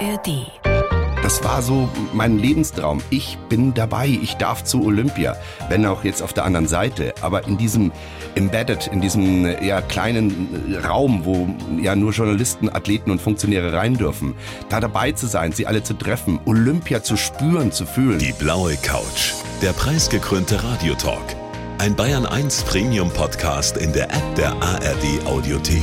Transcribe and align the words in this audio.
ARD. 0.00 0.46
Das 1.22 1.44
war 1.44 1.62
so 1.62 1.88
mein 2.12 2.38
Lebenstraum. 2.38 3.00
Ich 3.10 3.38
bin 3.48 3.74
dabei. 3.74 4.08
Ich 4.08 4.34
darf 4.34 4.64
zu 4.64 4.82
Olympia. 4.84 5.36
Wenn 5.68 5.84
auch 5.86 6.02
jetzt 6.02 6.22
auf 6.22 6.32
der 6.32 6.44
anderen 6.44 6.66
Seite. 6.66 7.14
Aber 7.20 7.46
in 7.46 7.58
diesem 7.58 7.92
embedded, 8.34 8.88
in 8.88 9.00
diesem 9.00 9.44
ja, 9.62 9.80
kleinen 9.82 10.80
Raum, 10.84 11.24
wo 11.24 11.48
ja 11.80 11.94
nur 11.94 12.12
Journalisten, 12.12 12.68
Athleten 12.68 13.10
und 13.10 13.20
Funktionäre 13.20 13.72
rein 13.74 13.94
dürfen. 13.94 14.34
Da 14.70 14.80
dabei 14.80 15.12
zu 15.12 15.26
sein, 15.26 15.52
sie 15.52 15.66
alle 15.66 15.82
zu 15.82 15.94
treffen, 15.94 16.40
Olympia 16.46 17.02
zu 17.02 17.16
spüren, 17.16 17.70
zu 17.70 17.84
fühlen. 17.86 18.18
Die 18.18 18.32
blaue 18.32 18.76
Couch. 18.76 19.34
Der 19.62 19.72
preisgekrönte 19.72 20.62
Radiotalk. 20.64 21.36
Ein 21.78 21.94
Bayern 21.94 22.26
1 22.26 22.62
Premium 22.64 23.10
Podcast 23.10 23.76
in 23.76 23.92
der 23.92 24.04
App 24.10 24.34
der 24.36 24.50
ARD 24.60 25.26
Audiothek. 25.26 25.82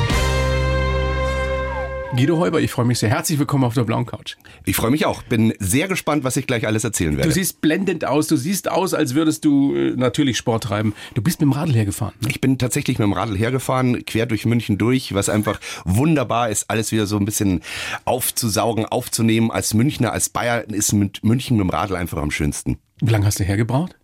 Guido 2.13 2.37
Heuber, 2.39 2.59
ich 2.59 2.71
freue 2.71 2.85
mich 2.85 2.99
sehr. 2.99 3.09
Herzlich 3.09 3.39
willkommen 3.39 3.63
auf 3.63 3.73
der 3.73 3.85
blauen 3.85 4.05
Couch. 4.05 4.35
Ich 4.65 4.75
freue 4.75 4.91
mich 4.91 5.05
auch. 5.05 5.23
Bin 5.23 5.53
sehr 5.59 5.87
gespannt, 5.87 6.25
was 6.25 6.35
ich 6.35 6.45
gleich 6.45 6.67
alles 6.67 6.83
erzählen 6.83 7.15
werde. 7.15 7.29
Du 7.29 7.33
siehst 7.33 7.61
blendend 7.61 8.03
aus. 8.03 8.27
Du 8.27 8.35
siehst 8.35 8.69
aus, 8.69 8.93
als 8.93 9.15
würdest 9.15 9.45
du 9.45 9.73
äh, 9.73 9.91
natürlich 9.95 10.35
Sport 10.35 10.65
treiben. 10.65 10.93
Du 11.13 11.21
bist 11.21 11.39
mit 11.39 11.47
dem 11.47 11.53
Radl 11.53 11.73
hergefahren. 11.73 12.13
Ne? 12.19 12.27
Ich 12.29 12.41
bin 12.41 12.57
tatsächlich 12.57 12.99
mit 12.99 13.05
dem 13.05 13.13
Radl 13.13 13.37
hergefahren, 13.37 14.03
quer 14.03 14.25
durch 14.25 14.45
München 14.45 14.77
durch, 14.77 15.13
was 15.13 15.29
einfach 15.29 15.61
wunderbar 15.85 16.49
ist, 16.49 16.69
alles 16.69 16.91
wieder 16.91 17.07
so 17.07 17.15
ein 17.15 17.23
bisschen 17.23 17.61
aufzusaugen, 18.03 18.85
aufzunehmen. 18.85 19.49
Als 19.49 19.73
Münchner, 19.73 20.11
als 20.11 20.27
Bayer 20.27 20.69
ist 20.69 20.91
mit 20.91 21.23
München 21.23 21.55
mit 21.55 21.63
dem 21.63 21.69
Radl 21.69 21.95
einfach 21.95 22.17
am 22.17 22.31
schönsten. 22.31 22.77
Wie 22.99 23.11
lange 23.11 23.25
hast 23.25 23.39
du 23.39 23.45
hergebraucht? 23.45 23.95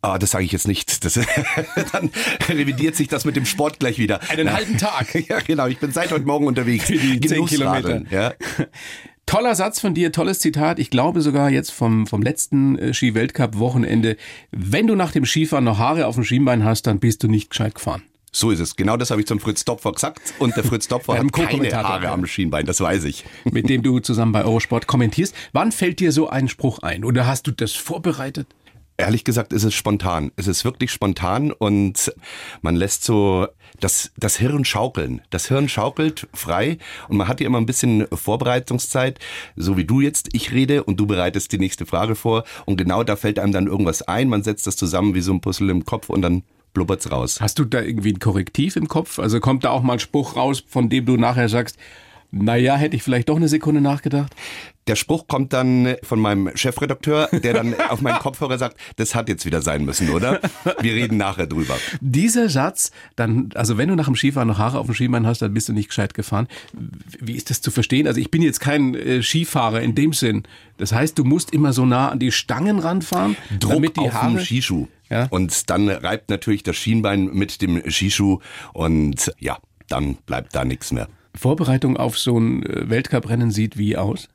Ah, 0.00 0.18
das 0.18 0.30
sage 0.30 0.44
ich 0.44 0.52
jetzt 0.52 0.68
nicht. 0.68 1.04
Das, 1.04 1.14
dann 1.92 2.10
revidiert 2.48 2.94
sich 2.94 3.08
das 3.08 3.24
mit 3.24 3.34
dem 3.36 3.46
Sport 3.46 3.80
gleich 3.80 3.98
wieder. 3.98 4.20
Einen 4.30 4.46
Na, 4.46 4.54
halben 4.54 4.78
Tag. 4.78 5.08
Ja, 5.28 5.40
genau. 5.40 5.66
Ich 5.66 5.78
bin 5.78 5.90
seit 5.92 6.12
heute 6.12 6.24
Morgen 6.24 6.46
unterwegs. 6.46 6.84
Für 6.84 6.96
die 6.96 7.20
10 7.20 7.46
Kilometer. 7.46 8.02
Ja. 8.10 8.34
Toller 9.26 9.54
Satz 9.54 9.80
von 9.80 9.92
dir, 9.92 10.10
tolles 10.10 10.38
Zitat. 10.38 10.78
Ich 10.78 10.88
glaube 10.88 11.20
sogar 11.20 11.50
jetzt 11.50 11.70
vom, 11.70 12.06
vom 12.06 12.22
letzten 12.22 12.78
äh, 12.78 12.94
Ski-Weltcup-Wochenende. 12.94 14.16
Wenn 14.52 14.86
du 14.86 14.94
nach 14.94 15.12
dem 15.12 15.26
Skifahren 15.26 15.64
noch 15.64 15.78
Haare 15.78 16.06
auf 16.06 16.14
dem 16.14 16.24
Schienbein 16.24 16.64
hast, 16.64 16.86
dann 16.86 16.98
bist 16.98 17.22
du 17.22 17.28
nicht 17.28 17.50
gescheit 17.50 17.74
gefahren. 17.74 18.02
So 18.32 18.50
ist 18.50 18.60
es. 18.60 18.76
Genau 18.76 18.96
das 18.96 19.10
habe 19.10 19.20
ich 19.20 19.26
zum 19.26 19.40
Fritz 19.40 19.64
Topfer 19.64 19.92
gesagt. 19.92 20.20
Und 20.38 20.56
der 20.56 20.64
Fritz 20.64 20.88
Topfer 20.88 21.18
hat 21.18 21.32
keine 21.32 21.70
Haare 21.72 22.08
am 22.08 22.24
Schienbein, 22.26 22.66
das 22.66 22.80
weiß 22.80 23.04
ich. 23.04 23.24
Mit 23.44 23.68
dem 23.68 23.82
du 23.82 24.00
zusammen 24.00 24.32
bei 24.32 24.44
Eurosport 24.44 24.86
kommentierst. 24.86 25.34
Wann 25.52 25.72
fällt 25.72 26.00
dir 26.00 26.12
so 26.12 26.28
ein 26.28 26.48
Spruch 26.48 26.78
ein? 26.80 27.04
Oder 27.04 27.26
hast 27.26 27.46
du 27.46 27.50
das 27.50 27.72
vorbereitet? 27.72 28.46
Ehrlich 29.00 29.22
gesagt 29.22 29.52
ist 29.52 29.62
es 29.62 29.74
spontan. 29.74 30.32
Es 30.34 30.48
ist 30.48 30.64
wirklich 30.64 30.90
spontan 30.90 31.52
und 31.52 32.12
man 32.62 32.74
lässt 32.74 33.04
so 33.04 33.46
das, 33.78 34.10
das 34.16 34.36
Hirn 34.38 34.64
schaukeln. 34.64 35.22
Das 35.30 35.46
Hirn 35.46 35.68
schaukelt 35.68 36.26
frei 36.34 36.78
und 37.08 37.16
man 37.16 37.28
hat 37.28 37.40
ja 37.40 37.46
immer 37.46 37.58
ein 37.58 37.66
bisschen 37.66 38.08
Vorbereitungszeit, 38.12 39.20
so 39.54 39.76
wie 39.76 39.84
du 39.84 40.00
jetzt. 40.00 40.30
Ich 40.32 40.50
rede 40.50 40.82
und 40.82 40.98
du 40.98 41.06
bereitest 41.06 41.52
die 41.52 41.58
nächste 41.58 41.86
Frage 41.86 42.16
vor 42.16 42.42
und 42.66 42.76
genau 42.76 43.04
da 43.04 43.14
fällt 43.14 43.38
einem 43.38 43.52
dann 43.52 43.68
irgendwas 43.68 44.02
ein. 44.02 44.28
Man 44.28 44.42
setzt 44.42 44.66
das 44.66 44.76
zusammen 44.76 45.14
wie 45.14 45.20
so 45.20 45.32
ein 45.32 45.40
Puzzle 45.40 45.70
im 45.70 45.84
Kopf 45.84 46.10
und 46.10 46.22
dann 46.22 46.42
blubbert's 46.74 47.08
raus. 47.12 47.40
Hast 47.40 47.60
du 47.60 47.64
da 47.64 47.80
irgendwie 47.80 48.14
ein 48.14 48.18
Korrektiv 48.18 48.74
im 48.74 48.88
Kopf? 48.88 49.20
Also 49.20 49.38
kommt 49.38 49.62
da 49.62 49.70
auch 49.70 49.82
mal 49.82 49.92
ein 49.92 50.00
Spruch 50.00 50.34
raus, 50.34 50.64
von 50.66 50.88
dem 50.88 51.06
du 51.06 51.16
nachher 51.16 51.48
sagst, 51.48 51.76
naja, 52.30 52.76
hätte 52.76 52.96
ich 52.96 53.02
vielleicht 53.02 53.28
doch 53.28 53.36
eine 53.36 53.48
Sekunde 53.48 53.80
nachgedacht. 53.80 54.34
Der 54.88 54.96
Spruch 54.96 55.26
kommt 55.28 55.52
dann 55.52 55.96
von 56.02 56.18
meinem 56.18 56.50
Chefredakteur, 56.56 57.28
der 57.30 57.52
dann 57.52 57.74
auf 57.90 58.00
meinen 58.00 58.18
Kopfhörer 58.18 58.56
sagt, 58.58 58.78
das 58.96 59.14
hat 59.14 59.28
jetzt 59.28 59.44
wieder 59.44 59.60
sein 59.60 59.84
müssen, 59.84 60.08
oder? 60.10 60.40
Wir 60.80 60.94
reden 60.94 61.18
nachher 61.18 61.46
drüber. 61.46 61.76
Dieser 62.00 62.48
Satz, 62.48 62.90
dann, 63.14 63.50
also 63.54 63.76
wenn 63.76 63.90
du 63.90 63.94
nach 63.94 64.06
dem 64.06 64.16
Skifahren 64.16 64.48
noch 64.48 64.58
Haare 64.58 64.78
auf 64.78 64.86
dem 64.86 64.94
Schienbein 64.94 65.26
hast, 65.26 65.42
dann 65.42 65.52
bist 65.52 65.68
du 65.68 65.74
nicht 65.74 65.88
gescheit 65.88 66.14
gefahren. 66.14 66.48
Wie 67.20 67.34
ist 67.34 67.50
das 67.50 67.60
zu 67.60 67.70
verstehen? 67.70 68.06
Also 68.06 68.18
ich 68.18 68.30
bin 68.30 68.40
jetzt 68.40 68.60
kein 68.60 68.94
äh, 68.94 69.22
Skifahrer 69.22 69.82
in 69.82 69.94
dem 69.94 70.14
Sinn. 70.14 70.44
Das 70.78 70.92
heißt, 70.92 71.18
du 71.18 71.24
musst 71.24 71.52
immer 71.52 71.72
so 71.74 71.84
nah 71.84 72.08
an 72.08 72.18
die 72.18 72.32
Stangen 72.32 72.78
ranfahren, 72.78 73.36
Druck 73.60 73.74
damit 73.74 73.96
die 73.96 74.00
auf 74.00 74.14
Haare 74.14 74.36
dem 74.36 74.40
Skischuh. 74.40 74.88
Ja? 75.10 75.26
Und 75.30 75.68
dann 75.68 75.88
reibt 75.88 76.30
natürlich 76.30 76.62
das 76.62 76.76
Schienbein 76.76 77.26
mit 77.26 77.60
dem 77.60 77.82
Skischuh 77.90 78.38
und 78.72 79.32
ja, 79.38 79.58
dann 79.88 80.14
bleibt 80.26 80.54
da 80.54 80.64
nichts 80.64 80.92
mehr. 80.92 81.08
Vorbereitung 81.34 81.96
auf 81.96 82.18
so 82.18 82.38
ein 82.38 82.64
äh, 82.64 82.88
Weltcuprennen 82.88 83.50
sieht 83.50 83.76
wie 83.76 83.96
aus? 83.96 84.28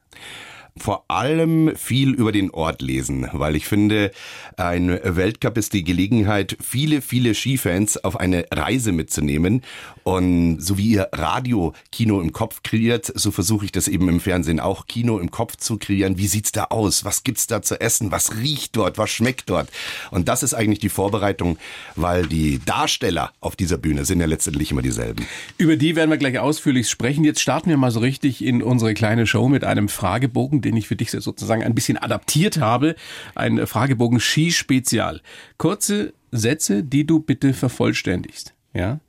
Vor 0.78 1.06
allem 1.08 1.76
viel 1.76 2.14
über 2.14 2.32
den 2.32 2.50
Ort 2.52 2.82
lesen, 2.82 3.28
weil 3.32 3.56
ich 3.56 3.68
finde, 3.68 4.12
ein 4.58 5.00
Weltcup 5.04 5.58
ist 5.58 5.74
die 5.74 5.84
Gelegenheit, 5.84 6.58
viele, 6.62 7.02
viele 7.02 7.36
Skifans 7.36 8.04
auf 8.04 8.20
eine 8.20 8.46
Reise 8.52 8.92
mitzunehmen. 8.92 9.62
Und 10.04 10.60
so 10.60 10.78
wie 10.78 10.90
ihr 10.90 11.10
Radio 11.14 11.74
Kino 11.92 12.20
im 12.20 12.34
Kopf 12.34 12.62
kreiert, 12.64 13.12
so 13.16 13.32
versuche 13.32 13.66
ich 13.66 13.72
das 13.72 13.88
eben 13.88 14.10
im 14.10 14.20
Fernsehen 14.20 14.60
auch 14.60 14.88
Kino 14.88 15.20
im 15.20 15.32
Kopf 15.32 15.56
zu 15.58 15.78
kreieren. 15.78 16.18
Wie 16.18 16.28
sieht's 16.28 16.52
da 16.52 16.66
aus? 16.66 17.06
Was 17.06 17.24
gibt's 17.24 17.48
da 17.48 17.62
zu 17.62 17.80
essen? 17.80 18.12
Was 18.12 18.36
riecht 18.36 18.76
dort? 18.76 18.98
Was 18.98 19.12
schmeckt 19.12 19.50
dort? 19.50 19.70
Und 20.12 20.28
das 20.28 20.44
ist 20.44 20.54
eigentlich 20.54 20.80
die 20.80 20.90
Vorbereitung, 20.90 21.58
weil 21.96 22.26
die 22.26 22.60
Darsteller 22.66 23.32
auf 23.40 23.56
dieser 23.56 23.78
Bühne 23.78 24.06
sind 24.06 24.20
ja 24.20 24.26
letztendlich 24.26 24.72
immer 24.72 24.82
dieselben. 24.82 25.26
Über 25.58 25.78
die 25.78 25.96
werden 25.96 26.10
wir 26.10 26.18
gleich 26.18 26.40
ausführlich 26.40 26.90
sprechen. 26.90 27.24
Jetzt 27.24 27.42
starten 27.42 27.70
wir 27.70 27.78
mal 27.78 27.92
so 27.92 28.00
richtig 28.00 28.44
in 28.44 28.62
unsere 28.62 28.94
kleine 28.94 29.26
Show 29.28 29.48
mit 29.48 29.64
einem 29.64 29.88
Fragebogen, 29.88 30.63
den 30.64 30.78
ich 30.78 30.88
für 30.88 30.96
dich 30.96 31.12
sozusagen 31.12 31.64
ein 31.64 31.76
bisschen 31.76 31.98
adaptiert 31.98 32.60
habe. 32.60 32.96
Ein 33.36 33.66
Fragebogen 33.68 34.20
Skispezial. 34.20 35.22
Kurze 35.58 36.14
Sätze, 36.32 36.84
die 36.84 37.06
du 37.06 37.20
bitte 37.20 37.54
vervollständigst. 37.54 38.54
Ja? 38.74 39.00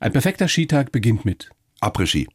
Ein 0.00 0.12
perfekter 0.12 0.48
Skitag 0.48 0.92
beginnt 0.92 1.24
mit 1.24 1.50
Après-Ski. 1.80 2.28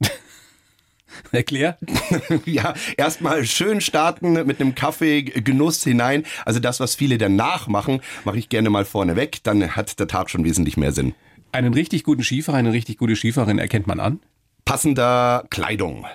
Erklär. 1.32 1.78
ja, 2.44 2.74
erstmal 2.96 3.44
schön 3.44 3.80
starten 3.80 4.32
mit 4.46 4.60
einem 4.60 4.74
Kaffee, 4.74 5.22
Genuss 5.22 5.84
hinein. 5.84 6.24
Also 6.44 6.58
das, 6.58 6.80
was 6.80 6.94
viele 6.94 7.18
danach 7.18 7.68
machen, 7.68 8.00
mache 8.24 8.38
ich 8.38 8.48
gerne 8.48 8.70
mal 8.70 8.84
vorne 8.84 9.16
weg. 9.16 9.38
Dann 9.42 9.76
hat 9.76 9.98
der 10.00 10.08
Tag 10.08 10.30
schon 10.30 10.44
wesentlich 10.44 10.76
mehr 10.76 10.92
Sinn. 10.92 11.14
Einen 11.52 11.74
richtig 11.74 12.04
guten 12.04 12.24
Skifahrer, 12.24 12.56
eine 12.56 12.72
richtig 12.72 12.96
gute 12.96 13.14
Skifahrerin 13.14 13.58
erkennt 13.58 13.86
man 13.86 14.00
an? 14.00 14.20
Passender 14.64 15.44
Kleidung. 15.50 16.06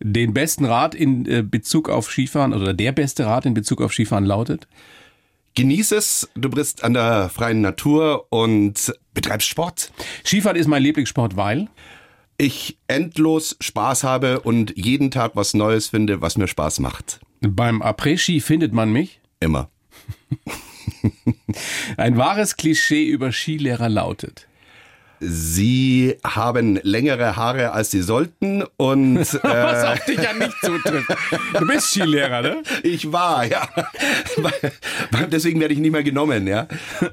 Den 0.00 0.32
besten 0.32 0.64
Rat 0.64 0.94
in 0.94 1.26
äh, 1.26 1.42
Bezug 1.42 1.88
auf 1.88 2.10
Skifahren 2.10 2.52
oder 2.52 2.74
der 2.74 2.92
beste 2.92 3.26
Rat 3.26 3.46
in 3.46 3.54
Bezug 3.54 3.80
auf 3.80 3.92
Skifahren 3.92 4.24
lautet? 4.24 4.68
Genieß 5.54 5.92
es, 5.92 6.28
du 6.34 6.50
bist 6.50 6.84
an 6.84 6.94
der 6.94 7.28
freien 7.30 7.60
Natur 7.60 8.26
und 8.30 8.94
betreibst 9.12 9.48
Sport. 9.48 9.92
Skifahren 10.24 10.56
ist 10.56 10.68
mein 10.68 10.82
Lieblingssport, 10.82 11.36
weil? 11.36 11.68
Ich 12.36 12.78
endlos 12.86 13.56
Spaß 13.60 14.04
habe 14.04 14.40
und 14.40 14.76
jeden 14.76 15.10
Tag 15.10 15.32
was 15.34 15.54
Neues 15.54 15.88
finde, 15.88 16.20
was 16.20 16.38
mir 16.38 16.46
Spaß 16.46 16.78
macht. 16.78 17.18
Beim 17.40 17.82
Après-Ski 17.82 18.40
findet 18.40 18.72
man 18.72 18.92
mich? 18.92 19.20
Immer. 19.40 19.68
Ein 21.96 22.16
wahres 22.16 22.56
Klischee 22.56 23.08
über 23.08 23.32
Skilehrer 23.32 23.88
lautet. 23.88 24.46
Sie 25.20 26.16
haben 26.24 26.78
längere 26.82 27.36
Haare, 27.36 27.72
als 27.72 27.90
sie 27.90 28.02
sollten 28.02 28.62
und 28.76 29.16
äh, 29.18 29.38
was 29.42 29.84
auf 29.84 30.04
dich 30.04 30.18
ja 30.18 30.32
nicht 30.32 30.54
zutrifft. 30.62 31.08
Du 31.58 31.66
bist 31.66 31.90
Skilehrer, 31.90 32.42
ne? 32.42 32.62
Ich 32.82 33.12
war, 33.12 33.44
ja. 33.44 33.68
Deswegen 35.30 35.60
werde 35.60 35.74
ich 35.74 35.80
nicht 35.80 35.92
mehr 35.92 36.02
genommen, 36.02 36.46
ja. 36.46 36.68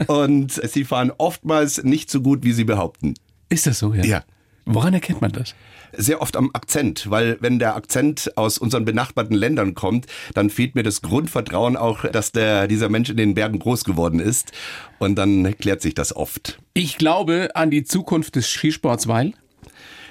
Und 0.08 0.52
sie 0.52 0.86
fahren 0.86 1.12
oftmals 1.18 1.84
nicht 1.84 2.10
so 2.10 2.22
gut, 2.22 2.44
wie 2.44 2.54
sie 2.54 2.64
behaupten. 2.64 3.16
Ist 3.50 3.68
das 3.68 3.80
so, 3.80 3.94
ja? 3.94 4.04
Ja. 4.04 4.24
Woran 4.66 4.94
erkennt 4.94 5.22
man 5.22 5.32
das? 5.32 5.56
Sehr 5.98 6.22
oft 6.22 6.36
am 6.38 6.52
Akzent, 6.54 7.10
weil 7.10 7.38
wenn 7.40 7.60
der 7.60 7.76
Akzent 7.76 8.32
aus 8.38 8.58
unseren 8.58 8.86
benachbarten 8.86 9.36
Ländern 9.36 9.74
kommt, 9.74 10.08
dann 10.34 10.50
fehlt 10.50 10.76
mir 10.76 10.84
das 10.84 11.02
Grundvertrauen 11.02 11.78
auch, 11.78 12.06
dass 12.06 12.32
der, 12.32 12.68
dieser 12.68 12.90
Mensch 12.90 13.10
in 13.10 13.18
den 13.18 13.34
Bergen 13.36 13.60
groß 13.60 13.84
geworden 13.84 14.20
ist. 14.20 14.52
Und 15.00 15.16
dann 15.16 15.58
klärt 15.58 15.82
sich 15.82 15.94
das 15.94 16.16
oft. 16.16 16.60
Ich 16.74 16.98
glaube 16.98 17.50
an 17.56 17.72
die 17.72 17.84
Zukunft 17.84 18.36
des 18.36 18.50
Skisports, 18.50 19.08
weil 19.08 19.34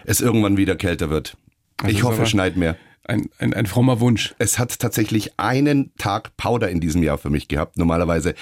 es 0.04 0.20
irgendwann 0.20 0.56
wieder 0.56 0.76
kälter 0.76 1.10
wird. 1.10 1.36
Also 1.82 1.96
ich 1.96 2.02
hoffe, 2.02 2.22
es 2.22 2.30
schneit 2.30 2.56
mehr. 2.56 2.76
Ein, 3.06 3.28
ein, 3.38 3.52
ein 3.52 3.66
frommer 3.66 4.00
Wunsch. 4.00 4.34
Es 4.38 4.58
hat 4.58 4.78
tatsächlich 4.78 5.38
einen 5.38 5.94
Tag 5.98 6.36
Powder 6.38 6.70
in 6.70 6.80
diesem 6.80 7.02
Jahr 7.02 7.18
für 7.18 7.28
mich 7.28 7.48
gehabt. 7.48 7.76
Normalerweise 7.76 8.34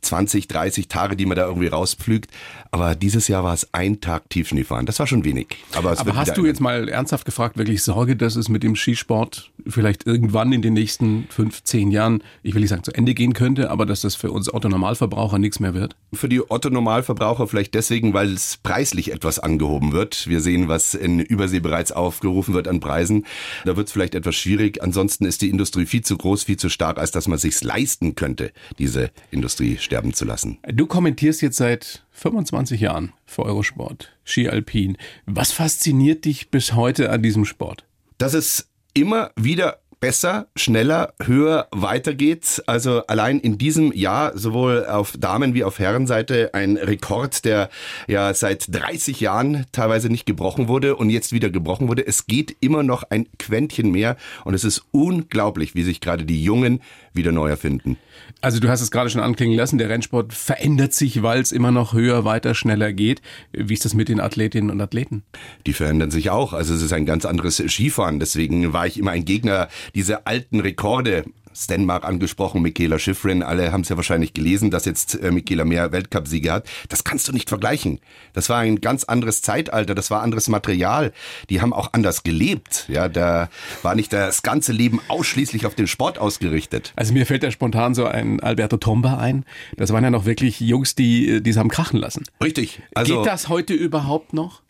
20, 0.00 0.48
30 0.48 0.88
Tage, 0.88 1.14
die 1.14 1.26
man 1.26 1.36
da 1.36 1.46
irgendwie 1.46 1.66
rauspflügt. 1.66 2.30
Aber 2.70 2.94
dieses 2.94 3.28
Jahr 3.28 3.44
war 3.44 3.54
es 3.54 3.68
ein 3.72 4.00
Tag 4.00 4.30
Tiefschneefahren. 4.30 4.86
Das 4.86 4.98
war 4.98 5.06
schon 5.06 5.24
wenig. 5.24 5.48
Aber, 5.74 5.98
Aber 5.98 6.16
hast 6.16 6.36
du 6.36 6.46
jetzt 6.46 6.60
mal 6.60 6.88
ernsthaft 6.88 7.24
gefragt, 7.24 7.58
wirklich 7.58 7.82
Sorge, 7.82 8.16
dass 8.16 8.36
es 8.36 8.48
mit 8.48 8.62
dem 8.62 8.76
Skisport 8.76 9.50
vielleicht 9.66 10.06
irgendwann 10.06 10.52
in 10.52 10.62
den 10.62 10.74
nächsten 10.74 11.26
fünf, 11.30 11.62
zehn 11.64 11.90
Jahren, 11.90 12.22
ich 12.42 12.54
will 12.54 12.60
nicht 12.60 12.70
sagen 12.70 12.84
zu 12.84 12.92
Ende 12.92 13.14
gehen 13.14 13.32
könnte, 13.32 13.70
aber 13.70 13.86
dass 13.86 14.00
das 14.00 14.14
für 14.14 14.30
uns 14.30 14.52
Otto-Normalverbraucher 14.52 15.38
nichts 15.38 15.60
mehr 15.60 15.74
wird? 15.74 15.96
Für 16.12 16.28
die 16.28 16.40
Otto-Normalverbraucher 16.40 17.46
vielleicht 17.46 17.74
deswegen, 17.74 18.14
weil 18.14 18.32
es 18.32 18.58
preislich 18.62 19.12
etwas 19.12 19.38
angehoben 19.38 19.92
wird. 19.92 20.26
Wir 20.28 20.40
sehen, 20.40 20.68
was 20.68 20.94
in 20.94 21.20
Übersee 21.20 21.60
bereits 21.60 21.92
aufgerufen 21.92 22.54
wird 22.54 22.68
an 22.68 22.80
Preisen. 22.80 23.26
Da 23.64 23.76
wird 23.76 23.88
es 23.88 23.97
vielleicht 23.98 24.14
etwas 24.14 24.36
schwierig. 24.36 24.80
Ansonsten 24.80 25.24
ist 25.24 25.42
die 25.42 25.50
Industrie 25.50 25.84
viel 25.84 26.02
zu 26.02 26.16
groß, 26.16 26.44
viel 26.44 26.56
zu 26.56 26.68
stark, 26.68 26.98
als 26.98 27.10
dass 27.10 27.26
man 27.26 27.36
sich 27.36 27.60
leisten 27.64 28.14
könnte, 28.14 28.52
diese 28.78 29.10
Industrie 29.32 29.76
sterben 29.78 30.14
zu 30.14 30.24
lassen. 30.24 30.58
Du 30.72 30.86
kommentierst 30.86 31.42
jetzt 31.42 31.56
seit 31.56 32.04
25 32.12 32.80
Jahren 32.80 33.12
für 33.26 33.42
Eurosport, 33.42 34.16
Ski 34.22 34.48
Alpin. 34.48 34.96
Was 35.26 35.50
fasziniert 35.50 36.26
dich 36.26 36.50
bis 36.50 36.74
heute 36.74 37.10
an 37.10 37.24
diesem 37.24 37.44
Sport? 37.44 37.86
Dass 38.18 38.34
es 38.34 38.68
immer 38.94 39.32
wieder 39.34 39.80
besser, 40.00 40.46
schneller, 40.56 41.14
höher 41.22 41.68
weitergeht. 41.70 42.62
Also 42.66 43.02
allein 43.06 43.40
in 43.40 43.58
diesem 43.58 43.92
Jahr 43.92 44.36
sowohl 44.36 44.86
auf 44.86 45.14
Damen- 45.18 45.54
wie 45.54 45.64
auf 45.64 45.78
Herrenseite 45.78 46.54
ein 46.54 46.76
Rekord, 46.76 47.44
der 47.44 47.68
ja 48.06 48.32
seit 48.34 48.74
30 48.74 49.20
Jahren 49.20 49.66
teilweise 49.72 50.08
nicht 50.08 50.26
gebrochen 50.26 50.68
wurde 50.68 50.96
und 50.96 51.10
jetzt 51.10 51.32
wieder 51.32 51.50
gebrochen 51.50 51.88
wurde. 51.88 52.06
Es 52.06 52.26
geht 52.26 52.56
immer 52.60 52.82
noch 52.82 53.02
ein 53.10 53.26
Quäntchen 53.38 53.90
mehr 53.90 54.16
und 54.44 54.54
es 54.54 54.64
ist 54.64 54.84
unglaublich, 54.90 55.74
wie 55.74 55.82
sich 55.82 56.00
gerade 56.00 56.24
die 56.24 56.42
Jungen 56.42 56.80
wieder 57.12 57.32
neu 57.32 57.48
erfinden. 57.48 57.96
Also 58.40 58.60
du 58.60 58.68
hast 58.68 58.80
es 58.80 58.90
gerade 58.90 59.10
schon 59.10 59.20
anklingen 59.20 59.56
lassen, 59.56 59.78
der 59.78 59.88
Rennsport 59.88 60.32
verändert 60.32 60.92
sich, 60.92 61.22
weil 61.22 61.40
es 61.40 61.50
immer 61.50 61.72
noch 61.72 61.92
höher, 61.92 62.24
weiter, 62.24 62.54
schneller 62.54 62.92
geht. 62.92 63.20
Wie 63.52 63.74
ist 63.74 63.84
das 63.84 63.94
mit 63.94 64.08
den 64.08 64.20
Athletinnen 64.20 64.70
und 64.70 64.80
Athleten? 64.80 65.24
Die 65.66 65.72
verändern 65.72 66.10
sich 66.10 66.30
auch. 66.30 66.52
Also 66.52 66.74
es 66.74 66.82
ist 66.82 66.92
ein 66.92 67.06
ganz 67.06 67.24
anderes 67.24 67.56
Skifahren. 67.56 68.20
Deswegen 68.20 68.72
war 68.72 68.86
ich 68.86 68.98
immer 68.98 69.10
ein 69.10 69.24
Gegner 69.24 69.68
dieser 69.94 70.26
alten 70.26 70.60
Rekorde. 70.60 71.24
Stenmark 71.58 72.04
angesprochen, 72.04 72.62
Michaela 72.62 72.98
Schifrin, 73.00 73.42
alle 73.42 73.72
haben 73.72 73.80
es 73.80 73.88
ja 73.88 73.96
wahrscheinlich 73.96 74.32
gelesen, 74.32 74.70
dass 74.70 74.84
jetzt 74.84 75.20
äh, 75.20 75.32
Michaela 75.32 75.64
mehr 75.64 75.90
Weltcupsiege 75.90 76.52
hat. 76.52 76.68
Das 76.88 77.02
kannst 77.02 77.26
du 77.26 77.32
nicht 77.32 77.48
vergleichen. 77.48 77.98
Das 78.32 78.48
war 78.48 78.58
ein 78.58 78.80
ganz 78.80 79.04
anderes 79.04 79.42
Zeitalter, 79.42 79.96
das 79.96 80.10
war 80.10 80.22
anderes 80.22 80.48
Material. 80.48 81.12
Die 81.50 81.60
haben 81.60 81.72
auch 81.72 81.92
anders 81.94 82.22
gelebt. 82.22 82.84
Ja, 82.88 83.08
da 83.08 83.48
war 83.82 83.96
nicht 83.96 84.12
das 84.12 84.42
ganze 84.42 84.72
Leben 84.72 85.00
ausschließlich 85.08 85.66
auf 85.66 85.74
den 85.74 85.88
Sport 85.88 86.18
ausgerichtet. 86.18 86.92
Also 86.94 87.12
mir 87.12 87.26
fällt 87.26 87.42
da 87.42 87.50
spontan 87.50 87.94
so 87.94 88.06
ein 88.06 88.38
Alberto 88.40 88.76
Tomba 88.76 89.18
ein. 89.18 89.44
Das 89.76 89.92
waren 89.92 90.04
ja 90.04 90.10
noch 90.10 90.26
wirklich 90.26 90.60
Jungs, 90.60 90.94
die 90.94 91.42
die 91.42 91.50
es 91.50 91.56
haben 91.56 91.70
krachen 91.70 91.98
lassen. 91.98 92.24
Richtig. 92.42 92.82
Also 92.94 93.16
Geht 93.16 93.26
das 93.26 93.48
heute 93.48 93.74
überhaupt 93.74 94.32
noch? 94.32 94.62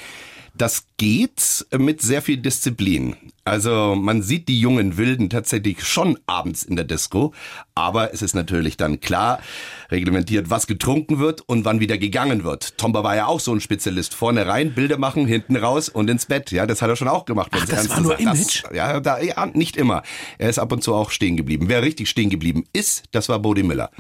Das 0.59 0.87
geht 0.97 1.67
mit 1.77 2.03
sehr 2.03 2.21
viel 2.21 2.37
Disziplin. 2.37 3.15
Also 3.45 3.95
man 3.95 4.23
sieht 4.23 4.49
die 4.49 4.61
jungen 4.61 4.97
Wilden 4.97 5.31
tatsächlich 5.31 5.85
schon 5.85 6.19
abends 6.27 6.65
in 6.65 6.75
der 6.75 6.85
Disco, 6.85 7.33
aber 7.77 8.13
es 8.13 8.23
ist 8.23 8.35
natürlich 8.35 8.77
dann 8.77 8.99
klar 8.99 9.41
reglementiert, 9.91 10.51
was 10.51 10.67
getrunken 10.67 11.21
wird 11.21 11.43
und 11.43 11.65
wann 11.65 11.79
wieder 11.79 11.97
gegangen 11.97 12.43
wird. 12.43 12.77
Tomba 12.77 13.05
war 13.05 13.15
ja 13.15 13.27
auch 13.27 13.39
so 13.39 13.55
ein 13.55 13.61
Spezialist. 13.61 14.15
Vorne 14.15 14.49
rein, 14.49 14.75
Bilder 14.75 14.99
machen, 14.99 15.29
hinten 15.29 15.55
raus 15.55 15.89
und 15.89 16.11
ins 16.11 16.27
Bett. 16.27 16.51
Ja, 16.51 16.67
das 16.67 16.83
hat 16.83 16.91
er 16.91 16.97
schon 16.97 17.09
auch 17.09 17.25
gemacht. 17.25 17.53
Ach, 17.53 17.65
das 17.65 17.89
war 17.89 18.01
nur 18.01 18.19
Image? 18.19 18.65
Das, 18.65 18.75
ja, 18.75 18.99
da, 18.99 19.21
ja, 19.21 19.47
nicht 19.47 19.77
immer. 19.77 20.03
Er 20.39 20.51
ist 20.51 20.59
ab 20.59 20.73
und 20.73 20.83
zu 20.83 20.93
auch 20.93 21.13
stehen 21.13 21.37
geblieben. 21.37 21.69
Wer 21.69 21.83
richtig 21.83 22.09
stehen 22.11 22.31
geblieben 22.31 22.65
ist, 22.73 23.05
das 23.13 23.29
war 23.29 23.39
Bodie 23.39 23.63
Miller. 23.63 23.91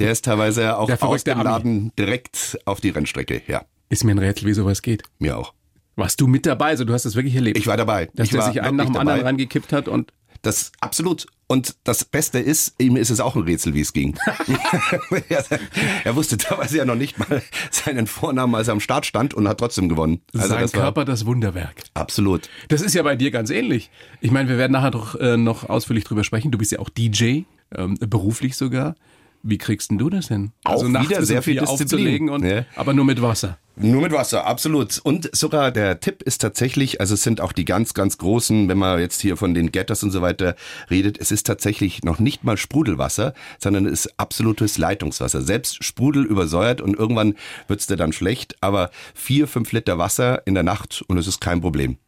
Der 0.00 0.10
ist 0.10 0.24
teilweise 0.24 0.76
auch 0.76 0.90
aus 1.00 1.22
dem 1.22 1.40
Laden 1.40 1.92
direkt 1.96 2.58
auf 2.64 2.80
die 2.80 2.90
Rennstrecke. 2.90 3.40
Ja. 3.46 3.62
Ist 3.88 4.02
mir 4.04 4.12
ein 4.12 4.18
Rätsel, 4.18 4.48
wie 4.48 4.52
sowas 4.52 4.82
geht. 4.82 5.04
Mir 5.18 5.38
auch. 5.38 5.54
Warst 5.98 6.20
du 6.20 6.28
mit 6.28 6.46
dabei? 6.46 6.68
Also 6.68 6.84
du 6.84 6.92
hast 6.92 7.04
das 7.04 7.16
wirklich 7.16 7.34
erlebt? 7.34 7.58
Ich 7.58 7.66
war 7.66 7.76
dabei. 7.76 8.08
Dass 8.14 8.26
ich 8.26 8.30
der 8.32 8.42
sich 8.42 8.62
einen 8.62 8.76
nach 8.76 8.84
dem 8.84 8.94
dabei. 8.94 9.00
anderen 9.00 9.26
rangekippt 9.26 9.72
hat 9.72 9.88
und 9.88 10.12
das 10.42 10.70
absolut. 10.78 11.26
Und 11.48 11.74
das 11.82 12.04
Beste 12.04 12.38
ist, 12.38 12.74
ihm 12.78 12.94
ist 12.94 13.10
es 13.10 13.18
auch 13.18 13.34
ein 13.34 13.42
Rätsel, 13.42 13.74
wie 13.74 13.80
es 13.80 13.92
ging. 13.92 14.16
er 16.04 16.14
wusste 16.14 16.38
teilweise 16.38 16.76
ja 16.76 16.84
noch 16.84 16.94
nicht 16.94 17.18
mal 17.18 17.42
seinen 17.72 18.06
Vornamen, 18.06 18.54
als 18.54 18.68
er 18.68 18.72
am 18.72 18.80
Start 18.80 19.06
stand 19.06 19.34
und 19.34 19.48
hat 19.48 19.58
trotzdem 19.58 19.88
gewonnen. 19.88 20.20
Also 20.34 20.46
Sein 20.46 20.60
das 20.60 20.70
Körper, 20.70 21.04
das 21.04 21.26
Wunderwerk. 21.26 21.82
Absolut. 21.94 22.48
Das 22.68 22.80
ist 22.80 22.94
ja 22.94 23.02
bei 23.02 23.16
dir 23.16 23.32
ganz 23.32 23.50
ähnlich. 23.50 23.90
Ich 24.20 24.30
meine, 24.30 24.48
wir 24.48 24.56
werden 24.56 24.72
nachher 24.72 24.92
doch 24.92 25.16
äh, 25.16 25.36
noch 25.36 25.68
ausführlich 25.68 26.04
drüber 26.04 26.22
sprechen. 26.22 26.52
Du 26.52 26.58
bist 26.58 26.70
ja 26.70 26.78
auch 26.78 26.90
DJ, 26.90 27.40
ähm, 27.74 27.96
beruflich 27.98 28.56
sogar. 28.56 28.94
Wie 29.42 29.58
kriegst 29.58 29.90
denn 29.90 29.98
du 29.98 30.10
das 30.10 30.28
hin? 30.28 30.52
Auch 30.64 30.82
also 30.82 30.88
wieder 30.88 31.24
sehr 31.24 31.42
viel 31.42 31.58
Disziplin. 31.60 32.28
Und, 32.28 32.44
ja. 32.44 32.64
Aber 32.76 32.92
nur 32.92 33.04
mit 33.04 33.22
Wasser. 33.22 33.58
Nur 33.80 34.02
mit 34.02 34.10
Wasser, 34.10 34.44
absolut. 34.44 34.98
Und 34.98 35.30
sogar 35.32 35.70
der 35.70 36.00
Tipp 36.00 36.22
ist 36.22 36.40
tatsächlich, 36.40 37.00
also 37.00 37.14
es 37.14 37.22
sind 37.22 37.40
auch 37.40 37.52
die 37.52 37.64
ganz, 37.64 37.94
ganz 37.94 38.18
großen, 38.18 38.68
wenn 38.68 38.76
man 38.76 38.98
jetzt 38.98 39.20
hier 39.20 39.36
von 39.36 39.54
den 39.54 39.70
Getters 39.70 40.02
und 40.02 40.10
so 40.10 40.20
weiter 40.20 40.56
redet, 40.90 41.16
es 41.20 41.30
ist 41.30 41.46
tatsächlich 41.46 42.02
noch 42.02 42.18
nicht 42.18 42.42
mal 42.42 42.56
Sprudelwasser, 42.56 43.34
sondern 43.60 43.86
es 43.86 44.06
ist 44.06 44.18
absolutes 44.18 44.78
Leitungswasser. 44.78 45.42
Selbst 45.42 45.84
Sprudel 45.84 46.24
übersäuert 46.24 46.80
und 46.80 46.96
irgendwann 46.96 47.36
wird's 47.68 47.86
dir 47.86 47.96
dann 47.96 48.12
schlecht, 48.12 48.56
aber 48.60 48.90
vier, 49.14 49.46
fünf 49.46 49.70
Liter 49.70 49.96
Wasser 49.96 50.44
in 50.44 50.54
der 50.54 50.64
Nacht 50.64 51.04
und 51.06 51.16
es 51.16 51.28
ist 51.28 51.40
kein 51.40 51.60
Problem. 51.60 51.98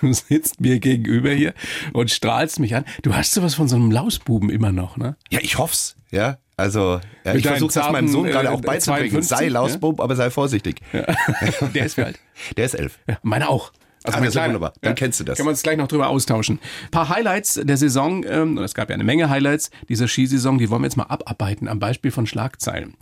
Du 0.00 0.12
sitzt 0.12 0.60
mir 0.60 0.78
gegenüber 0.78 1.30
hier 1.30 1.54
und 1.92 2.10
strahlst 2.10 2.58
mich 2.58 2.74
an. 2.74 2.84
Du 3.02 3.14
hast 3.14 3.32
sowas 3.32 3.54
von 3.54 3.68
so 3.68 3.76
einem 3.76 3.90
Lausbuben 3.90 4.50
immer 4.50 4.72
noch, 4.72 4.96
ne? 4.96 5.16
Ja, 5.30 5.38
ich 5.42 5.58
hoff's, 5.58 5.96
ja. 6.10 6.38
Also, 6.56 7.00
ja, 7.24 7.34
ich 7.34 7.46
versuche 7.46 7.74
das 7.74 7.90
meinem 7.90 8.08
Sohn 8.08 8.26
gerade 8.26 8.50
auch 8.50 8.60
äh, 8.60 8.66
beizubringen. 8.66 9.22
sei 9.22 9.48
Lausbub, 9.48 9.98
ja? 9.98 10.04
aber 10.04 10.16
sei 10.16 10.30
vorsichtig. 10.30 10.80
Ja. 10.92 11.06
Der 11.74 11.86
ist 11.86 11.96
wie 11.96 12.02
alt? 12.02 12.20
Der 12.56 12.64
ist 12.64 12.74
elf. 12.74 12.98
Ja, 13.08 13.18
meine 13.22 13.48
auch. 13.48 13.72
Also 14.04 14.18
ah, 14.18 14.24
ja, 14.24 14.46
wunderbar. 14.46 14.74
Dann 14.82 14.90
ja, 14.90 14.94
kennst 14.94 15.18
du 15.18 15.24
das. 15.24 15.38
Können 15.38 15.46
wir 15.46 15.52
uns 15.52 15.62
gleich 15.62 15.78
noch 15.78 15.88
drüber 15.88 16.08
austauschen. 16.08 16.60
Ein 16.84 16.90
paar 16.90 17.08
Highlights 17.08 17.58
der 17.64 17.78
Saison, 17.78 18.22
ähm, 18.28 18.58
es 18.58 18.74
gab 18.74 18.90
ja 18.90 18.94
eine 18.94 19.04
Menge 19.04 19.30
Highlights 19.30 19.70
dieser 19.88 20.08
Skisaison, 20.08 20.58
die 20.58 20.68
wollen 20.68 20.82
wir 20.82 20.88
jetzt 20.88 20.98
mal 20.98 21.04
abarbeiten 21.04 21.68
am 21.68 21.78
Beispiel 21.78 22.10
von 22.10 22.26
Schlagzeilen. 22.26 22.96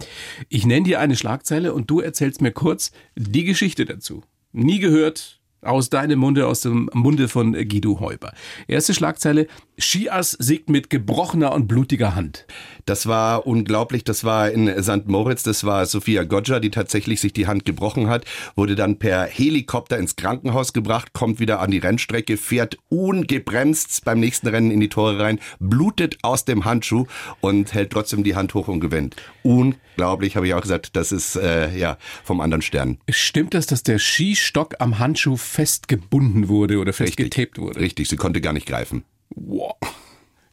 Ich 0.49 0.65
nenne 0.65 0.85
dir 0.85 1.01
eine 1.01 1.17
Schlagzeile 1.17 1.75
und 1.75 1.91
du 1.91 1.99
erzählst 1.99 2.41
mir 2.41 2.53
kurz 2.53 2.93
die 3.17 3.43
Geschichte 3.43 3.85
dazu. 3.85 4.23
Nie 4.53 4.79
gehört, 4.79 5.41
aus 5.63 5.91
deinem 5.91 6.19
Munde, 6.19 6.47
aus 6.47 6.61
dem 6.61 6.91
Munde 6.93 7.29
von 7.29 7.53
Guido 7.53 8.01
Heuber. 8.01 8.33
Erste 8.67 8.95
Schlagzeile, 8.95 9.47
Skiass 9.79 10.33
siegt 10.33 10.69
mit 10.69 10.91
gebrochener 10.91 11.53
und 11.53 11.69
blutiger 11.69 12.15
Hand. 12.15 12.47
Das 12.85 13.07
war 13.07 13.47
unglaublich, 13.47 14.03
das 14.03 14.25
war 14.25 14.51
in 14.51 14.69
St. 14.83 15.07
Moritz, 15.07 15.45
das 15.45 15.65
war 15.65 15.87
Sophia 15.87 16.25
Goggia, 16.25 16.59
die 16.59 16.71
tatsächlich 16.71 17.21
sich 17.21 17.33
die 17.33 17.47
Hand 17.47 17.65
gebrochen 17.65 18.09
hat, 18.09 18.25
wurde 18.57 18.75
dann 18.75 18.99
per 18.99 19.25
Helikopter 19.25 19.99
ins 19.99 20.17
Krankenhaus 20.17 20.73
gebracht, 20.73 21.13
kommt 21.13 21.39
wieder 21.39 21.61
an 21.61 21.71
die 21.71 21.79
Rennstrecke, 21.79 22.37
fährt 22.37 22.79
ungebremst 22.89 24.05
beim 24.05 24.19
nächsten 24.19 24.49
Rennen 24.49 24.73
in 24.73 24.81
die 24.81 24.89
Tore 24.89 25.19
rein, 25.21 25.39
blutet 25.61 26.19
aus 26.23 26.45
dem 26.45 26.65
Handschuh 26.65 27.07
und 27.41 27.73
hält 27.73 27.91
trotzdem 27.91 28.25
die 28.25 28.35
Hand 28.35 28.55
hoch 28.55 28.67
und 28.67 28.81
gewinnt. 28.81 29.15
Unglaublich, 29.45 29.92
habe 29.99 30.47
ich 30.47 30.55
auch 30.55 30.61
gesagt, 30.61 30.97
das 30.97 31.13
ist 31.13 31.37
äh, 31.37 31.77
ja 31.77 31.99
vom 32.25 32.41
anderen 32.41 32.63
Stern. 32.63 32.99
Stimmt 33.09 33.55
das, 33.55 33.67
dass 33.67 33.83
der 33.83 33.99
Skistock 33.99 34.77
am 34.79 34.99
Handschuh 34.99 35.37
festgebunden 35.37 36.49
wurde 36.49 36.79
oder 36.79 36.93
festgetaped 36.93 37.59
wurde. 37.59 37.81
Richtig, 37.81 38.09
sie 38.09 38.17
konnte 38.17 38.41
gar 38.41 38.53
nicht 38.53 38.67
greifen. 38.67 39.05
Wow. 39.31 39.77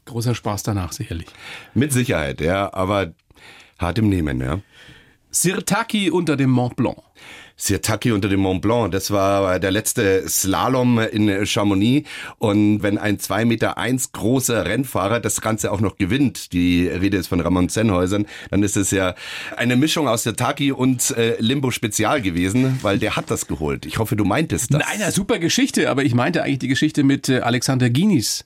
Großer 0.04 0.34
Spaß 0.34 0.62
danach, 0.62 0.92
sicherlich. 0.92 1.28
Mit 1.74 1.92
Sicherheit, 1.92 2.40
ja, 2.40 2.72
aber 2.72 3.14
hart 3.78 3.98
im 3.98 4.08
Nehmen, 4.08 4.40
ja. 4.40 4.60
Sirtaki 5.30 6.10
unter 6.10 6.36
dem 6.36 6.50
Mont 6.50 6.76
Blanc. 6.76 6.98
Sirtaki 7.60 8.12
unter 8.12 8.28
dem 8.28 8.40
Mont 8.40 8.62
Blanc. 8.62 8.90
Das 8.92 9.10
war 9.10 9.60
der 9.60 9.70
letzte 9.70 10.28
Slalom 10.28 10.98
in 10.98 11.46
Chamonix. 11.46 12.08
Und 12.38 12.82
wenn 12.82 12.98
ein 12.98 13.18
2,1 13.18 13.44
Meter 13.44 13.78
eins 13.78 14.12
großer 14.12 14.64
Rennfahrer 14.64 15.20
das 15.20 15.40
Ganze 15.40 15.70
auch 15.70 15.80
noch 15.80 15.96
gewinnt, 15.96 16.52
die 16.52 16.88
Rede 16.88 17.18
ist 17.18 17.28
von 17.28 17.40
Ramon 17.40 17.68
Zenhäusern, 17.68 18.26
dann 18.50 18.62
ist 18.62 18.76
es 18.76 18.90
ja 18.90 19.14
eine 19.56 19.76
Mischung 19.76 20.08
aus 20.08 20.22
Sirtaki 20.22 20.72
und 20.72 21.10
äh, 21.16 21.36
Limbo 21.38 21.70
Spezial 21.70 22.22
gewesen, 22.22 22.78
weil 22.82 22.98
der 22.98 23.16
hat 23.16 23.30
das 23.30 23.46
geholt. 23.46 23.84
Ich 23.84 23.98
hoffe, 23.98 24.16
du 24.16 24.24
meintest 24.24 24.72
das. 24.72 24.80
Nein, 24.80 25.02
eine 25.02 25.12
super 25.12 25.38
Geschichte, 25.38 25.90
aber 25.90 26.02
ich 26.02 26.14
meinte 26.14 26.42
eigentlich 26.42 26.60
die 26.60 26.68
Geschichte 26.68 27.02
mit 27.02 27.28
äh, 27.28 27.40
Alexander 27.40 27.90
Ginis. 27.90 28.44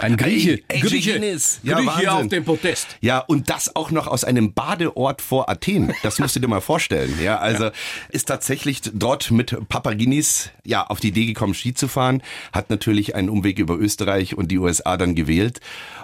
Ein 0.00 0.16
Grieche. 0.16 0.60
Ey, 0.66 0.80
Grieche. 0.80 1.20
Ja, 1.62 1.80
Grieche 1.80 2.12
auf 2.12 2.26
dem 2.26 2.44
Podest. 2.44 2.96
Ja, 3.00 3.20
und 3.20 3.48
das 3.48 3.76
auch 3.76 3.92
noch 3.92 4.08
aus 4.08 4.24
einem 4.24 4.52
Badeort 4.52 5.22
vor 5.22 5.48
Athen. 5.48 5.92
Das 6.02 6.18
musst 6.18 6.34
du 6.34 6.40
dir 6.40 6.48
mal 6.48 6.60
vorstellen. 6.60 7.16
Ja, 7.22 7.38
also 7.38 7.64
ja. 7.64 7.72
ist 8.08 8.26
tatsächlich 8.26 8.80
dort 8.92 9.30
mit 9.30 9.56
Papaginis 9.68 10.50
ja 10.64 10.84
auf 10.84 10.98
die 10.98 11.08
Idee 11.08 11.26
gekommen, 11.26 11.54
Ski 11.54 11.74
zu 11.74 11.86
fahren. 11.86 12.22
Hat 12.52 12.70
natürlich 12.70 13.14
einen 13.14 13.28
Umweg 13.28 13.60
über 13.60 13.78
Österreich 13.78 14.36
und 14.36 14.48
die 14.50 14.58
USA 14.58 14.96
dann 14.96 15.14
gewählt. 15.14 15.60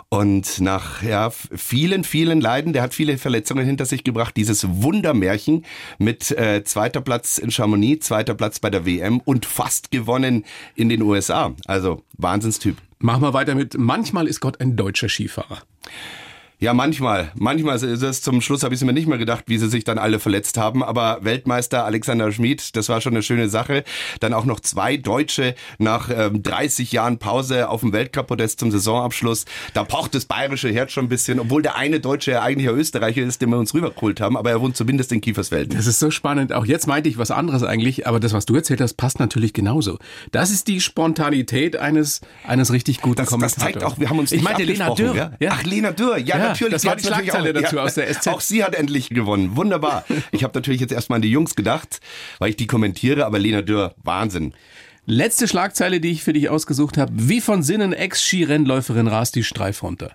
Und 0.09 0.61
nach 0.61 1.03
ja, 1.03 1.31
vielen, 1.31 2.05
vielen 2.05 2.41
Leiden, 2.41 2.73
der 2.73 2.83
hat 2.83 2.95
viele 2.95 3.19
Verletzungen 3.19 3.65
hinter 3.65 3.87
sich 3.87 4.05
gebracht, 4.05 4.37
dieses 4.37 4.67
Wundermärchen 4.69 5.65
mit 5.99 6.31
äh, 6.33 6.63
zweiter 6.65 7.01
Platz 7.01 7.39
in 7.39 7.51
Chamonix, 7.51 8.07
zweiter 8.07 8.35
Platz 8.35 8.61
bei 8.61 8.71
der 8.71 8.87
WM 8.87 9.21
und 9.21 9.47
fast 9.47 9.91
gewonnen 9.91 10.45
in 10.77 10.89
den 10.89 11.03
USA. 11.03 11.55
Also 11.67 12.03
Wahnsinnstyp. 12.17 12.77
Machen 13.03 13.23
wir 13.23 13.33
weiter 13.33 13.55
mit 13.55 13.79
Manchmal 13.79 14.27
ist 14.27 14.41
Gott 14.41 14.61
ein 14.61 14.77
deutscher 14.77 15.09
Skifahrer. 15.09 15.63
Ja, 16.63 16.75
manchmal. 16.75 17.33
Manchmal 17.37 17.77
ist 17.77 18.03
es 18.03 18.21
zum 18.21 18.43
Schluss 18.43 18.63
habe 18.65 18.75
ich 18.75 18.83
es 18.83 18.85
mir 18.85 18.93
nicht 18.93 19.09
mehr 19.09 19.17
gedacht, 19.17 19.45
wie 19.47 19.57
sie 19.57 19.71
sich 19.71 19.83
dann 19.85 19.97
alle 19.97 20.19
verletzt 20.19 20.59
haben. 20.59 20.85
Aber 20.85 21.21
Weltmeister 21.23 21.87
Alexander 21.87 22.31
Schmid, 22.33 22.77
das 22.77 22.91
war 22.91 23.01
schon 23.01 23.15
eine 23.15 23.23
schöne 23.23 23.49
Sache. 23.49 23.83
Dann 24.21 24.35
auch 24.35 24.45
noch 24.45 24.61
zwei 24.61 24.99
Deutsche 24.99 25.55
nach 25.79 26.11
ähm, 26.15 26.43
30 26.43 26.93
Jahren 26.93 27.17
Pause 27.17 27.71
auf 27.71 27.81
dem 27.81 27.95
Weltcup-Podest 27.95 28.61
zum 28.61 28.71
Saisonabschluss. 28.71 29.47
Da 29.73 29.85
pocht 29.85 30.15
das 30.15 30.27
bayerische 30.27 30.69
Herz 30.71 30.93
schon 30.93 31.07
ein 31.07 31.09
bisschen, 31.09 31.41
obwohl 31.41 31.63
der 31.63 31.77
eine 31.77 31.99
Deutsche 31.99 32.33
ja 32.33 32.43
eigentlich 32.43 32.69
ein 32.69 32.77
Österreicher 32.77 33.23
ist, 33.23 33.41
den 33.41 33.49
wir 33.49 33.57
uns 33.57 33.73
rübergeholt 33.73 34.21
haben. 34.21 34.37
Aber 34.37 34.51
er 34.51 34.61
wohnt 34.61 34.77
zumindest 34.77 35.13
in 35.13 35.23
Kiefersfelden. 35.23 35.75
Das 35.75 35.87
ist 35.87 35.99
so 35.99 36.11
spannend. 36.11 36.53
Auch 36.53 36.67
jetzt 36.67 36.87
meinte 36.87 37.09
ich 37.09 37.17
was 37.17 37.31
anderes 37.31 37.63
eigentlich, 37.63 38.07
aber 38.07 38.21
das, 38.21 38.35
was 38.35 38.45
du 38.45 38.55
erzählt 38.55 38.83
hast, 38.83 38.99
passt 38.99 39.19
natürlich 39.19 39.55
genauso. 39.55 39.97
Das 40.31 40.51
ist 40.51 40.69
die 40.69 40.83
Spontanität 40.83 41.77
eines 41.77 42.21
eines 42.47 42.71
richtig 42.71 43.01
guten 43.01 43.17
das, 43.17 43.31
Kommentators. 43.31 43.55
Das 43.55 43.73
zeigt 43.81 43.83
auch, 43.83 43.99
wir 43.99 44.11
haben 44.11 44.19
uns 44.19 44.31
ich 44.31 44.43
meinte 44.43 44.63
Lena 44.63 44.91
Dürr. 44.95 45.33
Ja. 45.41 45.51
Ach, 45.53 45.63
Lena 45.63 45.93
Dürr. 45.93 46.19
Ja, 46.19 46.37
ja 46.37 46.50
natürlich. 46.53 46.73
Das 46.73 46.85
war 46.85 46.97
die 46.97 47.05
Schlagzeile 47.05 47.53
dazu 47.53 47.79
aus 47.79 47.95
der 47.95 48.13
SZ. 48.13 48.29
Auch 48.29 48.41
sie 48.41 48.65
hat 48.65 48.75
endlich 48.75 49.09
gewonnen. 49.11 49.57
Wunderbar. 49.57 50.05
ich 50.33 50.45
habe 50.45 50.57
natürlich 50.57 50.81
jetzt 50.81 50.93
erstmal 50.93 51.17
an 51.17 51.23
die 51.23 51.31
Jungs 51.31 51.55
gedacht, 51.57 52.01
weil 52.39 52.51
ich 52.51 52.57
die 52.57 52.67
kommentiere, 52.67 53.27
aber 53.27 53.39
Lena 53.39 53.63
Dürr, 53.63 53.95
Wahnsinn. 54.03 54.55
Letzte 55.07 55.49
Schlagzeile, 55.49 56.01
die 56.01 56.11
ich 56.11 56.23
für 56.23 56.33
dich 56.33 56.49
ausgesucht 56.49 56.99
habe. 56.99 57.13
Wie 57.17 57.41
von 57.41 57.63
Sinnen 57.63 57.93
Ex-Skirennläuferin 57.93 59.09
rast 59.09 59.35
die 59.35 59.45
Streif 59.45 59.83
runter. 59.83 60.15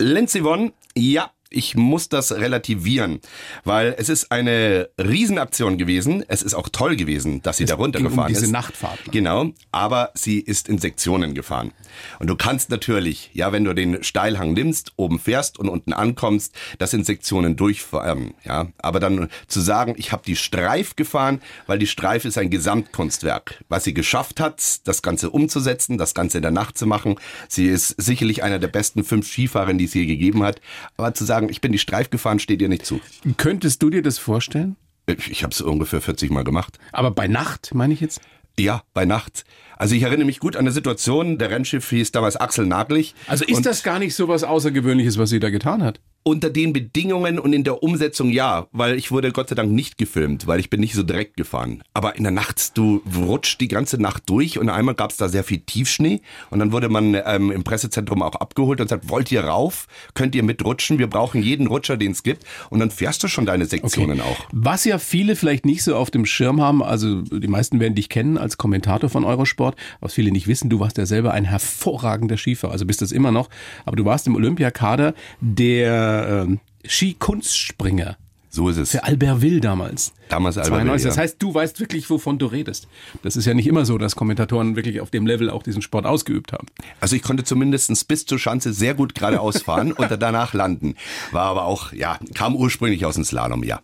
Lindsey 0.00 0.42
Vonn, 0.42 0.72
ja, 0.96 1.30
ich 1.54 1.76
muss 1.76 2.08
das 2.08 2.32
relativieren, 2.32 3.20
weil 3.64 3.94
es 3.98 4.08
ist 4.08 4.32
eine 4.32 4.88
Riesenaktion 4.98 5.78
gewesen. 5.78 6.24
Es 6.28 6.42
ist 6.42 6.54
auch 6.54 6.68
toll 6.68 6.96
gewesen, 6.96 7.42
dass 7.42 7.58
sie 7.58 7.64
es 7.64 7.70
da 7.70 7.76
runtergefahren 7.76 8.28
um 8.28 8.28
diese 8.28 8.44
ist. 8.46 8.50
Nachtfahrt. 8.50 9.06
Ne? 9.06 9.12
Genau, 9.12 9.50
aber 9.70 10.10
sie 10.14 10.40
ist 10.40 10.68
in 10.68 10.78
Sektionen 10.78 11.34
gefahren. 11.34 11.72
Und 12.18 12.28
du 12.28 12.36
kannst 12.36 12.70
natürlich, 12.70 13.30
ja, 13.34 13.52
wenn 13.52 13.64
du 13.64 13.74
den 13.74 14.02
Steilhang 14.02 14.54
nimmst, 14.54 14.92
oben 14.96 15.18
fährst 15.18 15.58
und 15.58 15.68
unten 15.68 15.92
ankommst, 15.92 16.54
das 16.78 16.92
in 16.92 17.04
Sektionen 17.04 17.56
durchfahren, 17.56 18.34
ja. 18.44 18.68
Aber 18.78 19.00
dann 19.00 19.28
zu 19.46 19.60
sagen, 19.60 19.94
ich 19.96 20.12
habe 20.12 20.22
die 20.26 20.36
Streif 20.36 20.96
gefahren, 20.96 21.40
weil 21.66 21.78
die 21.78 21.86
Streif 21.86 22.24
ist 22.24 22.38
ein 22.38 22.50
Gesamtkunstwerk, 22.50 23.64
was 23.68 23.84
sie 23.84 23.94
geschafft 23.94 24.40
hat, 24.40 24.86
das 24.86 25.02
Ganze 25.02 25.30
umzusetzen, 25.30 25.98
das 25.98 26.14
Ganze 26.14 26.38
in 26.38 26.42
der 26.42 26.50
Nacht 26.50 26.78
zu 26.78 26.86
machen. 26.86 27.16
Sie 27.48 27.66
ist 27.66 27.94
sicherlich 28.00 28.42
einer 28.42 28.58
der 28.58 28.68
besten 28.68 29.04
fünf 29.04 29.26
Skifahrerinnen, 29.26 29.78
die 29.78 29.84
es 29.84 29.94
je 29.94 30.06
gegeben 30.06 30.42
hat. 30.42 30.60
Aber 30.96 31.14
zu 31.14 31.24
sagen, 31.24 31.41
ich 31.48 31.60
bin 31.60 31.72
die 31.72 31.78
Streif 31.78 32.10
gefahren, 32.10 32.38
steht 32.38 32.62
ihr 32.62 32.68
nicht 32.68 32.86
zu. 32.86 33.00
Könntest 33.36 33.82
du 33.82 33.90
dir 33.90 34.02
das 34.02 34.18
vorstellen? 34.18 34.76
Ich 35.06 35.42
habe 35.42 35.52
es 35.52 35.60
ungefähr 35.60 36.00
40 36.00 36.30
Mal 36.30 36.44
gemacht. 36.44 36.78
Aber 36.92 37.10
bei 37.10 37.26
Nacht, 37.26 37.74
meine 37.74 37.92
ich 37.92 38.00
jetzt? 38.00 38.20
Ja, 38.58 38.82
bei 38.94 39.04
Nacht. 39.04 39.44
Also 39.76 39.94
ich 39.94 40.02
erinnere 40.02 40.26
mich 40.26 40.38
gut 40.38 40.56
an 40.56 40.60
eine 40.60 40.72
Situation, 40.72 41.38
der 41.38 41.50
Rennschiff 41.50 41.88
hieß 41.90 42.12
damals 42.12 42.36
Axel 42.36 42.66
Naglich. 42.66 43.14
Also 43.26 43.44
ist 43.44 43.66
das 43.66 43.82
gar 43.82 43.98
nicht 43.98 44.14
so 44.14 44.28
was 44.28 44.44
Außergewöhnliches, 44.44 45.18
was 45.18 45.30
sie 45.30 45.40
da 45.40 45.50
getan 45.50 45.82
hat? 45.82 46.00
Unter 46.24 46.50
den 46.50 46.72
Bedingungen 46.72 47.38
und 47.38 47.52
in 47.52 47.64
der 47.64 47.82
Umsetzung 47.82 48.30
ja, 48.30 48.68
weil 48.72 48.96
ich 48.96 49.10
wurde 49.10 49.32
Gott 49.32 49.48
sei 49.48 49.54
Dank 49.54 49.72
nicht 49.72 49.98
gefilmt, 49.98 50.46
weil 50.46 50.60
ich 50.60 50.70
bin 50.70 50.80
nicht 50.80 50.94
so 50.94 51.02
direkt 51.02 51.36
gefahren. 51.36 51.82
Aber 51.94 52.16
in 52.16 52.22
der 52.22 52.32
Nacht, 52.32 52.78
du 52.78 53.02
rutscht 53.16 53.60
die 53.60 53.68
ganze 53.68 54.00
Nacht 54.00 54.22
durch 54.26 54.58
und 54.58 54.68
einmal 54.68 54.94
gab 54.94 55.10
es 55.10 55.16
da 55.16 55.28
sehr 55.28 55.42
viel 55.42 55.58
Tiefschnee 55.58 56.20
und 56.50 56.60
dann 56.60 56.70
wurde 56.70 56.88
man 56.88 57.16
ähm, 57.26 57.50
im 57.50 57.64
Pressezentrum 57.64 58.22
auch 58.22 58.36
abgeholt 58.36 58.80
und 58.80 58.88
sagt, 58.88 59.08
wollt 59.08 59.32
ihr 59.32 59.44
rauf? 59.44 59.88
Könnt 60.14 60.34
ihr 60.34 60.44
mitrutschen? 60.44 60.98
Wir 60.98 61.08
brauchen 61.08 61.42
jeden 61.42 61.66
Rutscher, 61.66 61.96
den 61.96 62.12
es 62.12 62.22
gibt 62.22 62.44
und 62.70 62.78
dann 62.78 62.90
fährst 62.90 63.22
du 63.24 63.28
schon 63.28 63.46
deine 63.46 63.66
Sektionen 63.66 64.20
okay. 64.20 64.30
auch. 64.30 64.46
Was 64.52 64.84
ja 64.84 64.98
viele 64.98 65.34
vielleicht 65.34 65.66
nicht 65.66 65.82
so 65.82 65.96
auf 65.96 66.10
dem 66.10 66.24
Schirm 66.24 66.60
haben, 66.60 66.82
also 66.82 67.22
die 67.22 67.48
meisten 67.48 67.80
werden 67.80 67.94
dich 67.94 68.08
kennen 68.08 68.38
als 68.38 68.58
Kommentator 68.58 69.10
von 69.10 69.24
Eurosport, 69.24 69.76
was 70.00 70.14
viele 70.14 70.30
nicht 70.30 70.46
wissen, 70.46 70.70
du 70.70 70.78
warst 70.78 70.98
ja 70.98 71.06
selber 71.06 71.32
ein 71.32 71.44
hervorragender 71.44 72.36
Skifahrer, 72.36 72.72
also 72.72 72.86
bist 72.86 73.02
das 73.02 73.10
immer 73.10 73.32
noch, 73.32 73.48
aber 73.84 73.96
du 73.96 74.04
warst 74.04 74.26
im 74.26 74.36
Olympiakader 74.36 75.14
der 75.40 76.11
äh, 76.20 76.56
Skikunstspringer. 76.86 78.16
So 78.54 78.68
ist 78.68 78.76
es. 78.76 78.90
Für 78.90 79.04
Albert 79.04 79.40
Will 79.40 79.60
damals. 79.60 80.12
Damals 80.28 80.58
Albert 80.58 80.72
92. 80.82 80.92
Will, 80.92 81.04
ja. 81.04 81.08
Das 81.08 81.16
heißt, 81.16 81.36
du 81.42 81.54
weißt 81.54 81.80
wirklich, 81.80 82.10
wovon 82.10 82.38
du 82.38 82.44
redest. 82.44 82.86
Das 83.22 83.34
ist 83.34 83.46
ja 83.46 83.54
nicht 83.54 83.66
immer 83.66 83.86
so, 83.86 83.96
dass 83.96 84.14
Kommentatoren 84.14 84.76
wirklich 84.76 85.00
auf 85.00 85.10
dem 85.10 85.26
Level 85.26 85.48
auch 85.48 85.62
diesen 85.62 85.80
Sport 85.80 86.04
ausgeübt 86.04 86.52
haben. 86.52 86.66
Also 87.00 87.16
ich 87.16 87.22
konnte 87.22 87.44
zumindest 87.44 88.06
bis 88.08 88.26
zur 88.26 88.38
Schanze 88.38 88.74
sehr 88.74 88.92
gut 88.92 89.14
geradeaus 89.14 89.62
fahren 89.62 89.92
und 89.96 90.06
danach 90.20 90.52
landen. 90.52 90.96
War 91.30 91.44
aber 91.44 91.64
auch, 91.64 91.94
ja, 91.94 92.18
kam 92.34 92.54
ursprünglich 92.54 93.06
aus 93.06 93.14
dem 93.14 93.24
Slalom, 93.24 93.64
ja. 93.64 93.80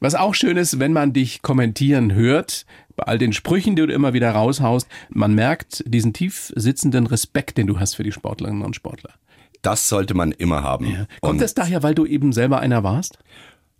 Was 0.00 0.16
auch 0.16 0.34
schön 0.34 0.56
ist, 0.56 0.80
wenn 0.80 0.92
man 0.92 1.12
dich 1.12 1.40
kommentieren 1.42 2.12
hört, 2.12 2.66
bei 2.96 3.04
all 3.04 3.18
den 3.18 3.32
Sprüchen, 3.32 3.76
die 3.76 3.86
du 3.86 3.92
immer 3.92 4.14
wieder 4.14 4.32
raushaust, 4.32 4.88
man 5.10 5.32
merkt 5.36 5.84
diesen 5.86 6.12
tief 6.12 6.52
sitzenden 6.56 7.06
Respekt, 7.06 7.56
den 7.56 7.68
du 7.68 7.78
hast 7.78 7.94
für 7.94 8.02
die 8.02 8.10
Sportlerinnen 8.10 8.62
und 8.62 8.74
Sportler. 8.74 9.14
Das 9.62 9.88
sollte 9.88 10.14
man 10.14 10.32
immer 10.32 10.62
haben. 10.62 10.86
Ja. 10.86 11.06
Kommt 11.20 11.34
und 11.34 11.40
das 11.40 11.54
daher, 11.54 11.82
weil 11.82 11.94
du 11.94 12.06
eben 12.06 12.32
selber 12.32 12.60
einer 12.60 12.82
warst? 12.82 13.18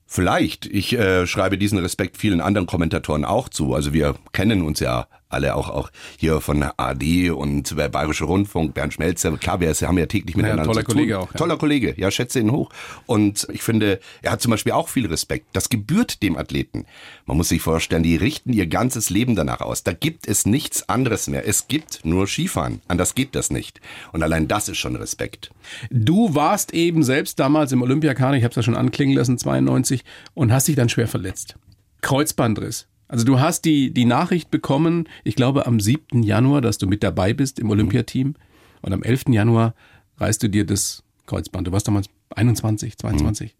Vielleicht. 0.06 0.66
Ich 0.66 0.98
äh, 0.98 1.26
schreibe 1.26 1.58
diesen 1.58 1.78
Respekt 1.78 2.16
vielen 2.16 2.40
anderen 2.40 2.66
Kommentatoren 2.66 3.24
auch 3.24 3.48
zu. 3.48 3.74
Also 3.74 3.92
wir 3.92 4.14
kennen 4.32 4.62
uns 4.62 4.80
ja 4.80 5.06
alle 5.28 5.54
auch, 5.54 5.68
auch 5.68 5.90
hier 6.16 6.40
von 6.40 6.62
AD 6.76 7.30
und 7.30 7.76
der 7.78 7.88
Bayerische 7.88 8.24
Rundfunk, 8.24 8.74
Bernd 8.74 8.94
Schmelzer. 8.94 9.36
Klar, 9.36 9.60
wir 9.60 9.72
haben 9.72 9.98
ja 9.98 10.06
täglich 10.06 10.36
miteinander 10.36 10.62
ja, 10.62 10.66
toller 10.66 10.80
zu 10.80 10.86
tun. 10.86 10.94
Kollege 10.94 11.18
auch. 11.18 11.32
Ja. 11.32 11.38
Toller 11.38 11.56
Kollege, 11.56 11.94
ja, 11.96 12.10
schätze 12.10 12.40
ihn 12.40 12.50
hoch. 12.50 12.70
Und 13.06 13.46
ich 13.52 13.62
finde, 13.62 14.00
er 14.22 14.32
hat 14.32 14.42
zum 14.42 14.50
Beispiel 14.50 14.72
auch 14.72 14.88
viel 14.88 15.06
Respekt. 15.06 15.48
Das 15.52 15.68
gebührt 15.68 16.22
dem 16.22 16.36
Athleten. 16.36 16.86
Man 17.26 17.36
muss 17.36 17.50
sich 17.50 17.62
vorstellen, 17.62 18.02
die 18.02 18.16
richten 18.16 18.52
ihr 18.52 18.66
ganzes 18.66 19.10
Leben 19.10 19.36
danach 19.36 19.60
aus. 19.60 19.82
Da 19.82 19.92
gibt 19.92 20.26
es 20.26 20.46
nichts 20.46 20.88
anderes 20.88 21.28
mehr. 21.28 21.46
Es 21.46 21.68
gibt 21.68 22.04
nur 22.04 22.26
Skifahren. 22.26 22.80
Anders 22.88 23.14
geht 23.14 23.34
das 23.34 23.50
nicht. 23.50 23.80
Und 24.12 24.22
allein 24.22 24.48
das 24.48 24.68
ist 24.68 24.78
schon 24.78 24.96
Respekt. 24.96 25.50
Du 25.90 26.34
warst 26.34 26.72
eben 26.72 27.02
selbst 27.02 27.38
damals 27.38 27.72
im 27.72 27.82
Olympiakader, 27.82 28.36
ich 28.36 28.44
habe 28.44 28.50
es 28.50 28.56
ja 28.56 28.62
schon 28.62 28.76
anklingen 28.76 29.16
lassen, 29.16 29.38
92, 29.38 30.04
und 30.34 30.52
hast 30.52 30.68
dich 30.68 30.76
dann 30.76 30.88
schwer 30.88 31.08
verletzt. 31.08 31.56
Kreuzbandriss. 32.00 32.86
Also 33.08 33.24
du 33.24 33.40
hast 33.40 33.64
die, 33.64 33.92
die 33.92 34.04
Nachricht 34.04 34.50
bekommen, 34.50 35.08
ich 35.24 35.34
glaube 35.34 35.66
am 35.66 35.80
7. 35.80 36.22
Januar, 36.22 36.60
dass 36.60 36.78
du 36.78 36.86
mit 36.86 37.02
dabei 37.02 37.32
bist 37.32 37.58
im 37.58 37.70
Olympiateam. 37.70 38.34
Und 38.82 38.92
am 38.92 39.02
11. 39.02 39.24
Januar 39.30 39.74
reißt 40.18 40.42
du 40.42 40.48
dir 40.48 40.64
das 40.64 41.02
Kreuzband. 41.26 41.66
Du 41.66 41.72
warst 41.72 41.88
damals 41.88 42.08
21, 42.36 42.98
22. 42.98 43.56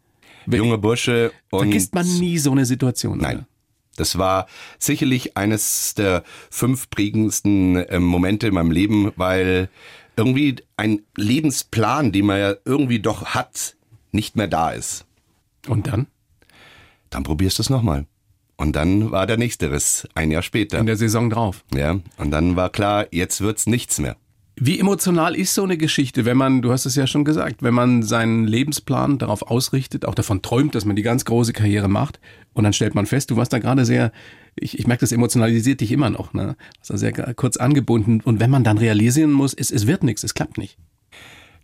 Mhm. 0.47 0.55
Junge 0.55 0.79
Bursche. 0.79 1.33
Und 1.51 1.61
Vergisst 1.61 1.95
man 1.95 2.07
nie 2.19 2.39
so 2.39 2.53
eine 2.53 2.67
Situation. 2.67 3.19
Nein. 3.19 3.39
Oder? 3.39 3.47
Das 3.97 4.17
war 4.17 4.47
sicherlich 4.79 5.37
eines 5.37 5.95
der 5.95 6.23
fünf 6.51 6.89
prägendsten 6.89 7.77
äh, 7.77 7.99
Momente 7.99 8.47
in 8.47 8.55
meinem 8.55 8.71
Leben, 8.71 9.13
weil 9.17 9.69
irgendwie 10.17 10.57
ein 10.77 11.01
Lebensplan, 11.17 12.13
den 12.13 12.27
man 12.27 12.39
ja 12.39 12.55
irgendwie 12.65 13.01
doch 13.01 13.27
hat, 13.27 13.77
nicht 14.13 14.37
mehr 14.37 14.47
da 14.47 14.71
ist. 14.71 15.05
Und 15.67 15.89
dann? 15.89 16.07
Dann 17.11 17.25
probierst 17.25 17.59
du 17.59 17.63
es 17.63 17.71
nochmal. 17.71 18.07
Und 18.59 18.75
dann 18.75 19.13
war 19.13 19.27
der 19.27 19.37
nächste 19.37 19.71
Riss, 19.71 20.07
ein 20.15 20.33
Jahr 20.33 20.43
später. 20.43 20.79
In 20.79 20.87
der 20.87 20.97
Saison 20.97 21.31
drauf. 21.31 21.65
Ja, 21.73 22.01
und 22.17 22.31
dann 22.33 22.57
war 22.57 22.71
klar, 22.71 23.07
jetzt 23.13 23.41
wird's 23.41 23.67
nichts 23.67 24.01
mehr. 24.01 24.17
Wie 24.57 24.81
emotional 24.81 25.37
ist 25.37 25.55
so 25.55 25.63
eine 25.63 25.77
Geschichte, 25.77 26.25
wenn 26.25 26.37
man, 26.37 26.63
du 26.63 26.73
hast 26.73 26.85
es 26.85 26.97
ja 26.97 27.07
schon 27.07 27.25
gesagt, 27.25 27.63
wenn 27.63 27.75
man 27.75 28.03
seinen 28.03 28.45
Lebensplan 28.45 29.19
darauf 29.19 29.43
ausrichtet, 29.43 30.05
auch 30.05 30.17
davon 30.17 30.43
träumt, 30.43 30.75
dass 30.75 30.85
man 30.85 30.97
die 30.97 31.03
ganz 31.03 31.25
große 31.25 31.53
Karriere 31.53 31.87
macht 31.87 32.19
und 32.55 32.65
dann 32.65 32.73
stellt 32.73 32.97
man 32.97 33.07
fest, 33.07 33.31
du 33.31 33.37
warst 33.37 33.53
da 33.53 33.61
gerade 33.61 33.85
sehr, 33.85 34.11
ich, 34.57 34.77
ich 34.77 34.89
merke, 34.89 35.03
das 35.03 35.13
emotionalisiert 35.13 35.81
dich 35.81 35.93
immer 35.93 36.11
noch, 36.11 36.33
ne? 36.35 36.57
Warst 36.79 36.91
da 36.91 36.97
sehr 36.97 37.13
kurz 37.35 37.57
angebunden 37.57 38.21
und 38.25 38.41
wenn 38.41 38.51
man 38.51 38.65
dann 38.65 38.79
realisieren 38.79 39.31
muss, 39.31 39.55
es, 39.55 39.71
es 39.71 39.87
wird 39.87 40.03
nichts, 40.03 40.25
es 40.25 40.35
klappt 40.35 40.59
nicht 40.59 40.77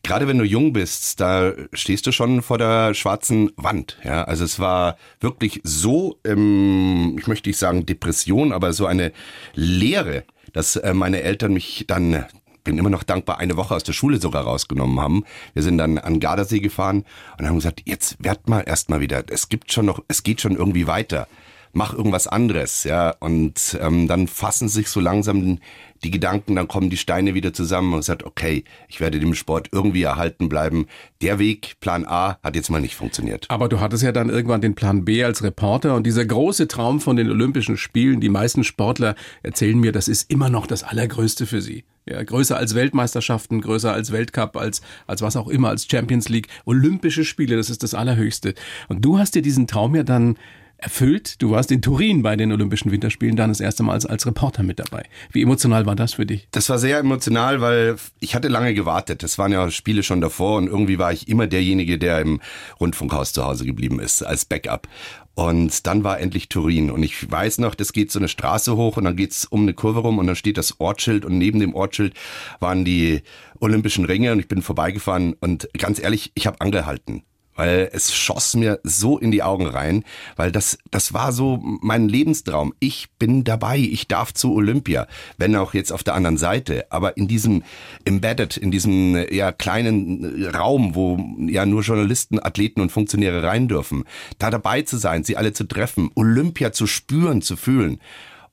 gerade 0.05 0.29
wenn 0.29 0.39
du 0.39 0.45
jung 0.45 0.73
bist, 0.73 1.19
da 1.19 1.53
stehst 1.73 2.07
du 2.07 2.13
schon 2.13 2.43
vor 2.43 2.59
der 2.59 2.95
schwarzen 2.95 3.51
Wand. 3.57 3.99
Ja, 4.05 4.23
also 4.25 4.45
es 4.45 4.61
war 4.61 4.97
wirklich 5.19 5.61
so, 5.65 6.21
ähm, 6.25 7.17
ich 7.19 7.27
möchte 7.27 7.49
nicht 7.49 7.59
sagen 7.59 7.87
Depression, 7.87 8.53
aber 8.53 8.73
so 8.73 8.87
eine 8.87 9.13
Leere, 9.55 10.25
dass 10.53 10.77
äh, 10.77 10.95
meine 10.95 11.23
Eltern 11.23 11.55
mich 11.55 11.87
dann 11.89 12.27
bin 12.63 12.79
immer 12.79 12.91
noch 12.91 13.03
dankbar, 13.03 13.39
eine 13.39 13.59
Woche 13.59 13.75
aus 13.75 13.85
der 13.85 13.93
Schule 13.93 14.19
sogar 14.19 14.45
rausgenommen 14.45 14.99
haben. 14.99 15.25
Wir 15.53 15.63
sind 15.63 15.77
dann 15.77 15.99
an 15.99 16.19
Gardasee 16.19 16.61
gefahren 16.61 17.05
und 17.39 17.47
haben 17.47 17.57
gesagt, 17.57 17.83
jetzt 17.85 18.17
werd 18.25 18.49
mal 18.49 18.61
erstmal 18.61 19.01
wieder. 19.01 19.23
Es 19.29 19.51
gibt 19.51 19.71
schon 19.71 19.85
noch, 19.85 20.03
es 20.09 20.23
geht 20.23 20.41
schon 20.41 20.57
irgendwie 20.57 20.87
weiter 20.87 21.29
mach 21.75 21.95
irgendwas 21.95 22.27
anderes, 22.27 22.85
ja. 22.85 23.15
Und 23.21 23.79
ähm, 23.81 24.09
dann 24.09 24.27
fassen 24.29 24.69
sich 24.69 24.89
so 24.89 25.01
langsam 25.01 25.59
die 26.03 26.11
Gedanken, 26.11 26.57
dann 26.57 26.69
kommen 26.69 26.91
die 26.91 26.97
Steine 26.97 27.35
wieder 27.35 27.53
zusammen 27.53 27.95
und 27.95 28.03
sagt, 28.03 28.25
okay, 28.25 28.65
ich 28.89 29.01
werde 29.01 29.19
dem 29.19 29.35
Sport 29.35 29.69
irgendwie 29.73 30.03
erhalten 30.03 30.49
bleiben. 30.49 30.87
Der 31.23 31.39
Weg, 31.39 31.77
Plan 31.81 32.05
A, 32.07 32.39
hat 32.43 32.57
jetzt 32.57 32.71
mal 32.71 32.81
nicht 32.81 32.95
funktioniert. 32.95 33.47
Aber 33.49 33.69
du 33.69 33.81
hattest 33.81 34.03
ja 34.03 34.13
dann 34.13 34.29
irgendwann 34.29 34.61
den 34.61 34.75
Plan 34.75 35.05
B 35.05 35.25
als 35.25 35.43
Reporter 35.43 35.95
und 35.95 36.07
dieser 36.07 36.25
große 36.25 36.69
Traum 36.69 37.01
von 37.01 37.17
den 37.17 37.31
Olympischen 37.31 37.77
Spielen, 37.77 38.21
die 38.21 38.29
meisten 38.29 38.65
Sportler 38.65 39.15
erzählen 39.43 39.79
mir, 39.79 39.93
das 39.93 40.09
ist 40.09 40.31
immer 40.31 40.51
noch 40.51 40.67
das 40.67 40.83
Allergrößte 40.83 41.47
für 41.47 41.63
sie. 41.63 41.85
Ja, 42.07 42.23
größer 42.23 42.59
als 42.59 42.75
Weltmeisterschaften, 42.75 43.63
größer 43.63 43.91
als 43.91 44.13
Weltcup, 44.13 44.59
als, 44.59 44.83
als 45.07 45.23
was 45.23 45.37
auch 45.37 45.49
immer, 45.49 45.71
als 45.71 45.87
Champions 45.91 46.29
League. 46.29 46.49
Olympische 46.67 47.25
Spiele, 47.25 47.57
das 47.57 47.71
ist 47.71 47.83
das 47.83 47.95
Allerhöchste. 47.95 48.55
Und 48.89 49.03
du 49.03 49.19
hast 49.19 49.35
dir 49.35 49.43
diesen 49.43 49.67
Traum 49.67 49.95
ja 49.95 50.03
dann 50.03 50.37
erfüllt. 50.79 51.41
Du 51.43 51.51
warst 51.51 51.71
in 51.71 51.83
Turin 51.83 52.23
bei 52.23 52.37
den 52.37 52.53
Olympischen 52.53 52.91
Winterspielen 52.91 53.37
dann 53.37 53.51
das 53.51 53.61
erste 53.61 53.83
Mal 53.83 53.93
als, 53.93 54.07
als 54.07 54.27
Reporter 54.27 54.63
mit 54.63 54.79
dabei. 54.79 55.05
Wie 55.33 55.43
emotional 55.43 55.87
war 55.87 55.97
das 55.97 56.15
für 56.15 56.27
dich? 56.27 56.49
Das 56.51 56.69
war 56.69 56.79
sehr 56.79 56.99
emotional, 56.99 57.61
weil 57.61 57.97
ich 58.21 58.35
hatte 58.35 58.49
lange 58.49 58.75
gewartet. 58.75 59.23
Das 59.23 59.39
waren 59.39 59.53
ja 59.53 59.71
Spiele 59.71 60.03
schon 60.03 60.21
davor 60.21 60.59
und 60.59 60.67
irgendwie 60.67 60.99
war 60.99 61.13
ich 61.13 61.29
immer 61.29 61.47
derjenige, 61.47 61.99
der 61.99 62.21
im 62.21 62.41
Rundfunkhaus 62.81 63.33
zu 63.33 63.45
Hause 63.45 63.65
geblieben 63.65 64.01
ist, 64.01 64.23
als 64.23 64.45
Backup. 64.45 64.89
Und 65.35 65.87
dann 65.87 66.05
war 66.05 66.21
endlich 66.21 66.49
Turin. 66.49 66.91
Und 66.91 67.03
ich 67.03 67.31
weiß 67.31 67.59
noch, 67.59 67.75
das 67.75 67.93
geht 67.93 68.13
so 68.13 68.21
eine 68.21 68.29
Straße 68.29 68.77
hoch 68.77 68.97
und 68.97 69.05
dann 69.05 69.17
geht's 69.17 69.45
um 69.45 69.63
eine 69.63 69.75
Kurve 69.75 70.01
rum 70.01 70.19
und 70.19 70.27
dann 70.27 70.37
steht 70.37 70.59
das 70.59 70.79
Ortsschild 70.81 71.25
und 71.25 71.39
neben 71.39 71.59
dem 71.59 71.75
Ortsschild 71.75 72.15
waren 72.61 72.85
die 72.85 73.23
Olympischen 73.59 74.05
Ringe 74.05 74.33
und 74.33 74.39
ich 74.39 74.49
bin 74.49 74.63
vorbeigefahren 74.63 75.35
und 75.41 75.69
ganz 75.77 76.01
ehrlich, 76.01 76.31
ich 76.35 76.47
habe 76.47 76.61
angehalten 76.61 77.25
weil 77.55 77.91
es 77.93 78.15
schoss 78.15 78.55
mir 78.55 78.81
so 78.83 79.19
in 79.19 79.31
die 79.31 79.43
Augen 79.43 79.67
rein, 79.67 80.05
weil 80.37 80.53
das, 80.53 80.79
das 80.91 81.13
war 81.13 81.33
so 81.33 81.59
mein 81.63 82.09
Lebenstraum. 82.09 82.75
Ich 82.81 83.09
bin 83.19 83.45
dabei, 83.45 83.79
ich 83.79 84.09
darf 84.09 84.33
zu 84.35 84.55
Olympia, 84.55 85.07
wenn 85.39 85.57
auch 85.57 85.75
jetzt 85.75 85.93
auf 85.93 86.03
der 86.03 86.15
anderen 86.15 86.37
Seite, 86.37 86.87
aber 86.91 87.17
in 87.17 87.29
diesem 87.29 87.63
embedded, 88.05 88.57
in 88.57 88.71
diesem 88.71 89.17
ja 89.31 89.53
kleinen 89.53 90.47
Raum, 90.55 90.95
wo 90.95 91.19
ja 91.47 91.67
nur 91.67 91.83
Journalisten, 91.83 92.39
Athleten 92.45 92.81
und 92.81 92.93
Funktionäre 92.93 93.43
rein 93.43 93.69
dürfen, 93.69 94.05
da 94.39 94.51
dabei 94.51 94.83
zu 94.83 94.97
sein, 94.97 95.25
sie 95.25 95.37
alle 95.37 95.53
zu 95.53 95.65
treffen, 95.65 96.11
Olympia 96.15 96.73
zu 96.73 96.87
spüren, 96.87 97.43
zu 97.43 97.57
fühlen. 97.57 98.01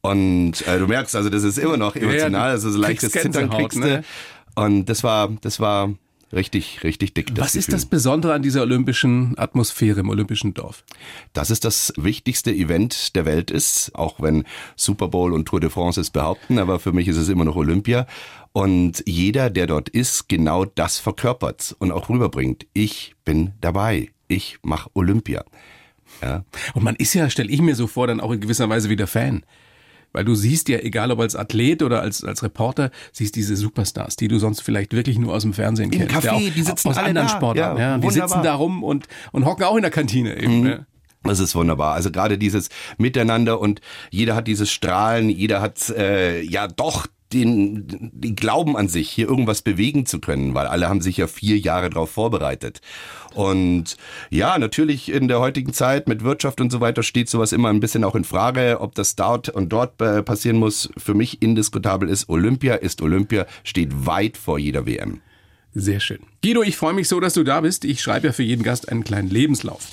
Und 0.01 0.65
äh, 0.67 0.79
du 0.79 0.87
merkst, 0.87 1.15
also 1.15 1.29
das 1.29 1.43
ist 1.43 1.59
immer 1.59 1.77
noch 1.77 1.95
emotional, 1.95 2.49
also 2.49 2.71
so 2.71 2.79
leichtes 2.79 3.11
Zittern 3.11 3.49
kriegst 3.49 3.77
du. 3.77 3.81
Ne? 3.81 4.03
Und 4.55 4.85
das 4.85 5.03
war, 5.03 5.29
das 5.41 5.59
war 5.59 5.93
richtig, 6.33 6.83
richtig 6.83 7.13
dick. 7.13 7.31
Was 7.35 7.55
ist 7.55 7.73
das 7.73 7.85
Besondere 7.85 8.33
an 8.33 8.41
dieser 8.41 8.61
olympischen 8.61 9.37
Atmosphäre 9.37 9.99
im 9.99 10.09
olympischen 10.09 10.53
Dorf? 10.53 10.83
Dass 11.33 11.49
es 11.49 11.59
das 11.59 11.93
wichtigste 11.97 12.51
Event 12.51 13.15
der 13.15 13.25
Welt 13.25 13.51
ist, 13.51 13.91
auch 13.95 14.21
wenn 14.21 14.43
Super 14.75 15.07
Bowl 15.07 15.33
und 15.33 15.45
Tour 15.45 15.59
de 15.59 15.69
France 15.69 15.99
es 15.99 16.09
behaupten, 16.09 16.59
aber 16.59 16.79
für 16.79 16.91
mich 16.91 17.07
ist 17.07 17.17
es 17.17 17.29
immer 17.29 17.45
noch 17.45 17.55
Olympia. 17.55 18.07
Und 18.53 19.03
jeder, 19.05 19.49
der 19.49 19.67
dort 19.67 19.89
ist, 19.89 20.27
genau 20.27 20.65
das 20.65 20.99
verkörpert 20.99 21.75
und 21.79 21.91
auch 21.91 22.09
rüberbringt. 22.09 22.65
Ich 22.73 23.15
bin 23.23 23.53
dabei. 23.61 24.11
Ich 24.27 24.59
mache 24.61 24.89
Olympia. 24.93 25.43
Ja. 26.21 26.43
Und 26.73 26.83
man 26.83 26.95
ist 26.95 27.13
ja, 27.13 27.29
stelle 27.29 27.49
ich 27.49 27.61
mir 27.61 27.75
so 27.75 27.87
vor, 27.87 28.07
dann 28.07 28.19
auch 28.19 28.31
in 28.31 28.41
gewisser 28.41 28.67
Weise 28.69 28.89
wieder 28.89 29.07
Fan. 29.07 29.43
Weil 30.13 30.25
du 30.25 30.35
siehst 30.35 30.69
ja, 30.69 30.79
egal 30.79 31.11
ob 31.11 31.19
als 31.19 31.35
Athlet 31.35 31.83
oder 31.83 32.01
als, 32.01 32.23
als 32.23 32.43
Reporter, 32.43 32.91
siehst 33.11 33.35
diese 33.35 33.55
Superstars, 33.55 34.15
die 34.15 34.27
du 34.27 34.39
sonst 34.39 34.61
vielleicht 34.61 34.93
wirklich 34.93 35.17
nur 35.17 35.33
aus 35.33 35.43
dem 35.43 35.53
Fernsehen 35.53 35.91
Im 35.91 36.07
kennst. 36.07 36.15
Café, 36.15 36.39
ja, 36.39 36.49
die 36.49 36.61
sitzen 36.61 36.89
aus 36.89 36.97
alle 36.97 37.07
anderen 37.07 37.27
da. 37.27 37.33
Sportarten. 37.33 37.79
Ja, 37.79 37.91
ja, 37.91 37.97
die 37.97 38.09
sitzen 38.09 38.43
da 38.43 38.55
rum 38.55 38.83
und, 38.83 39.07
und 39.31 39.45
hocken 39.45 39.63
auch 39.63 39.75
in 39.75 39.83
der 39.83 39.91
Kantine 39.91 40.37
eben. 40.37 40.61
Mhm. 40.61 40.67
Ja. 40.67 40.85
Das 41.23 41.39
ist 41.39 41.55
wunderbar. 41.55 41.93
Also 41.93 42.11
gerade 42.11 42.37
dieses 42.37 42.69
Miteinander 42.97 43.59
und 43.59 43.79
jeder 44.09 44.35
hat 44.35 44.47
dieses 44.47 44.71
Strahlen, 44.71 45.29
jeder 45.29 45.61
hat 45.61 45.89
äh, 45.89 46.41
ja 46.41 46.67
doch 46.67 47.07
den, 47.33 48.11
den 48.13 48.35
Glauben 48.35 48.77
an 48.77 48.87
sich, 48.87 49.09
hier 49.09 49.27
irgendwas 49.27 49.61
bewegen 49.61 50.05
zu 50.05 50.19
können, 50.19 50.53
weil 50.53 50.67
alle 50.67 50.89
haben 50.89 51.01
sich 51.01 51.17
ja 51.17 51.27
vier 51.27 51.57
Jahre 51.57 51.89
darauf 51.89 52.11
vorbereitet. 52.11 52.81
Und 53.33 53.97
ja, 54.29 54.57
natürlich 54.57 55.11
in 55.11 55.27
der 55.27 55.39
heutigen 55.39 55.73
Zeit 55.73 56.07
mit 56.07 56.23
Wirtschaft 56.23 56.61
und 56.61 56.71
so 56.71 56.81
weiter 56.81 57.03
steht 57.03 57.29
sowas 57.29 57.53
immer 57.53 57.69
ein 57.69 57.79
bisschen 57.79 58.03
auch 58.03 58.15
in 58.15 58.23
Frage, 58.23 58.79
ob 58.81 58.95
das 58.95 59.15
dort 59.15 59.49
und 59.49 59.69
dort 59.69 60.01
äh, 60.01 60.21
passieren 60.23 60.57
muss. 60.57 60.89
Für 60.97 61.13
mich 61.13 61.41
indiskutabel 61.41 62.09
ist, 62.09 62.29
Olympia 62.29 62.75
ist 62.75 63.01
Olympia, 63.01 63.45
steht 63.63 64.05
weit 64.05 64.37
vor 64.37 64.59
jeder 64.59 64.85
WM. 64.85 65.21
Sehr 65.73 66.01
schön. 66.01 66.19
Guido, 66.43 66.63
ich 66.63 66.75
freue 66.75 66.93
mich 66.93 67.07
so, 67.07 67.19
dass 67.19 67.33
du 67.33 67.43
da 67.43 67.61
bist. 67.61 67.85
Ich 67.85 68.01
schreibe 68.01 68.27
ja 68.27 68.33
für 68.33 68.43
jeden 68.43 68.63
Gast 68.63 68.89
einen 68.89 69.05
kleinen 69.05 69.29
Lebenslauf. 69.29 69.87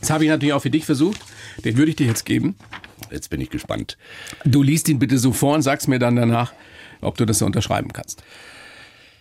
Das 0.00 0.10
habe 0.10 0.24
ich 0.24 0.30
natürlich 0.30 0.52
auch 0.52 0.62
für 0.62 0.70
dich 0.70 0.84
versucht. 0.84 1.20
Den 1.64 1.76
würde 1.76 1.90
ich 1.90 1.96
dir 1.96 2.06
jetzt 2.06 2.24
geben. 2.24 2.56
Jetzt 3.12 3.30
bin 3.30 3.40
ich 3.40 3.50
gespannt. 3.50 3.98
Du 4.44 4.62
liest 4.62 4.88
ihn 4.88 4.98
bitte 4.98 5.18
so 5.18 5.32
vor 5.32 5.54
und 5.54 5.62
sagst 5.62 5.88
mir 5.88 5.98
dann 5.98 6.16
danach, 6.16 6.52
ob 7.00 7.16
du 7.18 7.26
das 7.26 7.38
so 7.38 7.46
unterschreiben 7.46 7.92
kannst. 7.92 8.22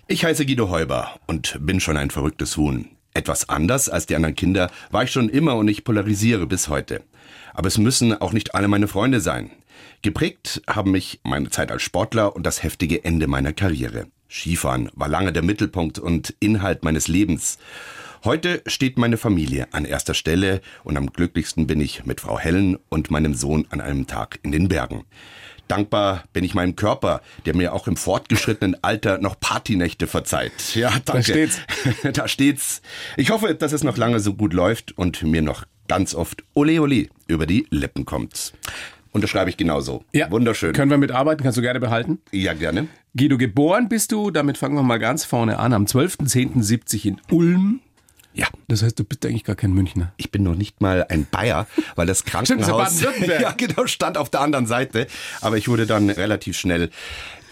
Ich 0.07 0.25
heiße 0.25 0.45
Guido 0.45 0.69
Heuber 0.69 1.19
und 1.27 1.57
bin 1.61 1.79
schon 1.79 1.97
ein 1.97 2.09
verrücktes 2.09 2.57
Huhn. 2.57 2.89
Etwas 3.13 3.49
anders 3.49 3.89
als 3.89 4.05
die 4.05 4.15
anderen 4.15 4.35
Kinder 4.35 4.71
war 4.89 5.03
ich 5.03 5.11
schon 5.11 5.29
immer 5.29 5.55
und 5.55 5.67
ich 5.67 5.83
polarisiere 5.83 6.47
bis 6.47 6.69
heute. 6.69 7.03
Aber 7.53 7.67
es 7.67 7.77
müssen 7.77 8.13
auch 8.19 8.33
nicht 8.33 8.55
alle 8.55 8.67
meine 8.67 8.87
Freunde 8.87 9.19
sein. 9.19 9.51
Geprägt 10.01 10.61
haben 10.67 10.91
mich 10.91 11.19
meine 11.23 11.49
Zeit 11.49 11.71
als 11.71 11.81
Sportler 11.81 12.35
und 12.35 12.45
das 12.45 12.63
heftige 12.63 13.03
Ende 13.03 13.27
meiner 13.27 13.53
Karriere. 13.53 14.07
Skifahren 14.29 14.89
war 14.95 15.09
lange 15.09 15.33
der 15.33 15.43
Mittelpunkt 15.43 15.99
und 15.99 16.33
Inhalt 16.39 16.83
meines 16.83 17.07
Lebens. 17.07 17.57
Heute 18.23 18.61
steht 18.67 18.99
meine 18.99 19.17
Familie 19.17 19.67
an 19.71 19.83
erster 19.83 20.13
Stelle 20.13 20.61
und 20.83 20.95
am 20.95 21.11
glücklichsten 21.11 21.65
bin 21.65 21.81
ich 21.81 22.05
mit 22.05 22.21
Frau 22.21 22.37
Helen 22.37 22.77
und 22.89 23.09
meinem 23.09 23.33
Sohn 23.33 23.65
an 23.71 23.81
einem 23.81 24.05
Tag 24.05 24.37
in 24.43 24.51
den 24.51 24.67
Bergen. 24.67 25.05
Dankbar 25.67 26.25
bin 26.31 26.43
ich 26.43 26.53
meinem 26.53 26.75
Körper, 26.75 27.21
der 27.47 27.55
mir 27.55 27.73
auch 27.73 27.87
im 27.87 27.95
fortgeschrittenen 27.97 28.77
Alter 28.83 29.17
noch 29.17 29.39
Partynächte 29.39 30.05
verzeiht. 30.05 30.75
Ja, 30.75 30.91
danke. 31.03 31.11
Da 31.13 31.23
steht's. 31.23 31.61
da 32.13 32.27
steht's. 32.27 32.81
Ich 33.17 33.31
hoffe, 33.31 33.55
dass 33.55 33.71
es 33.71 33.83
noch 33.83 33.97
lange 33.97 34.19
so 34.19 34.35
gut 34.35 34.53
läuft 34.53 34.95
und 34.95 35.23
mir 35.23 35.41
noch 35.41 35.65
ganz 35.87 36.13
oft 36.13 36.43
Ole 36.53 36.79
Ole 36.79 37.07
über 37.25 37.47
die 37.47 37.65
Lippen 37.71 38.05
kommt. 38.05 38.53
Unterschreibe 39.13 39.49
ich 39.49 39.57
genauso. 39.57 40.05
Ja. 40.13 40.29
Wunderschön. 40.29 40.73
Können 40.73 40.91
wir 40.91 40.97
mitarbeiten? 40.99 41.41
Kannst 41.41 41.57
du 41.57 41.63
gerne 41.63 41.79
behalten? 41.79 42.19
Ja, 42.31 42.53
gerne. 42.53 42.87
Guido, 43.17 43.39
geboren 43.39 43.89
bist 43.89 44.11
du, 44.11 44.29
damit 44.29 44.59
fangen 44.59 44.75
wir 44.75 44.83
mal 44.83 44.99
ganz 44.99 45.25
vorne 45.25 45.57
an, 45.57 45.73
am 45.73 45.85
12.10.70 45.85 47.05
in 47.07 47.21
Ulm. 47.31 47.81
Ja. 48.33 48.47
Das 48.67 48.83
heißt, 48.83 48.97
du 48.97 49.03
bist 49.03 49.25
eigentlich 49.25 49.43
gar 49.43 49.55
kein 49.55 49.73
Münchner. 49.73 50.13
Ich 50.17 50.31
bin 50.31 50.43
noch 50.43 50.55
nicht 50.55 50.81
mal 50.81 51.05
ein 51.09 51.27
Bayer, 51.29 51.67
weil 51.95 52.07
das 52.07 52.23
Krankenhaus 52.25 52.99
Stimmt, 52.99 53.27
ja, 53.41 53.51
genau, 53.51 53.87
stand 53.87 54.17
auf 54.17 54.29
der 54.29 54.41
anderen 54.41 54.67
Seite. 54.67 55.07
Aber 55.41 55.57
ich 55.57 55.67
wurde 55.67 55.85
dann 55.85 56.09
relativ 56.09 56.57
schnell 56.57 56.89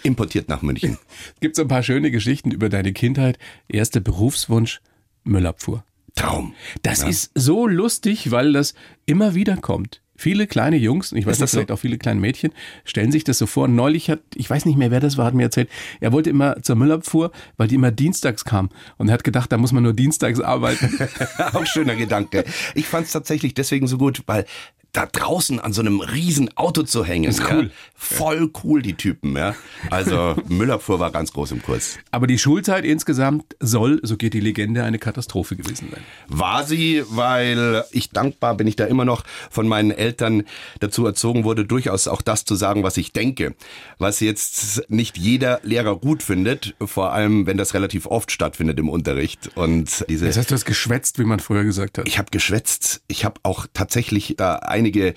importiert 0.03 0.49
nach 0.49 0.61
München. 0.61 0.97
Gibt 1.39 1.55
so 1.55 1.63
ein 1.63 1.67
paar 1.67 1.83
schöne 1.83 2.11
Geschichten 2.11 2.51
über 2.51 2.69
deine 2.69 2.93
Kindheit. 2.93 3.37
Erster 3.67 3.99
Berufswunsch, 3.99 4.81
Müllabfuhr. 5.23 5.83
Traum. 6.15 6.53
Das 6.81 7.01
ja. 7.01 7.09
ist 7.09 7.31
so 7.35 7.67
lustig, 7.67 8.31
weil 8.31 8.53
das 8.53 8.73
immer 9.05 9.35
wieder 9.35 9.57
kommt. 9.57 10.01
Viele 10.19 10.47
kleine 10.47 10.75
Jungs, 10.75 11.13
ich 11.13 11.25
weiß 11.25 11.39
nicht, 11.39 11.49
vielleicht 11.49 11.69
so? 11.69 11.73
auch 11.73 11.79
viele 11.79 11.97
kleine 11.97 12.19
Mädchen, 12.19 12.51
stellen 12.83 13.09
sich 13.09 13.23
das 13.23 13.37
so 13.37 13.45
vor. 13.45 13.69
Neulich 13.69 14.09
hat, 14.09 14.19
ich 14.35 14.49
weiß 14.49 14.65
nicht 14.65 14.77
mehr, 14.77 14.91
wer 14.91 14.99
das 14.99 15.17
war, 15.17 15.25
hat 15.25 15.33
mir 15.33 15.43
erzählt, 15.43 15.69
er 16.01 16.11
wollte 16.11 16.29
immer 16.29 16.61
zur 16.61 16.75
Müllabfuhr, 16.75 17.31
weil 17.55 17.69
die 17.69 17.75
immer 17.75 17.91
dienstags 17.91 18.43
kam. 18.43 18.69
Und 18.97 19.07
er 19.07 19.13
hat 19.13 19.23
gedacht, 19.23 19.49
da 19.49 19.57
muss 19.57 19.71
man 19.71 19.81
nur 19.81 19.93
dienstags 19.93 20.41
arbeiten. 20.41 20.89
auch 21.53 21.65
schöner 21.65 21.95
Gedanke. 21.95 22.43
Ich 22.75 22.85
fand 22.85 23.05
es 23.05 23.13
tatsächlich 23.13 23.53
deswegen 23.53 23.87
so 23.87 23.97
gut, 23.97 24.23
weil 24.25 24.45
da 24.91 25.05
draußen 25.05 25.59
an 25.59 25.73
so 25.73 25.81
einem 25.81 26.01
riesen 26.01 26.55
Auto 26.57 26.83
zu 26.83 27.05
hängen. 27.05 27.29
Ist 27.29 27.41
cool. 27.51 27.65
Ja. 27.65 27.69
Voll 27.95 28.51
cool, 28.63 28.81
die 28.81 28.95
Typen, 28.95 29.35
ja. 29.35 29.55
Also 29.89 30.35
Müllabfuhr 30.47 30.99
war 30.99 31.11
ganz 31.11 31.31
groß 31.31 31.51
im 31.51 31.61
Kurs. 31.61 31.97
Aber 32.11 32.27
die 32.27 32.39
Schulzeit 32.39 32.85
insgesamt 32.85 33.55
soll, 33.59 33.99
so 34.03 34.17
geht 34.17 34.33
die 34.33 34.39
Legende, 34.39 34.83
eine 34.83 34.97
Katastrophe 34.97 35.55
gewesen 35.55 35.89
sein. 35.91 36.01
War 36.27 36.63
sie, 36.63 37.03
weil 37.09 37.83
ich 37.91 38.09
dankbar 38.09 38.55
bin 38.55 38.67
ich 38.67 38.75
da 38.75 38.85
immer 38.85 39.05
noch 39.05 39.23
von 39.49 39.67
meinen 39.67 39.91
Eltern 39.91 40.43
dazu 40.79 41.05
erzogen 41.05 41.43
wurde, 41.43 41.65
durchaus 41.65 42.07
auch 42.07 42.21
das 42.21 42.45
zu 42.45 42.55
sagen, 42.55 42.83
was 42.83 42.97
ich 42.97 43.13
denke. 43.13 43.55
Was 43.97 44.19
jetzt 44.19 44.89
nicht 44.89 45.17
jeder 45.17 45.59
Lehrer 45.63 45.95
gut 45.97 46.23
findet, 46.23 46.75
vor 46.83 47.13
allem 47.13 47.45
wenn 47.45 47.57
das 47.57 47.73
relativ 47.73 48.05
oft 48.05 48.31
stattfindet 48.31 48.79
im 48.79 48.89
Unterricht. 48.89 49.51
Und 49.55 50.05
diese. 50.09 50.25
Das 50.25 50.37
heißt, 50.37 50.49
du 50.49 50.55
hast 50.55 50.65
geschwätzt, 50.65 51.19
wie 51.19 51.25
man 51.25 51.39
früher 51.39 51.63
gesagt 51.63 51.97
hat. 51.97 52.07
Ich 52.07 52.17
habe 52.17 52.31
geschwätzt. 52.31 53.01
Ich 53.07 53.25
habe 53.25 53.39
auch 53.43 53.67
tatsächlich 53.73 54.35
da 54.37 54.55
einige 54.79 55.13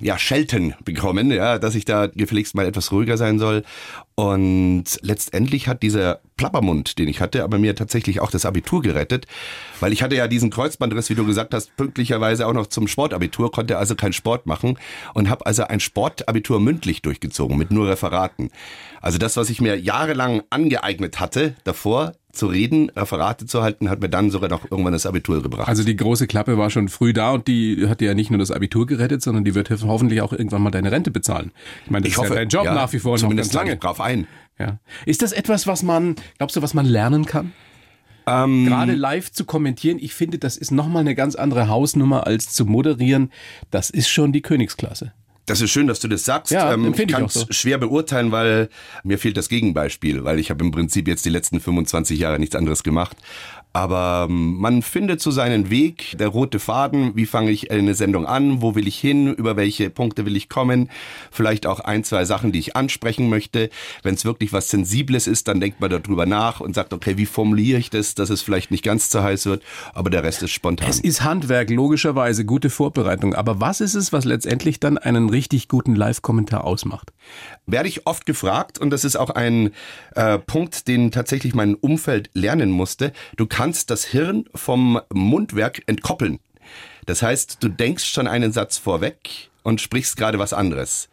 ja, 0.00 0.18
Schelten 0.18 0.74
bekommen, 0.84 1.30
ja, 1.30 1.58
dass 1.58 1.74
ich 1.74 1.86
da 1.86 2.06
gefälligst 2.06 2.54
mal 2.54 2.66
etwas 2.66 2.92
ruhiger 2.92 3.16
sein 3.16 3.38
soll. 3.38 3.62
Und 4.14 4.84
letztendlich 5.00 5.68
hat 5.68 5.82
dieser 5.82 6.20
Plappermund, 6.36 6.98
den 6.98 7.08
ich 7.08 7.20
hatte, 7.20 7.42
aber 7.44 7.58
mir 7.58 7.74
tatsächlich 7.74 8.20
auch 8.20 8.30
das 8.30 8.44
Abitur 8.44 8.82
gerettet, 8.82 9.26
weil 9.80 9.94
ich 9.94 10.02
hatte 10.02 10.14
ja 10.14 10.28
diesen 10.28 10.50
Kreuzbandriss, 10.50 11.08
wie 11.08 11.14
du 11.14 11.24
gesagt 11.24 11.54
hast, 11.54 11.74
pünktlicherweise 11.76 12.46
auch 12.46 12.52
noch 12.52 12.66
zum 12.66 12.88
Sportabitur, 12.88 13.50
konnte 13.50 13.78
also 13.78 13.94
keinen 13.94 14.12
Sport 14.12 14.46
machen 14.46 14.78
und 15.14 15.30
habe 15.30 15.46
also 15.46 15.64
ein 15.64 15.80
Sportabitur 15.80 16.60
mündlich 16.60 17.00
durchgezogen 17.00 17.56
mit 17.56 17.70
nur 17.70 17.88
Referaten. 17.88 18.50
Also 19.00 19.16
das, 19.16 19.38
was 19.38 19.48
ich 19.48 19.62
mir 19.62 19.78
jahrelang 19.78 20.42
angeeignet 20.50 21.20
hatte 21.20 21.54
davor, 21.64 22.12
zu 22.36 22.46
reden, 22.46 22.90
Referate 22.90 23.46
zu 23.46 23.62
halten, 23.62 23.90
hat 23.90 24.00
mir 24.00 24.08
dann 24.08 24.30
sogar 24.30 24.48
noch 24.48 24.70
irgendwann 24.70 24.92
das 24.92 25.06
Abitur 25.06 25.42
gebracht. 25.42 25.68
Also 25.68 25.82
die 25.84 25.96
große 25.96 26.26
Klappe 26.26 26.58
war 26.58 26.70
schon 26.70 26.88
früh 26.88 27.12
da 27.12 27.32
und 27.32 27.48
die 27.48 27.86
hat 27.88 28.00
dir 28.00 28.08
ja 28.08 28.14
nicht 28.14 28.30
nur 28.30 28.38
das 28.38 28.50
Abitur 28.50 28.86
gerettet, 28.86 29.22
sondern 29.22 29.44
die 29.44 29.54
wird 29.54 29.70
hoffentlich 29.70 30.20
auch 30.20 30.32
irgendwann 30.32 30.62
mal 30.62 30.70
deine 30.70 30.92
Rente 30.92 31.10
bezahlen. 31.10 31.52
Ich 31.84 31.90
meine, 31.90 32.02
das 32.04 32.08
ich 32.08 32.14
ist 32.14 32.18
hoffe, 32.18 32.34
ja 32.34 32.40
dein 32.40 32.48
Job 32.48 32.64
ja, 32.64 32.74
nach 32.74 32.92
wie 32.92 32.98
vor 32.98 33.16
zumindest 33.16 33.52
noch 33.52 33.60
ganz 33.60 33.68
lange. 33.68 33.80
drauf 33.80 34.00
ein. 34.00 34.26
Ja. 34.58 34.78
Ist 35.04 35.22
das 35.22 35.32
etwas, 35.32 35.66
was 35.66 35.82
man, 35.82 36.16
glaubst 36.38 36.56
du, 36.56 36.62
was 36.62 36.74
man 36.74 36.86
lernen 36.86 37.26
kann? 37.26 37.52
Ähm, 38.26 38.66
Gerade 38.66 38.94
live 38.94 39.30
zu 39.30 39.44
kommentieren, 39.44 39.98
ich 40.00 40.14
finde, 40.14 40.38
das 40.38 40.56
ist 40.56 40.72
nochmal 40.72 41.00
eine 41.00 41.14
ganz 41.14 41.36
andere 41.36 41.68
Hausnummer 41.68 42.26
als 42.26 42.52
zu 42.52 42.66
moderieren. 42.66 43.30
Das 43.70 43.90
ist 43.90 44.08
schon 44.08 44.32
die 44.32 44.42
Königsklasse. 44.42 45.12
Das 45.46 45.60
ist 45.60 45.70
schön, 45.70 45.86
dass 45.86 46.00
du 46.00 46.08
das 46.08 46.24
sagst. 46.24 46.50
Ja, 46.50 46.74
ähm, 46.74 46.92
ich 46.92 47.06
kann 47.06 47.24
es 47.24 47.34
so. 47.34 47.46
schwer 47.50 47.78
beurteilen, 47.78 48.32
weil 48.32 48.68
mir 49.04 49.16
fehlt 49.18 49.36
das 49.36 49.48
Gegenbeispiel, 49.48 50.24
weil 50.24 50.40
ich 50.40 50.50
habe 50.50 50.64
im 50.64 50.72
Prinzip 50.72 51.06
jetzt 51.06 51.24
die 51.24 51.30
letzten 51.30 51.60
25 51.60 52.18
Jahre 52.18 52.40
nichts 52.40 52.56
anderes 52.56 52.82
gemacht. 52.82 53.16
Aber 53.76 54.28
ähm, 54.30 54.56
man 54.56 54.80
findet 54.80 55.20
so 55.20 55.30
seinen 55.30 55.68
Weg, 55.68 56.16
der 56.18 56.28
rote 56.28 56.58
Faden, 56.58 57.14
wie 57.14 57.26
fange 57.26 57.50
ich 57.50 57.70
eine 57.70 57.94
Sendung 57.94 58.24
an, 58.24 58.62
wo 58.62 58.74
will 58.74 58.88
ich 58.88 58.98
hin, 58.98 59.34
über 59.34 59.58
welche 59.58 59.90
Punkte 59.90 60.24
will 60.24 60.34
ich 60.34 60.48
kommen, 60.48 60.88
vielleicht 61.30 61.66
auch 61.66 61.80
ein, 61.80 62.02
zwei 62.02 62.24
Sachen, 62.24 62.52
die 62.52 62.58
ich 62.58 62.74
ansprechen 62.74 63.28
möchte. 63.28 63.68
Wenn 64.02 64.14
es 64.14 64.24
wirklich 64.24 64.54
was 64.54 64.70
Sensibles 64.70 65.26
ist, 65.26 65.46
dann 65.46 65.60
denkt 65.60 65.78
man 65.82 65.90
darüber 65.90 66.24
nach 66.24 66.60
und 66.60 66.74
sagt, 66.74 66.94
okay, 66.94 67.18
wie 67.18 67.26
formuliere 67.26 67.78
ich 67.78 67.90
das, 67.90 68.14
dass 68.14 68.30
es 68.30 68.40
vielleicht 68.40 68.70
nicht 68.70 68.82
ganz 68.82 69.10
zu 69.10 69.22
heiß 69.22 69.44
wird, 69.44 69.62
aber 69.92 70.08
der 70.08 70.22
Rest 70.22 70.42
ist 70.42 70.52
spontan. 70.52 70.88
Es 70.88 70.98
ist 70.98 71.22
Handwerk, 71.22 71.68
logischerweise, 71.68 72.46
gute 72.46 72.70
Vorbereitung. 72.70 73.34
Aber 73.34 73.60
was 73.60 73.82
ist 73.82 73.94
es, 73.94 74.10
was 74.10 74.24
letztendlich 74.24 74.80
dann 74.80 74.96
einen 74.96 75.28
richtig 75.28 75.68
guten 75.68 75.94
Live-Kommentar 75.94 76.64
ausmacht? 76.64 77.12
Werde 77.66 77.90
ich 77.90 78.06
oft 78.06 78.24
gefragt 78.24 78.78
und 78.78 78.88
das 78.88 79.04
ist 79.04 79.16
auch 79.16 79.28
ein 79.28 79.72
äh, 80.14 80.38
Punkt, 80.38 80.88
den 80.88 81.10
tatsächlich 81.10 81.54
mein 81.54 81.74
Umfeld 81.74 82.30
lernen 82.32 82.70
musste. 82.70 83.12
Du 83.36 83.44
kannst 83.44 83.65
das 83.72 84.04
Hirn 84.04 84.44
vom 84.54 85.00
Mundwerk 85.12 85.82
entkoppeln. 85.86 86.38
Das 87.06 87.22
heißt, 87.22 87.58
du 87.60 87.68
denkst 87.68 88.04
schon 88.04 88.26
einen 88.26 88.52
Satz 88.52 88.78
vorweg 88.78 89.50
und 89.62 89.80
sprichst 89.80 90.16
gerade 90.16 90.38
was 90.38 90.52
anderes. 90.52 91.08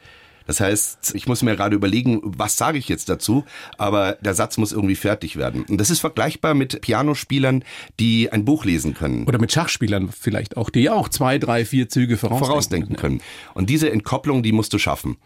Das 0.46 0.60
heißt, 0.60 1.16
ich 1.16 1.28
muss 1.28 1.42
mir 1.42 1.56
gerade 1.56 1.76
überlegen, 1.76 2.20
was 2.24 2.58
sage 2.58 2.78
ich 2.78 2.90
jetzt 2.90 3.10
dazu, 3.10 3.46
aber 3.78 4.18
der 4.22 4.34
Satz 4.34 4.58
muss 4.58 4.74
irgendwie 4.74 4.96
fertig 4.96 5.38
werden. 5.38 5.64
Und 5.70 5.80
das 5.80 5.90
ist 5.90 6.00
vergleichbar 6.00 6.54
mit 6.54 6.82
Pianospielern, 6.82 7.64
die 8.00 8.32
ein 8.32 8.44
Buch 8.44 8.66
lesen 8.66 8.94
können. 8.94 9.26
Oder 9.26 9.40
mit 9.40 9.52
Schachspielern 9.52 10.10
vielleicht 10.12 10.58
auch, 10.58 10.70
die 10.70 10.90
auch 10.90 11.10
zwei, 11.10 11.38
drei, 11.38 11.66
vier 11.66 11.88
Züge 11.88 12.18
vorausdenken, 12.18 12.48
vorausdenken 12.48 12.96
können. 12.98 13.22
Und 13.54 13.70
diese 13.70 13.90
Entkopplung, 13.90 14.44
die 14.44 14.52
musst 14.52 14.74
du 14.74 14.80
schaffen. 14.80 15.18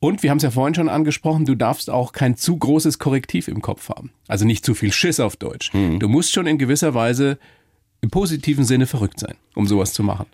Und 0.00 0.22
wir 0.22 0.30
haben 0.30 0.38
es 0.38 0.42
ja 0.42 0.50
vorhin 0.50 0.74
schon 0.74 0.88
angesprochen, 0.88 1.44
du 1.44 1.54
darfst 1.54 1.90
auch 1.90 2.12
kein 2.12 2.36
zu 2.36 2.56
großes 2.56 2.98
Korrektiv 2.98 3.48
im 3.48 3.60
Kopf 3.60 3.90
haben. 3.90 4.10
Also 4.28 4.46
nicht 4.46 4.64
zu 4.64 4.74
viel 4.74 4.92
Schiss 4.92 5.20
auf 5.20 5.36
Deutsch. 5.36 5.72
Mhm. 5.74 6.00
Du 6.00 6.08
musst 6.08 6.32
schon 6.32 6.46
in 6.46 6.56
gewisser 6.56 6.94
Weise 6.94 7.38
im 8.00 8.08
positiven 8.08 8.64
Sinne 8.64 8.86
verrückt 8.86 9.20
sein, 9.20 9.36
um 9.54 9.66
sowas 9.66 9.92
zu 9.92 10.02
machen. 10.02 10.26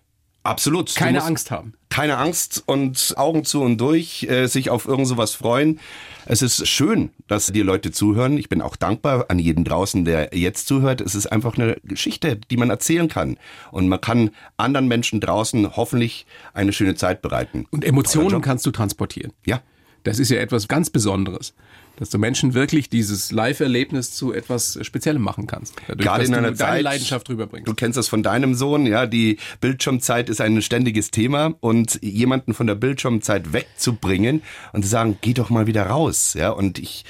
Absolut. 0.46 0.94
Keine 0.94 1.22
Angst 1.22 1.50
haben. 1.50 1.74
Keine 1.88 2.18
Angst 2.18 2.62
und 2.66 3.14
Augen 3.16 3.44
zu 3.44 3.62
und 3.62 3.78
durch, 3.78 4.24
äh, 4.24 4.46
sich 4.46 4.70
auf 4.70 4.86
irgend 4.86 5.06
sowas 5.06 5.34
freuen. 5.34 5.80
Es 6.26 6.42
ist 6.42 6.66
schön, 6.66 7.10
dass 7.28 7.46
die 7.46 7.62
Leute 7.62 7.92
zuhören. 7.92 8.36
Ich 8.36 8.48
bin 8.48 8.60
auch 8.60 8.76
dankbar 8.76 9.26
an 9.28 9.38
jeden 9.38 9.64
draußen, 9.64 10.04
der 10.04 10.30
jetzt 10.34 10.66
zuhört. 10.66 11.00
Es 11.00 11.14
ist 11.14 11.26
einfach 11.26 11.56
eine 11.56 11.76
Geschichte, 11.84 12.36
die 12.36 12.56
man 12.56 12.70
erzählen 12.70 13.08
kann. 13.08 13.38
Und 13.70 13.88
man 13.88 14.00
kann 14.00 14.30
anderen 14.56 14.88
Menschen 14.88 15.20
draußen 15.20 15.76
hoffentlich 15.76 16.26
eine 16.52 16.72
schöne 16.72 16.96
Zeit 16.96 17.22
bereiten. 17.22 17.66
Und 17.70 17.84
Emotionen 17.84 18.42
kannst 18.42 18.66
du 18.66 18.70
transportieren. 18.70 19.32
Ja. 19.44 19.62
Das 20.02 20.20
ist 20.20 20.30
ja 20.30 20.38
etwas 20.38 20.68
ganz 20.68 20.90
Besonderes 20.90 21.52
dass 21.96 22.10
du 22.10 22.18
Menschen 22.18 22.54
wirklich 22.54 22.88
dieses 22.88 23.32
Live-Erlebnis 23.32 24.12
zu 24.12 24.32
etwas 24.32 24.78
Speziellem 24.82 25.22
machen 25.22 25.46
kannst. 25.46 25.74
Dadurch, 25.86 26.06
Gerade 26.06 26.24
in 26.24 26.34
einer 26.34 26.54
Zeit, 26.54 26.82
Leidenschaft 26.82 27.28
rüberbringst. 27.28 27.68
Du 27.68 27.74
kennst 27.74 27.96
das 27.96 28.08
von 28.08 28.22
deinem 28.22 28.54
Sohn, 28.54 28.86
ja, 28.86 29.06
die 29.06 29.38
Bildschirmzeit 29.60 30.28
ist 30.28 30.40
ein 30.40 30.60
ständiges 30.62 31.10
Thema 31.10 31.54
und 31.60 32.02
jemanden 32.02 32.54
von 32.54 32.66
der 32.66 32.74
Bildschirmzeit 32.74 33.52
wegzubringen 33.52 34.42
und 34.72 34.82
zu 34.82 34.88
sagen, 34.88 35.18
geh 35.20 35.34
doch 35.34 35.50
mal 35.50 35.66
wieder 35.66 35.86
raus, 35.86 36.34
ja, 36.34 36.50
und 36.50 36.78
ich 36.78 37.04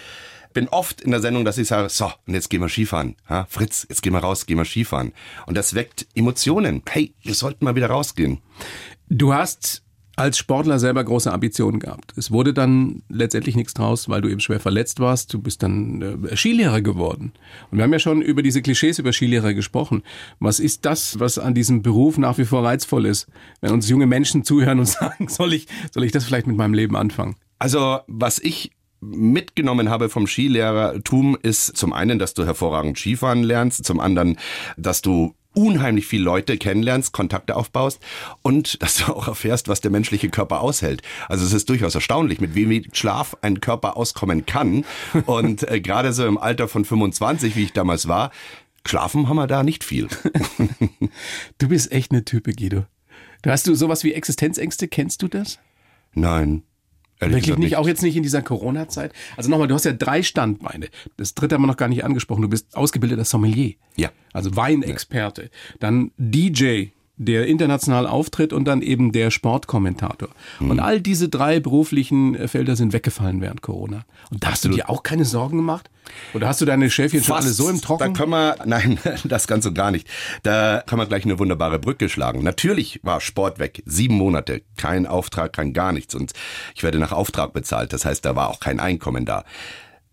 bin 0.57 0.69
oft 0.69 1.03
in 1.03 1.11
der 1.11 1.21
Sendung, 1.21 1.45
dass 1.45 1.59
ich 1.59 1.69
sage, 1.69 1.91
so, 1.91 2.11
und 2.27 2.33
jetzt 2.33 2.49
gehen 2.49 2.63
wir 2.63 2.71
Skifahren. 2.71 3.15
Ja, 3.29 3.47
Fritz, 3.51 3.87
jetzt 3.91 4.03
gehen 4.03 4.15
wir 4.15 4.21
raus, 4.21 4.47
gehen 4.47 4.57
wir 4.57 4.65
Skifahren. 4.65 5.13
Und 5.45 5.55
das 5.55 5.75
weckt 5.75 6.07
Emotionen. 6.15 6.81
Hey, 6.89 7.13
wir 7.21 7.35
sollten 7.35 7.67
mal 7.67 7.77
wieder 7.77 7.89
rausgehen. 7.89 8.41
Du 9.11 9.35
hast 9.35 9.83
als 10.17 10.39
Sportler 10.39 10.79
selber 10.79 11.05
große 11.05 11.31
Ambitionen 11.31 11.79
gehabt. 11.79 12.15
Es 12.17 12.31
wurde 12.31 12.55
dann 12.55 13.03
letztendlich 13.11 13.55
nichts 13.55 13.75
draus, 13.75 14.09
weil 14.09 14.23
du 14.23 14.31
eben 14.31 14.41
schwer 14.41 14.61
verletzt 14.61 14.99
warst. 14.99 15.33
Du 15.33 15.41
bist 15.41 15.63
dann 15.63 16.27
äh, 16.31 16.37
Skilehrer 16.37 16.81
geworden. 16.81 17.33
Und 17.71 17.79
wir 17.79 17.85
haben 17.85 17.93
ja 17.93 17.99
schon 17.99 18.23
über 18.23 18.43
diese 18.43 18.63
Klischees 18.63 18.99
über 18.99 19.13
Skilehrer 19.13 19.53
gesprochen. 19.53 20.03
Was 20.41 20.59
ist 20.59 20.87
das, 20.87 21.21
was 21.21 21.39
an 21.39 21.55
diesem 21.55 21.83
Beruf 21.83 22.17
nach 22.17 22.39
wie 22.39 22.47
vor 22.47 22.65
reizvoll 22.65 23.05
ist? 23.05 23.29
Wenn 23.61 23.73
uns 23.73 23.89
junge 23.89 24.07
Menschen 24.07 24.43
zuhören 24.43 24.79
und 24.79 24.89
sagen, 24.89 25.29
soll 25.29 25.53
ich, 25.53 25.67
soll 25.93 26.05
ich 26.05 26.13
das 26.13 26.25
vielleicht 26.25 26.47
mit 26.47 26.57
meinem 26.57 26.75
Leben 26.75 26.97
anfangen? 26.97 27.37
Also, 27.59 28.01
was 28.07 28.39
ich 28.39 28.73
mitgenommen 29.01 29.91
habe 29.91 30.09
vom 30.09 30.27
Skilehrertum 30.27 31.37
ist 31.43 31.77
zum 31.77 31.93
einen, 31.93 32.19
dass 32.19 32.35
du 32.35 32.45
hervorragend 32.45 32.99
Skifahren 32.99 33.43
lernst, 33.43 33.85
zum 33.85 34.01
anderen, 34.01 34.39
dass 34.77 35.03
du 35.03 35.35
unheimlich 35.57 36.07
viele 36.07 36.25
Leute 36.25 36.59
kennenlernst, 36.59 37.13
Kontakte 37.13 37.57
aufbaust 37.57 38.01
und 38.43 38.81
dass 38.83 38.97
du 38.97 39.13
auch 39.13 39.27
erfährst, 39.27 39.69
was 39.69 39.81
der 39.81 39.91
menschliche 39.91 40.29
Körper 40.29 40.61
aushält. 40.61 41.03
Also 41.29 41.45
es 41.45 41.53
ist 41.53 41.69
durchaus 41.69 41.95
erstaunlich, 41.95 42.41
mit 42.41 42.55
wie 42.55 42.69
wenig 42.69 42.91
Schlaf 42.93 43.37
ein 43.41 43.61
Körper 43.61 43.97
auskommen 43.97 44.47
kann. 44.47 44.85
Und 45.27 45.69
äh, 45.69 45.81
gerade 45.81 46.13
so 46.13 46.27
im 46.27 46.39
Alter 46.39 46.69
von 46.69 46.85
25, 46.85 47.57
wie 47.57 47.65
ich 47.65 47.73
damals 47.73 48.07
war, 48.07 48.31
schlafen 48.85 49.29
haben 49.29 49.37
wir 49.37 49.47
da 49.47 49.63
nicht 49.63 49.83
viel. 49.83 50.09
du 51.59 51.69
bist 51.69 51.91
echt 51.91 52.13
eine 52.13 52.25
Type, 52.25 52.53
Guido. 52.53 52.85
Du 53.43 53.51
hast 53.51 53.67
du 53.67 53.75
sowas 53.75 54.05
wie 54.05 54.13
Existenzängste, 54.13 54.89
kennst 54.89 55.23
du 55.23 55.29
das? 55.29 55.59
Nein. 56.15 56.63
Ehrlich 57.19 57.47
Wirklich 57.47 57.59
nicht, 57.59 57.77
auch 57.77 57.87
jetzt 57.87 58.03
nicht 58.03 58.17
in 58.17 58.23
dieser 58.23 58.43
Corona-Zeit. 58.43 59.13
Also 59.37 59.49
nochmal, 59.49 59.69
du 59.69 59.75
hast 59.75 59.85
ja 59.85 59.93
drei 59.93 60.23
Standbeine. 60.23 60.89
Das 61.17 61.35
dritte 61.35 61.55
haben 61.55 61.63
wir 61.63 61.67
noch 61.67 61.79
gar 61.79 61.89
nicht 61.89 62.05
angesprochen. 62.05 62.43
Du 62.43 62.49
bist 62.49 62.77
ausgebildeter 62.77 63.25
Sommelier. 63.25 63.75
Ja. 63.97 64.11
Also 64.35 64.55
Weinexperte. 64.55 65.43
Ja. 65.45 65.49
Dann 65.81 66.11
DJ, 66.19 66.89
der 67.17 67.47
international 67.47 68.07
auftritt 68.07 68.53
und 68.53 68.67
dann 68.67 68.83
eben 68.83 69.13
der 69.13 69.31
Sportkommentator. 69.31 70.29
Mhm. 70.61 70.71
Und 70.71 70.81
all 70.81 71.01
diese 71.01 71.29
drei 71.29 71.61
beruflichen 71.61 72.49
Felder 72.49 72.77
sind 72.77 72.93
weggefallen 72.93 73.41
während 73.41 73.63
Corona. 73.63 74.05
Und 74.31 74.45
da 74.45 74.51
hast 74.53 74.65
du 74.65 74.69
dir 74.69 74.91
auch 74.91 75.03
keine 75.03 75.25
Sorgen 75.25 75.57
gemacht? 75.57 75.91
Oder 76.35 76.47
hast 76.47 76.61
du 76.61 76.65
deine 76.65 76.91
Schäfchen 76.91 77.23
schon 77.23 77.37
alle 77.37 77.51
so 77.51 77.69
im 77.69 77.81
Trocken? 77.81 78.13
Da 78.15 78.19
können 78.19 78.31
wir, 78.31 78.57
nein, 78.65 78.99
das 79.25 79.49
kannst 79.49 79.67
du 79.67 79.73
gar 79.73 79.91
nicht. 79.91 80.07
Da 80.43 80.83
kann 80.87 80.99
man 80.99 81.09
gleich 81.09 81.25
eine 81.25 81.39
wunderbare 81.39 81.79
Brücke 81.79 82.09
schlagen. 82.09 82.43
Natürlich 82.43 83.01
war 83.03 83.21
Sport 83.21 83.59
weg. 83.59 83.83
Sieben 83.87 84.15
Monate. 84.15 84.63
Kein 84.77 85.07
Auftrag, 85.07 85.53
kein 85.53 85.73
gar 85.73 85.93
nichts. 85.93 86.15
Und 86.15 86.33
ich 86.75 86.83
werde 86.83 86.99
nach 86.99 87.13
Auftrag 87.13 87.53
bezahlt. 87.53 87.93
Das 87.93 88.05
heißt, 88.05 88.25
da 88.25 88.37
war 88.37 88.51
auch 88.51 88.61
kein 88.61 88.79
Einkommen 88.79 89.25
da 89.25 89.45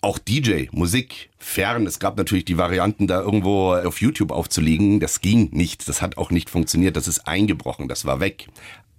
auch 0.04 0.20
DJ, 0.20 0.66
Musik, 0.72 1.30
fern. 1.38 1.88
Es 1.88 2.00
gab 2.00 2.18
natürlich 2.18 2.46
die 2.46 2.58
Varianten, 2.58 3.08
da 3.08 3.22
irgendwo 3.22 3.74
auf 3.74 4.02
YouTube 4.02 4.32
aufzulegen. 4.32 5.00
Das 5.00 5.22
ging 5.22 5.50
nicht. 5.52 5.88
Das 5.88 6.02
hat 6.02 6.18
auch 6.18 6.30
nicht 6.30 6.50
funktioniert. 6.50 6.98
Das 6.98 7.08
ist 7.08 7.28
eingebrochen. 7.28 7.88
Das 7.88 8.06
war 8.06 8.20
weg. 8.20 8.48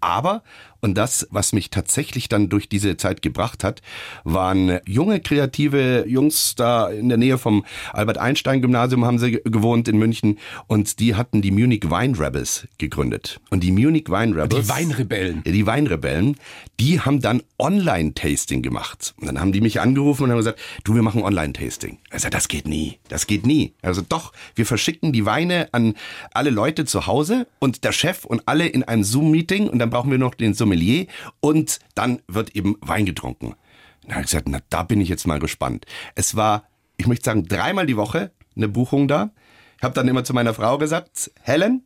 Aber, 0.00 0.42
und 0.84 0.96
das, 0.96 1.26
was 1.30 1.54
mich 1.54 1.70
tatsächlich 1.70 2.28
dann 2.28 2.50
durch 2.50 2.68
diese 2.68 2.98
Zeit 2.98 3.22
gebracht 3.22 3.64
hat, 3.64 3.80
waren 4.22 4.80
junge, 4.86 5.18
kreative 5.18 6.04
Jungs 6.06 6.56
da 6.56 6.90
in 6.90 7.08
der 7.08 7.16
Nähe 7.16 7.38
vom 7.38 7.64
Albert-Einstein-Gymnasium 7.94 9.02
haben 9.06 9.18
sie 9.18 9.40
gewohnt 9.44 9.88
in 9.88 9.96
München 9.96 10.38
und 10.66 11.00
die 11.00 11.14
hatten 11.14 11.40
die 11.40 11.52
Munich 11.52 11.84
Wine 11.84 12.18
Rebels 12.18 12.68
gegründet. 12.76 13.40
Und 13.48 13.64
die 13.64 13.72
Munich 13.72 14.10
Wine 14.10 14.36
Rebels. 14.36 14.66
Die 14.66 14.68
Weinrebellen. 14.68 15.42
Die 15.44 15.66
Weinrebellen, 15.66 16.36
die 16.78 17.00
haben 17.00 17.22
dann 17.22 17.42
Online-Tasting 17.58 18.60
gemacht. 18.60 19.14
Und 19.18 19.26
dann 19.26 19.40
haben 19.40 19.52
die 19.52 19.62
mich 19.62 19.80
angerufen 19.80 20.24
und 20.24 20.32
haben 20.32 20.36
gesagt, 20.36 20.58
du, 20.84 20.94
wir 20.94 21.02
machen 21.02 21.22
Online-Tasting. 21.22 21.96
Also 22.10 22.28
das 22.28 22.48
geht 22.48 22.68
nie. 22.68 22.98
Das 23.08 23.26
geht 23.26 23.46
nie. 23.46 23.72
Also 23.80 24.02
doch, 24.06 24.34
wir 24.54 24.66
verschicken 24.66 25.14
die 25.14 25.24
Weine 25.24 25.68
an 25.72 25.94
alle 26.32 26.50
Leute 26.50 26.84
zu 26.84 27.06
Hause 27.06 27.46
und 27.58 27.84
der 27.84 27.92
Chef 27.92 28.26
und 28.26 28.42
alle 28.44 28.66
in 28.66 28.82
ein 28.84 29.02
Zoom-Meeting 29.02 29.70
und 29.70 29.78
dann 29.78 29.88
brauchen 29.88 30.10
wir 30.10 30.18
noch 30.18 30.34
den 30.34 30.52
Sommelier 30.74 31.06
und 31.40 31.78
dann 31.94 32.20
wird 32.28 32.54
eben 32.56 32.76
Wein 32.80 33.06
getrunken. 33.06 33.54
Habe 34.08 34.20
ich 34.20 34.26
gesagt, 34.26 34.48
na, 34.48 34.58
da 34.68 34.82
bin 34.82 35.00
ich 35.00 35.08
jetzt 35.08 35.26
mal 35.26 35.38
gespannt. 35.38 35.86
Es 36.14 36.36
war, 36.36 36.64
ich 36.96 37.06
möchte 37.06 37.24
sagen, 37.24 37.46
dreimal 37.46 37.86
die 37.86 37.96
Woche 37.96 38.32
eine 38.56 38.68
Buchung 38.68 39.08
da. 39.08 39.30
Ich 39.78 39.82
habe 39.82 39.94
dann 39.94 40.08
immer 40.08 40.24
zu 40.24 40.34
meiner 40.34 40.54
Frau 40.54 40.78
gesagt, 40.78 41.30
Helen, 41.40 41.84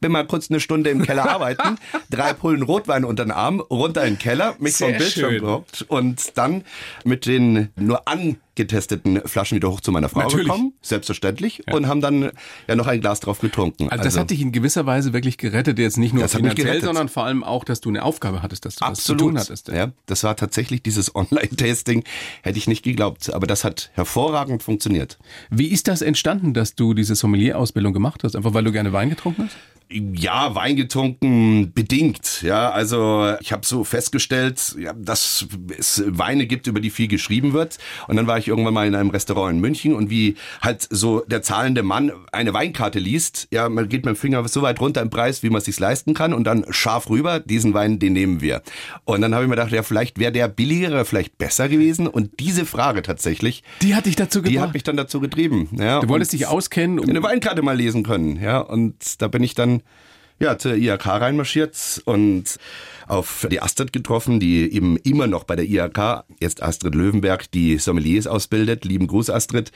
bin 0.00 0.12
mal 0.12 0.26
kurz 0.26 0.50
eine 0.50 0.60
Stunde 0.60 0.90
im 0.90 1.02
Keller 1.02 1.28
arbeiten, 1.28 1.76
drei 2.10 2.32
Pullen 2.32 2.62
Rotwein 2.62 3.04
unter 3.04 3.24
den 3.24 3.32
Arm, 3.32 3.60
runter 3.60 4.04
in 4.04 4.14
den 4.14 4.18
Keller, 4.18 4.54
mich 4.60 4.76
Sehr 4.76 4.90
vom 4.90 4.98
Bildschirm 4.98 5.32
gerockt 5.32 5.84
und 5.88 6.38
dann 6.38 6.64
mit 7.04 7.26
den 7.26 7.70
nur 7.74 8.06
angetesteten 8.58 9.20
Flaschen 9.24 9.56
wieder 9.56 9.70
hoch 9.70 9.80
zu 9.80 9.92
meiner 9.92 10.08
Frau 10.08 10.20
Natürlich. 10.20 10.46
gekommen, 10.46 10.72
selbstverständlich, 10.82 11.62
ja. 11.66 11.74
und 11.74 11.86
haben 11.86 12.00
dann 12.00 12.30
ja 12.66 12.76
noch 12.76 12.86
ein 12.86 13.00
Glas 13.00 13.20
drauf 13.20 13.38
getrunken. 13.38 13.84
Also, 13.84 13.98
das 13.98 14.06
also 14.06 14.20
hat 14.20 14.30
dich 14.30 14.40
in 14.40 14.52
gewisser 14.52 14.84
Weise 14.84 15.12
wirklich 15.12 15.38
gerettet, 15.38 15.78
jetzt 15.78 15.96
nicht 15.96 16.12
nur 16.12 16.28
finanziell, 16.28 16.82
sondern 16.82 17.08
vor 17.08 17.24
allem 17.24 17.44
auch, 17.44 17.64
dass 17.64 17.80
du 17.80 17.88
eine 17.88 18.02
Aufgabe 18.02 18.42
hattest, 18.42 18.64
dass 18.64 18.76
du 18.76 18.84
Absolut. 18.84 18.96
was 18.96 19.06
zu 19.06 19.14
tun 19.14 19.38
hattest. 19.38 19.68
Ja, 19.68 19.92
das 20.06 20.24
war 20.24 20.36
tatsächlich 20.36 20.82
dieses 20.82 21.14
Online-Tasting, 21.14 22.04
hätte 22.42 22.58
ich 22.58 22.66
nicht 22.66 22.82
geglaubt, 22.82 23.32
aber 23.32 23.46
das 23.46 23.64
hat 23.64 23.90
hervorragend 23.94 24.62
funktioniert. 24.62 25.18
Wie 25.50 25.68
ist 25.68 25.88
das 25.88 26.02
entstanden, 26.02 26.54
dass 26.54 26.74
du 26.74 26.94
diese 26.94 27.14
Sommelier-Ausbildung 27.14 27.92
gemacht 27.92 28.24
hast? 28.24 28.34
Einfach 28.34 28.54
weil 28.54 28.64
du 28.64 28.72
gerne 28.72 28.92
Wein 28.92 29.10
getrunken 29.10 29.44
hast? 29.44 29.56
Ja, 29.90 30.54
Wein 30.54 30.76
getrunken 30.76 31.72
bedingt. 31.72 32.42
Ja, 32.42 32.70
also 32.70 33.34
ich 33.40 33.52
habe 33.52 33.64
so 33.64 33.84
festgestellt, 33.84 34.76
ja, 34.78 34.92
dass 34.92 35.46
es 35.78 36.02
Weine 36.06 36.46
gibt, 36.46 36.66
über 36.66 36.80
die 36.80 36.90
viel 36.90 37.08
geschrieben 37.08 37.54
wird. 37.54 37.78
Und 38.06 38.16
dann 38.16 38.26
war 38.26 38.36
ich 38.36 38.47
ich 38.48 38.50
irgendwann 38.50 38.74
mal 38.74 38.86
in 38.86 38.94
einem 38.94 39.10
Restaurant 39.10 39.54
in 39.54 39.60
München 39.60 39.94
und 39.94 40.10
wie 40.10 40.36
halt 40.62 40.86
so 40.90 41.20
der 41.20 41.42
zahlende 41.42 41.82
Mann 41.82 42.10
eine 42.32 42.52
Weinkarte 42.54 42.98
liest, 42.98 43.48
ja, 43.50 43.68
man 43.68 43.88
geht 43.88 44.04
mit 44.04 44.14
dem 44.14 44.18
Finger 44.18 44.46
so 44.48 44.62
weit 44.62 44.80
runter 44.80 45.02
im 45.02 45.10
Preis, 45.10 45.42
wie 45.42 45.50
man 45.50 45.58
es 45.58 45.64
sich 45.66 45.78
leisten 45.78 46.14
kann 46.14 46.32
und 46.32 46.44
dann 46.44 46.64
scharf 46.70 47.08
rüber, 47.10 47.40
diesen 47.40 47.74
Wein, 47.74 47.98
den 47.98 48.12
nehmen 48.14 48.40
wir. 48.40 48.62
Und 49.04 49.20
dann 49.20 49.34
habe 49.34 49.44
ich 49.44 49.48
mir 49.50 49.56
gedacht, 49.56 49.72
ja, 49.72 49.82
vielleicht 49.82 50.18
wäre 50.18 50.32
der 50.32 50.48
billigere 50.48 51.04
vielleicht 51.04 51.38
besser 51.38 51.68
gewesen 51.68 52.06
und 52.06 52.40
diese 52.40 52.64
Frage 52.64 53.02
tatsächlich, 53.02 53.62
Die 53.82 53.94
hat 53.94 54.06
dich 54.06 54.16
dazu 54.16 54.40
die 54.40 54.50
gebracht. 54.52 54.68
hat 54.68 54.74
mich 54.74 54.82
dann 54.82 54.96
dazu 54.96 55.20
getrieben. 55.20 55.68
Ja, 55.78 56.00
du 56.00 56.08
wolltest 56.08 56.32
und 56.32 56.40
dich 56.40 56.48
auskennen. 56.48 56.98
um- 56.98 57.08
eine 57.08 57.22
Weinkarte 57.22 57.62
mal 57.62 57.76
lesen 57.76 58.02
können, 58.02 58.40
ja, 58.42 58.58
und 58.58 59.20
da 59.20 59.28
bin 59.28 59.42
ich 59.42 59.54
dann 59.54 59.82
ja 60.38 60.58
zur 60.58 60.74
IHK 60.74 61.06
reinmarschiert 61.06 62.02
und 62.04 62.58
auf 63.06 63.46
die 63.50 63.62
Astrid 63.62 63.92
getroffen, 63.92 64.38
die 64.38 64.70
eben 64.72 64.96
immer 64.98 65.26
noch 65.26 65.44
bei 65.44 65.56
der 65.56 65.64
IHK, 65.64 66.24
jetzt 66.40 66.62
Astrid 66.62 66.94
Löwenberg, 66.94 67.50
die 67.50 67.78
Sommeliers 67.78 68.26
ausbildet. 68.26 68.84
Lieben 68.84 69.06
Gruß, 69.06 69.30
Astrid. 69.30 69.72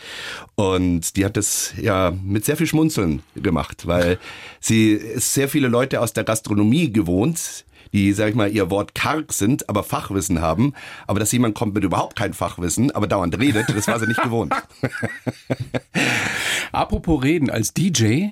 Und 0.54 1.16
die 1.16 1.24
hat 1.24 1.36
das 1.36 1.72
ja 1.80 2.12
mit 2.22 2.44
sehr 2.44 2.56
viel 2.56 2.66
Schmunzeln 2.66 3.22
gemacht, 3.34 3.86
weil 3.86 4.18
sie 4.60 4.92
ist 4.92 5.34
sehr 5.34 5.48
viele 5.48 5.68
Leute 5.68 6.00
aus 6.00 6.12
der 6.12 6.24
Gastronomie 6.24 6.92
gewohnt, 6.92 7.64
die, 7.94 8.12
sag 8.12 8.30
ich 8.30 8.34
mal, 8.34 8.50
ihr 8.50 8.70
Wort 8.70 8.94
karg 8.94 9.32
sind, 9.32 9.68
aber 9.68 9.82
Fachwissen 9.82 10.40
haben. 10.40 10.74
Aber 11.06 11.20
dass 11.20 11.32
jemand 11.32 11.54
kommt 11.54 11.74
mit 11.74 11.84
überhaupt 11.84 12.16
kein 12.16 12.32
Fachwissen, 12.32 12.90
aber 12.90 13.06
dauernd 13.06 13.38
redet, 13.38 13.68
das 13.74 13.88
war 13.88 13.98
sie 13.98 14.06
nicht 14.06 14.22
gewohnt. 14.22 14.54
Apropos 16.72 17.22
reden, 17.22 17.50
als 17.50 17.74
DJ, 17.74 18.28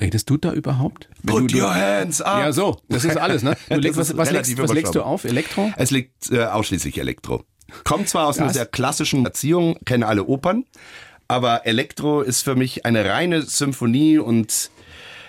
redest 0.00 0.30
du 0.30 0.36
da 0.36 0.52
überhaupt? 0.52 1.08
Wenn 1.22 1.42
Put 1.42 1.52
du, 1.52 1.58
your 1.58 1.74
hands 1.74 2.20
up! 2.20 2.40
Ja, 2.40 2.52
so, 2.52 2.80
das 2.88 3.04
ist 3.04 3.16
alles, 3.16 3.42
ne? 3.42 3.56
Legst, 3.68 3.98
was, 3.98 4.16
was, 4.16 4.30
legst, 4.30 4.58
was 4.58 4.72
legst 4.72 4.94
du 4.94 5.02
auf? 5.02 5.24
Elektro? 5.24 5.72
Es 5.76 5.90
liegt 5.90 6.30
äh, 6.30 6.44
ausschließlich 6.44 6.98
Elektro. 6.98 7.44
Kommt 7.84 8.08
zwar 8.08 8.26
aus 8.26 8.38
einer 8.38 8.52
sehr 8.52 8.66
klassischen 8.66 9.24
Erziehung, 9.24 9.78
kenne 9.84 10.06
alle 10.06 10.24
Opern, 10.24 10.64
aber 11.26 11.66
Elektro 11.66 12.22
ist 12.22 12.42
für 12.42 12.54
mich 12.54 12.86
eine 12.86 13.04
reine 13.04 13.42
Symphonie 13.42 14.18
und 14.18 14.70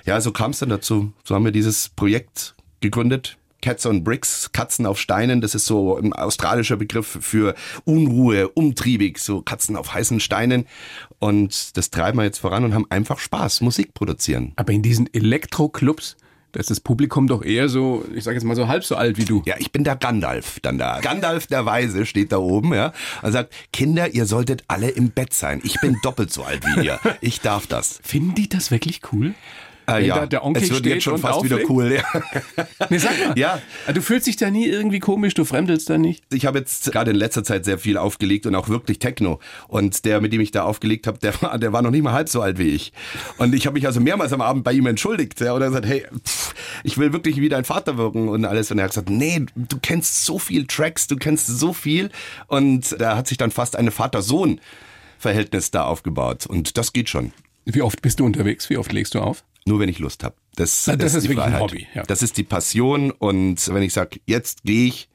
ja, 0.05 0.21
so 0.21 0.31
kam 0.31 0.51
es 0.51 0.59
dann 0.59 0.69
dazu. 0.69 1.11
So 1.25 1.35
haben 1.35 1.43
wir 1.43 1.51
dieses 1.51 1.89
Projekt 1.89 2.55
gegründet. 2.79 3.37
Cats 3.61 3.85
on 3.85 4.05
Bricks, 4.05 4.51
Katzen 4.53 4.85
auf 4.85 4.99
Steinen, 4.99 5.41
das 5.41 5.53
ist 5.53 5.65
so 5.65 5.97
ein 5.97 6.13
australischer 6.13 6.77
Begriff 6.77 7.17
für 7.19 7.55
Unruhe, 7.83 8.47
umtriebig, 8.47 9.19
so 9.19 9.41
Katzen 9.41 9.75
auf 9.75 9.93
heißen 9.93 10.21
Steinen. 10.21 10.65
Und 11.19 11.77
das 11.77 11.91
treiben 11.91 12.17
wir 12.17 12.23
jetzt 12.23 12.39
voran 12.39 12.63
und 12.63 12.73
haben 12.73 12.85
einfach 12.89 13.19
Spaß, 13.19 13.61
Musik 13.61 13.93
produzieren. 13.93 14.53
Aber 14.55 14.71
in 14.71 14.81
diesen 14.81 15.13
Elektro-Clubs, 15.13 16.15
da 16.53 16.59
ist 16.59 16.71
das 16.71 16.79
Publikum 16.79 17.27
doch 17.27 17.43
eher 17.43 17.69
so, 17.69 18.03
ich 18.15 18.23
sage 18.23 18.35
jetzt 18.35 18.45
mal 18.45 18.55
so 18.55 18.67
halb 18.67 18.83
so 18.83 18.95
alt 18.95 19.17
wie 19.17 19.25
du. 19.25 19.43
Ja, 19.45 19.55
ich 19.59 19.71
bin 19.71 19.83
der 19.83 19.95
Gandalf 19.95 20.59
dann 20.61 20.77
da. 20.77 20.99
Gandalf 21.01 21.47
der 21.47 21.65
Weise 21.65 22.05
steht 22.05 22.31
da 22.31 22.37
oben, 22.37 22.73
ja, 22.73 22.93
und 23.21 23.31
sagt, 23.31 23.53
Kinder, 23.71 24.13
ihr 24.13 24.25
solltet 24.25 24.63
alle 24.67 24.89
im 24.89 25.11
Bett 25.11 25.33
sein. 25.33 25.61
Ich 25.63 25.79
bin 25.81 25.97
doppelt 26.01 26.31
so 26.31 26.43
alt 26.43 26.65
wie 26.65 26.85
ihr. 26.85 26.99
Ich 27.21 27.41
darf 27.41 27.67
das. 27.67 27.99
Finden 28.03 28.33
die 28.33 28.47
das 28.47 28.71
wirklich 28.71 29.01
cool? 29.11 29.33
Äh, 29.97 30.05
ja, 30.05 30.25
der 30.25 30.43
Onkel 30.43 30.63
es 30.63 30.69
wird 30.69 30.79
steht 30.79 30.93
jetzt 30.93 31.03
schon 31.03 31.17
fast 31.17 31.43
wieder 31.43 31.59
cool. 31.69 31.91
Ja. 31.93 32.03
Nee, 32.89 32.97
sag 32.97 33.11
mal. 33.19 33.37
Ja. 33.37 33.61
Du 33.93 34.01
fühlst 34.01 34.27
dich 34.27 34.37
da 34.37 34.49
nie 34.49 34.65
irgendwie 34.65 34.99
komisch, 34.99 35.33
du 35.33 35.45
fremdelst 35.45 35.89
da 35.89 35.97
nicht? 35.97 36.23
Ich 36.33 36.45
habe 36.45 36.59
jetzt 36.59 36.91
gerade 36.91 37.11
in 37.11 37.17
letzter 37.17 37.43
Zeit 37.43 37.65
sehr 37.65 37.77
viel 37.77 37.97
aufgelegt 37.97 38.45
und 38.45 38.55
auch 38.55 38.69
wirklich 38.69 38.99
Techno. 38.99 39.39
Und 39.67 40.05
der, 40.05 40.21
mit 40.21 40.33
dem 40.33 40.41
ich 40.41 40.51
da 40.51 40.63
aufgelegt 40.63 41.07
habe, 41.07 41.19
der 41.19 41.39
war, 41.41 41.57
der 41.57 41.73
war 41.73 41.81
noch 41.81 41.91
nicht 41.91 42.03
mal 42.03 42.13
halb 42.13 42.29
so 42.29 42.41
alt 42.41 42.57
wie 42.57 42.69
ich. 42.69 42.93
Und 43.37 43.53
ich 43.53 43.65
habe 43.65 43.73
mich 43.73 43.85
also 43.85 43.99
mehrmals 43.99 44.33
am 44.33 44.41
Abend 44.41 44.63
bei 44.63 44.73
ihm 44.73 44.85
entschuldigt. 44.85 45.39
Ja, 45.41 45.53
und 45.53 45.61
er 45.61 45.67
hat 45.67 45.81
gesagt, 45.81 45.87
hey, 45.87 46.05
pff, 46.25 46.53
ich 46.83 46.97
will 46.97 47.13
wirklich 47.13 47.37
wie 47.37 47.49
dein 47.49 47.65
Vater 47.65 47.97
wirken 47.97 48.29
und 48.29 48.45
alles. 48.45 48.71
Und 48.71 48.79
er 48.79 48.85
hat 48.85 48.91
gesagt, 48.91 49.09
nee, 49.09 49.45
du 49.55 49.77
kennst 49.81 50.25
so 50.25 50.39
viel 50.39 50.65
Tracks, 50.67 51.07
du 51.07 51.15
kennst 51.15 51.47
so 51.47 51.73
viel. 51.73 52.09
Und 52.47 52.99
da 52.99 53.17
hat 53.17 53.27
sich 53.27 53.37
dann 53.37 53.51
fast 53.51 53.75
eine 53.75 53.91
Vater-Sohn-Verhältnis 53.91 55.71
da 55.71 55.83
aufgebaut. 55.85 56.45
Und 56.45 56.77
das 56.77 56.93
geht 56.93 57.09
schon. 57.09 57.33
Wie 57.65 57.81
oft 57.81 58.01
bist 58.01 58.19
du 58.19 58.25
unterwegs? 58.25 58.69
Wie 58.69 58.77
oft 58.77 58.91
legst 58.91 59.15
du 59.15 59.19
auf? 59.19 59.43
Nur 59.69 59.79
wenn 59.79 59.89
ich 59.89 59.99
Lust 59.99 60.23
habe. 60.23 60.35
Das, 60.55 60.87
Na, 60.87 60.95
das 60.95 61.13
ist 61.13 61.25
die 61.25 61.29
wirklich 61.29 61.45
ein 61.45 61.51
Freiheit. 61.51 61.61
Hobby, 61.61 61.87
ja. 61.93 62.01
Das 62.03 62.23
ist 62.23 62.37
die 62.37 62.43
Passion 62.43 63.11
und 63.11 63.71
wenn 63.71 63.83
ich 63.83 63.93
sage, 63.93 64.19
jetzt 64.25 64.63
gehe 64.63 64.87
ich, 64.87 65.09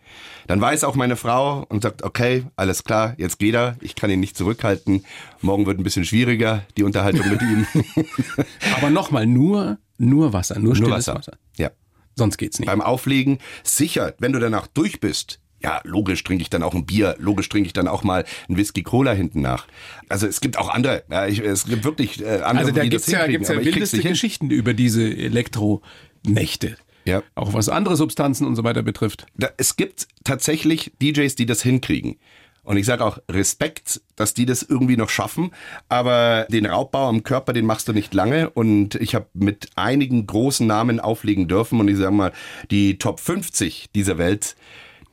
dann 0.46 0.60
weiß 0.60 0.84
auch 0.84 0.94
meine 0.94 1.16
Frau 1.16 1.64
und 1.68 1.82
sagt, 1.82 2.04
okay, 2.04 2.44
alles 2.54 2.84
klar, 2.84 3.14
jetzt 3.18 3.40
geht 3.40 3.54
er, 3.54 3.76
ich 3.80 3.96
kann 3.96 4.10
ihn 4.10 4.20
nicht 4.20 4.36
zurückhalten. 4.36 5.04
Morgen 5.40 5.66
wird 5.66 5.80
ein 5.80 5.82
bisschen 5.82 6.04
schwieriger, 6.04 6.64
die 6.76 6.84
Unterhaltung 6.84 7.28
mit 7.28 7.42
ihm. 7.42 7.66
Aber 8.76 8.90
nochmal, 8.90 9.26
nur, 9.26 9.78
nur 9.98 10.32
Wasser, 10.32 10.54
nur 10.54 10.66
Nur 10.68 10.76
stilles 10.76 11.08
Wasser. 11.08 11.14
Wasser. 11.16 11.38
Ja. 11.56 11.72
Sonst 12.14 12.36
geht's 12.36 12.60
nicht. 12.60 12.68
Beim 12.68 12.80
Auflegen, 12.80 13.38
sicher, 13.64 14.14
wenn 14.20 14.32
du 14.32 14.38
danach 14.38 14.68
durch 14.68 15.00
bist, 15.00 15.40
ja, 15.64 15.80
logisch 15.84 16.22
trinke 16.22 16.42
ich 16.42 16.50
dann 16.50 16.62
auch 16.62 16.74
ein 16.74 16.84
Bier, 16.84 17.16
logisch 17.18 17.48
trinke 17.48 17.66
ich 17.66 17.72
dann 17.72 17.88
auch 17.88 18.04
mal 18.04 18.26
ein 18.50 18.56
Whisky 18.58 18.82
Cola 18.82 19.12
hinten 19.12 19.40
nach. 19.40 19.66
Also 20.10 20.26
es 20.26 20.42
gibt 20.42 20.58
auch 20.58 20.68
andere, 20.68 21.04
ja, 21.10 21.26
ich, 21.26 21.38
es 21.40 21.64
gibt 21.64 21.84
wirklich 21.84 22.20
äh, 22.20 22.42
andere, 22.42 22.66
Also 22.66 22.72
da 22.72 22.82
die 22.82 22.90
gibt's 22.90 23.06
das 23.06 23.14
ja, 23.14 23.26
gibt's 23.26 23.48
ja 23.48 23.56
wildeste 23.56 23.96
nicht 23.96 24.02
hin. 24.04 24.12
Geschichten 24.12 24.50
über 24.50 24.74
diese 24.74 25.02
Elektronächte. 25.02 26.76
Ja. 27.06 27.22
Auch 27.34 27.54
was 27.54 27.70
andere 27.70 27.96
Substanzen 27.96 28.46
und 28.46 28.56
so 28.56 28.64
weiter 28.64 28.82
betrifft. 28.82 29.26
da, 29.36 29.48
es 29.56 29.76
gibt 29.76 30.06
tatsächlich 30.22 30.92
DJs, 31.00 31.34
die 31.34 31.46
das 31.46 31.62
hinkriegen. 31.62 32.16
Und 32.62 32.78
ich 32.78 32.86
sage 32.86 33.04
auch 33.04 33.18
Respekt, 33.30 34.00
dass 34.16 34.32
die 34.32 34.46
das 34.46 34.62
irgendwie 34.62 34.96
noch 34.96 35.10
schaffen. 35.10 35.50
Aber 35.88 36.46
den 36.50 36.64
Raubbau 36.66 37.08
am 37.08 37.22
Körper, 37.22 37.52
den 37.52 37.66
machst 37.66 37.88
du 37.88 37.92
nicht 37.92 38.14
lange. 38.14 38.50
Und 38.50 38.94
ich 38.96 39.14
habe 39.14 39.26
mit 39.34 39.68
einigen 39.76 40.26
großen 40.26 40.66
Namen 40.66 40.98
auflegen 40.98 41.46
dürfen. 41.46 41.78
Und 41.80 41.88
ich 41.88 41.98
sage 41.98 42.12
mal, 42.12 42.32
die 42.70 42.96
Top 42.98 43.20
50 43.20 43.90
dieser 43.94 44.16
Welt, 44.16 44.56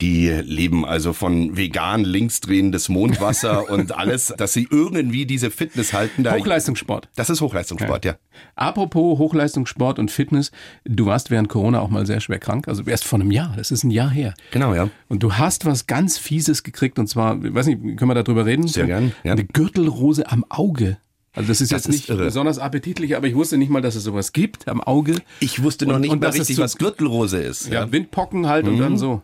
die 0.02 0.30
leben 0.30 0.86
also 0.86 1.14
von 1.14 1.56
vegan 1.56 2.04
linksdrehendes 2.04 2.90
Mondwasser 2.90 3.70
und 3.70 3.96
alles, 3.96 4.34
dass 4.38 4.54
sie 4.54 4.68
irgendwie 4.70 5.26
diese 5.26 5.52
Fitness 5.52 5.94
halten. 5.94 6.24
Da 6.24 6.36
Hochleistungssport. 6.36 7.10
das 7.16 7.30
ist 7.30 7.42
Hochleistungssport, 7.42 8.06
ja. 8.06 8.16
Apropos 8.56 9.20
Hochleistungssport 9.20 10.00
und 10.00 10.10
Fitness, 10.10 10.52
du 10.86 11.06
warst 11.06 11.30
während 11.30 11.50
Corona 11.50 11.80
auch 11.80 11.90
mal 11.90 12.06
sehr 12.06 12.20
schwer 12.20 12.40
krank, 12.40 12.68
also 12.68 12.84
erst 12.84 13.04
vor 13.06 13.20
einem 13.20 13.32
Jahr, 13.32 13.54
das 13.56 13.72
ist 13.72 13.84
ein 13.84 13.92
Jahr 13.92 14.10
her. 14.10 14.34
Genau, 14.52 14.74
ja. 14.74 14.90
Und 15.08 15.24
du 15.24 15.34
hast 15.34 15.66
was 15.66 15.88
ganz 15.88 16.18
Fieses 16.18 16.64
gekriegt 16.64 16.98
und 16.98 17.08
zwar, 17.08 17.44
ich 17.44 17.54
weiß 17.54 17.68
nicht, 17.68 17.98
können 17.98 18.10
wir 18.10 18.16
darüber 18.16 18.46
reden? 18.46 18.68
Sehr 18.68 18.88
gern, 18.88 19.14
ja. 19.24 19.34
Eine 19.34 19.46
Gürtelrose 19.46 20.30
am 20.30 20.46
Auge. 20.50 20.98
Also 21.34 21.48
das 21.48 21.62
ist 21.62 21.72
Das 21.72 21.86
jetzt 21.86 21.89
ist 21.89 21.96
nicht 22.02 22.10
irre. 22.10 22.26
besonders 22.26 22.60
appetitlich, 22.60 23.15
aber 23.15 23.28
ich 23.28 23.36
wusste 23.36 23.58
nicht 23.58 23.70
mal, 23.70 23.82
dass 23.82 23.96
es 23.96 24.04
sowas 24.04 24.34
gibt 24.34 24.67
am 24.67 24.82
Auge. 24.82 25.15
Ich 25.39 25.63
wusste 25.63 25.86
noch 25.86 25.96
Und- 25.96 26.02
nicht 26.02 26.12
und 26.12 26.22
mal 26.22 26.30
richtig, 26.32 26.58
was 26.58 26.78
Gürtelrose 26.78 27.38
ist. 27.41 27.67
Ja, 27.70 27.91
Windpocken 27.91 28.48
halt 28.48 28.67
und 28.67 28.78
dann 28.80 28.98
so. 28.98 29.22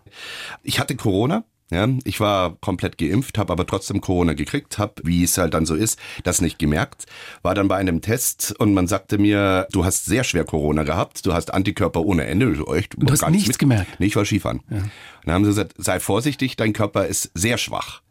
Ich 0.64 0.80
hatte 0.80 0.96
Corona. 0.96 1.44
Ja, 1.70 1.86
ich 2.06 2.22
war 2.22 2.56
komplett 2.62 2.98
geimpft, 2.98 3.38
habe 3.38 3.52
aber 3.52 3.68
trotzdem 3.68 4.00
Corona 4.00 4.32
gekriegt, 4.32 4.78
habe, 4.78 4.94
wie 5.04 5.22
es 5.26 5.38
halt 5.38 5.54
dann 5.54 5.66
so 5.66 5.76
ist, 5.76 6.00
das 6.24 6.40
nicht 6.40 6.58
gemerkt. 6.60 7.08
War 7.42 7.56
dann 7.56 7.68
bei 7.68 7.76
einem 7.76 8.00
Test 8.00 8.56
und 8.58 8.74
man 8.74 8.88
sagte 8.88 9.18
mir, 9.18 9.68
du 9.74 9.84
hast 9.84 10.06
sehr 10.06 10.24
schwer 10.24 10.46
Corona 10.46 10.84
gehabt, 10.84 11.26
du 11.26 11.34
hast 11.34 11.54
Antikörper 11.54 12.06
ohne 12.06 12.24
Ende. 12.26 12.58
Echt, 12.74 12.94
Du 12.98 13.12
hast 13.12 13.30
nichts 13.30 13.58
gemerkt? 13.58 14.00
Nee, 14.00 14.06
ich 14.06 14.16
war 14.16 14.24
Skifahren. 14.24 14.60
Und 14.70 14.90
dann 15.26 15.34
haben 15.34 15.44
sie 15.44 15.50
gesagt, 15.50 15.74
sei 15.78 16.00
vorsichtig, 16.00 16.56
dein 16.56 16.72
Körper 16.72 17.06
ist 17.06 17.32
sehr 17.34 17.58
schwach. 17.58 18.02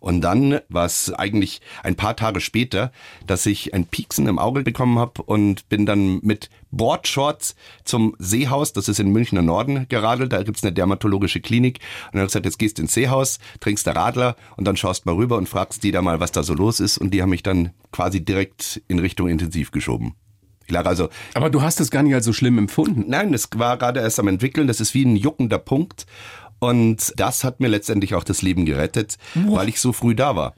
Und 0.00 0.20
dann 0.20 0.60
war 0.68 0.86
es 0.86 1.12
eigentlich 1.12 1.60
ein 1.82 1.96
paar 1.96 2.16
Tage 2.16 2.40
später, 2.40 2.92
dass 3.26 3.46
ich 3.46 3.74
ein 3.74 3.86
Pieksen 3.86 4.26
im 4.26 4.38
Auge 4.38 4.62
bekommen 4.62 4.98
habe 4.98 5.22
und 5.22 5.68
bin 5.68 5.86
dann 5.86 6.20
mit 6.22 6.50
Boardshorts 6.70 7.56
zum 7.84 8.14
Seehaus, 8.18 8.72
das 8.72 8.88
ist 8.88 9.00
in 9.00 9.10
Münchner 9.10 9.42
Norden, 9.42 9.86
geradelt. 9.88 10.32
Da 10.32 10.42
gibt's 10.42 10.62
eine 10.62 10.72
dermatologische 10.72 11.40
Klinik. 11.40 11.78
Und 12.06 12.14
dann 12.14 12.20
habe 12.20 12.26
ich 12.26 12.32
gesagt, 12.32 12.44
jetzt 12.46 12.58
gehst 12.58 12.78
du 12.78 12.82
ins 12.82 12.94
Seehaus, 12.94 13.38
trinkst 13.60 13.86
der 13.86 13.96
Radler 13.96 14.36
und 14.56 14.64
dann 14.66 14.76
schaust 14.76 15.06
mal 15.06 15.14
rüber 15.14 15.36
und 15.36 15.48
fragst 15.48 15.82
die 15.82 15.92
da 15.92 16.02
mal, 16.02 16.20
was 16.20 16.32
da 16.32 16.42
so 16.42 16.54
los 16.54 16.80
ist. 16.80 16.98
Und 16.98 17.12
die 17.12 17.22
haben 17.22 17.30
mich 17.30 17.42
dann 17.42 17.70
quasi 17.92 18.24
direkt 18.24 18.82
in 18.88 18.98
Richtung 18.98 19.28
Intensiv 19.28 19.70
geschoben. 19.70 20.14
Ich 20.68 20.74
lag 20.74 20.84
also 20.84 21.08
Aber 21.32 21.48
du 21.48 21.62
hast 21.62 21.80
es 21.80 21.90
gar 21.90 22.02
nicht 22.02 22.14
als 22.14 22.26
so 22.26 22.34
schlimm 22.34 22.58
empfunden. 22.58 23.06
Nein, 23.08 23.32
das 23.32 23.48
war 23.54 23.78
gerade 23.78 24.00
erst 24.00 24.20
am 24.20 24.28
entwickeln. 24.28 24.66
Das 24.66 24.80
ist 24.80 24.92
wie 24.92 25.02
ein 25.02 25.16
juckender 25.16 25.58
Punkt. 25.58 26.04
Und 26.60 27.12
das 27.16 27.44
hat 27.44 27.60
mir 27.60 27.68
letztendlich 27.68 28.14
auch 28.14 28.24
das 28.24 28.42
Leben 28.42 28.64
gerettet, 28.66 29.16
weil 29.34 29.68
ich 29.68 29.80
so 29.80 29.92
früh 29.92 30.14
da 30.14 30.34
war. 30.36 30.54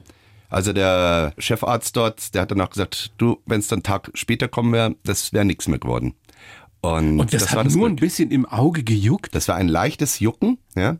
Also 0.49 0.73
der 0.73 1.33
Chefarzt 1.37 1.95
dort, 1.95 2.33
der 2.35 2.41
hat 2.41 2.51
dann 2.51 2.59
auch 2.59 2.71
gesagt, 2.71 3.11
du, 3.17 3.37
wenn 3.45 3.59
es 3.59 3.67
dann 3.67 3.77
einen 3.77 3.83
Tag 3.83 4.11
später 4.15 4.47
kommen 4.47 4.73
wäre, 4.73 4.95
das 5.03 5.31
wäre 5.31 5.45
nichts 5.45 5.67
mehr 5.67 5.79
geworden. 5.79 6.13
Und, 6.81 7.19
Und 7.19 7.33
das, 7.33 7.51
war 7.53 7.59
hat 7.59 7.67
das 7.67 7.75
nur 7.75 7.87
Glück. 7.87 7.91
ein 7.99 8.01
bisschen 8.01 8.31
im 8.31 8.45
Auge 8.45 8.83
gejuckt. 8.83 9.35
Das 9.35 9.47
war 9.47 9.55
ein 9.55 9.67
leichtes 9.67 10.19
Jucken, 10.19 10.57
ja. 10.75 10.97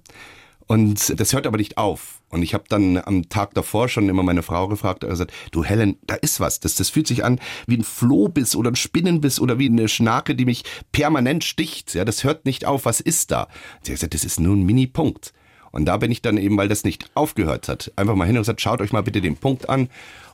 Und 0.67 1.19
das 1.19 1.33
hört 1.33 1.47
aber 1.47 1.57
nicht 1.57 1.77
auf. 1.77 2.20
Und 2.32 2.44
ich 2.44 2.54
habe 2.54 2.63
dann 2.70 2.98
am 2.98 3.30
Tag 3.30 3.54
davor 3.54 3.89
schon 3.89 4.10
immer 4.10 4.24
meine 4.24 4.41
Frau 4.41 4.67
gefragt, 4.67 5.04
also 5.04 5.26
gesagt, 5.26 5.34
du 5.52 5.63
Helen, 5.63 5.98
da 6.08 6.15
ist 6.15 6.39
was. 6.39 6.60
Das, 6.60 6.76
das 6.76 6.89
fühlt 6.89 7.08
sich 7.08 7.24
an 7.24 7.39
wie 7.67 7.78
ein 7.78 7.84
Flohbiss 7.84 8.56
oder 8.56 8.72
ein 8.72 8.76
Spinnenbiss 8.76 9.39
oder 9.39 9.60
wie 9.60 9.70
eine 9.70 9.88
Schnake, 9.88 10.36
die 10.36 10.46
mich 10.46 10.63
permanent 10.91 11.44
sticht. 11.44 11.94
Ja, 11.94 12.06
das 12.06 12.24
hört 12.24 12.46
nicht 12.46 12.65
auf. 12.65 12.86
Was 12.86 13.02
ist 13.02 13.32
da? 13.32 13.48
Sie 13.82 13.91
hat 13.91 13.98
gesagt, 13.98 14.13
das 14.13 14.24
ist 14.24 14.39
nur 14.39 14.56
ein 14.56 14.63
Mini-Punkt. 14.63 15.34
Und 15.71 15.86
da 15.86 15.97
bin 15.97 16.12
ich 16.12 16.21
dann 16.21 16.38
eben, 16.38 16.57
weil 16.57 16.67
das 16.67 16.84
nicht 16.84 17.10
aufgehört 17.13 17.67
hat, 17.67 17.91
einfach 17.95 18.15
mal 18.15 18.25
hin 18.25 18.36
und 18.36 18.41
gesagt, 18.41 18.62
schaut 18.62 18.81
euch 18.81 18.91
mal 18.91 19.03
bitte 19.03 19.21
den 19.21 19.38
Punkt 19.38 19.69
an. 19.69 19.89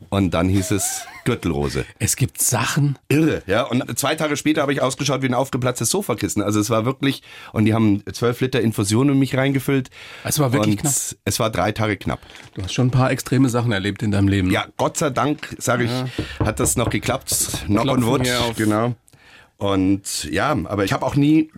Und 0.09 0.31
dann 0.31 0.47
hieß 0.47 0.71
es 0.71 1.05
Gürtelrose. 1.25 1.85
Es 1.99 2.15
gibt 2.15 2.41
Sachen. 2.41 2.99
Irre, 3.09 3.41
ja. 3.47 3.63
Und 3.63 3.97
zwei 3.97 4.15
Tage 4.15 4.37
später 4.37 4.61
habe 4.61 4.73
ich 4.73 4.81
ausgeschaut 4.81 5.21
wie 5.21 5.27
ein 5.27 5.33
aufgeplatztes 5.33 5.89
Sofakissen. 5.89 6.41
Also 6.41 6.59
es 6.59 6.69
war 6.69 6.85
wirklich, 6.85 7.23
und 7.51 7.65
die 7.65 7.73
haben 7.73 8.03
zwölf 8.13 8.39
Liter 8.41 8.61
Infusion 8.61 9.09
in 9.09 9.19
mich 9.19 9.35
reingefüllt. 9.35 9.89
Es 10.23 10.39
war 10.39 10.53
wirklich 10.53 10.77
knapp. 10.77 10.93
Es 11.25 11.39
war 11.39 11.49
drei 11.49 11.71
Tage 11.71 11.97
knapp. 11.97 12.19
Du 12.53 12.63
hast 12.63 12.73
schon 12.73 12.87
ein 12.87 12.91
paar 12.91 13.11
extreme 13.11 13.49
Sachen 13.49 13.71
erlebt 13.71 14.03
in 14.03 14.11
deinem 14.11 14.27
Leben. 14.27 14.51
Ja, 14.51 14.67
Gott 14.77 14.97
sei 14.97 15.09
Dank, 15.09 15.55
sage 15.59 15.85
ich, 15.85 16.45
hat 16.45 16.59
das 16.59 16.75
noch 16.77 16.89
geklappt. 16.89 17.65
Knock 17.65 17.87
on 17.87 18.05
wood. 18.05 18.27
Genau. 18.55 18.95
Und 19.57 20.25
ja, 20.25 20.51
aber 20.51 20.85
ich 20.85 20.93
habe 20.93 21.03
auch 21.03 21.15
nie 21.15 21.51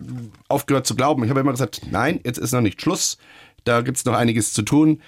aufgehört 0.48 0.86
zu 0.86 0.96
glauben. 0.96 1.22
Ich 1.24 1.30
habe 1.30 1.40
immer 1.40 1.50
gesagt, 1.50 1.82
nein, 1.90 2.20
jetzt 2.24 2.38
ist 2.38 2.52
noch 2.52 2.62
nicht 2.62 2.80
Schluss. 2.80 3.18
Da 3.64 3.82
gibt's 3.82 4.04
noch 4.04 4.14
einiges 4.14 4.52
zu 4.52 4.62
tun. 4.62 5.00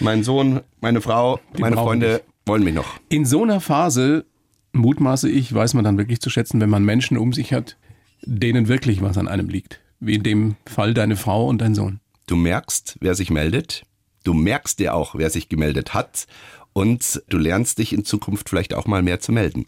Mein 0.00 0.22
Sohn, 0.22 0.60
meine 0.80 1.00
Frau, 1.00 1.40
meine 1.58 1.76
brauchen 1.76 1.86
Freunde 1.86 2.18
dich. 2.18 2.24
wollen 2.46 2.64
mich 2.64 2.74
noch. 2.74 2.86
In 3.08 3.24
so 3.24 3.42
einer 3.42 3.60
Phase, 3.60 4.24
mutmaße 4.72 5.28
ich, 5.28 5.52
weiß 5.52 5.74
man 5.74 5.84
dann 5.84 5.98
wirklich 5.98 6.20
zu 6.20 6.30
schätzen, 6.30 6.60
wenn 6.60 6.70
man 6.70 6.84
Menschen 6.84 7.16
um 7.16 7.32
sich 7.32 7.52
hat, 7.52 7.76
denen 8.22 8.68
wirklich 8.68 9.02
was 9.02 9.18
an 9.18 9.28
einem 9.28 9.48
liegt. 9.48 9.80
Wie 10.00 10.14
in 10.14 10.22
dem 10.22 10.56
Fall 10.66 10.94
deine 10.94 11.16
Frau 11.16 11.46
und 11.46 11.58
dein 11.58 11.74
Sohn. 11.74 12.00
Du 12.26 12.36
merkst, 12.36 12.96
wer 13.00 13.14
sich 13.14 13.30
meldet. 13.30 13.84
Du 14.24 14.34
merkst 14.34 14.78
dir 14.78 14.94
auch, 14.94 15.14
wer 15.14 15.30
sich 15.30 15.48
gemeldet 15.48 15.94
hat. 15.94 16.26
Und 16.72 17.22
du 17.28 17.38
lernst 17.38 17.78
dich 17.78 17.92
in 17.92 18.04
Zukunft 18.04 18.50
vielleicht 18.50 18.74
auch 18.74 18.86
mal 18.86 19.02
mehr 19.02 19.20
zu 19.20 19.32
melden. 19.32 19.66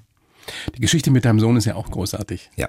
Die 0.74 0.81
Geschichte 0.81 1.11
mit 1.11 1.24
deinem 1.24 1.40
Sohn 1.40 1.57
ist 1.57 1.64
ja 1.64 1.74
auch 1.74 1.90
großartig. 1.90 2.51
Ja. 2.57 2.68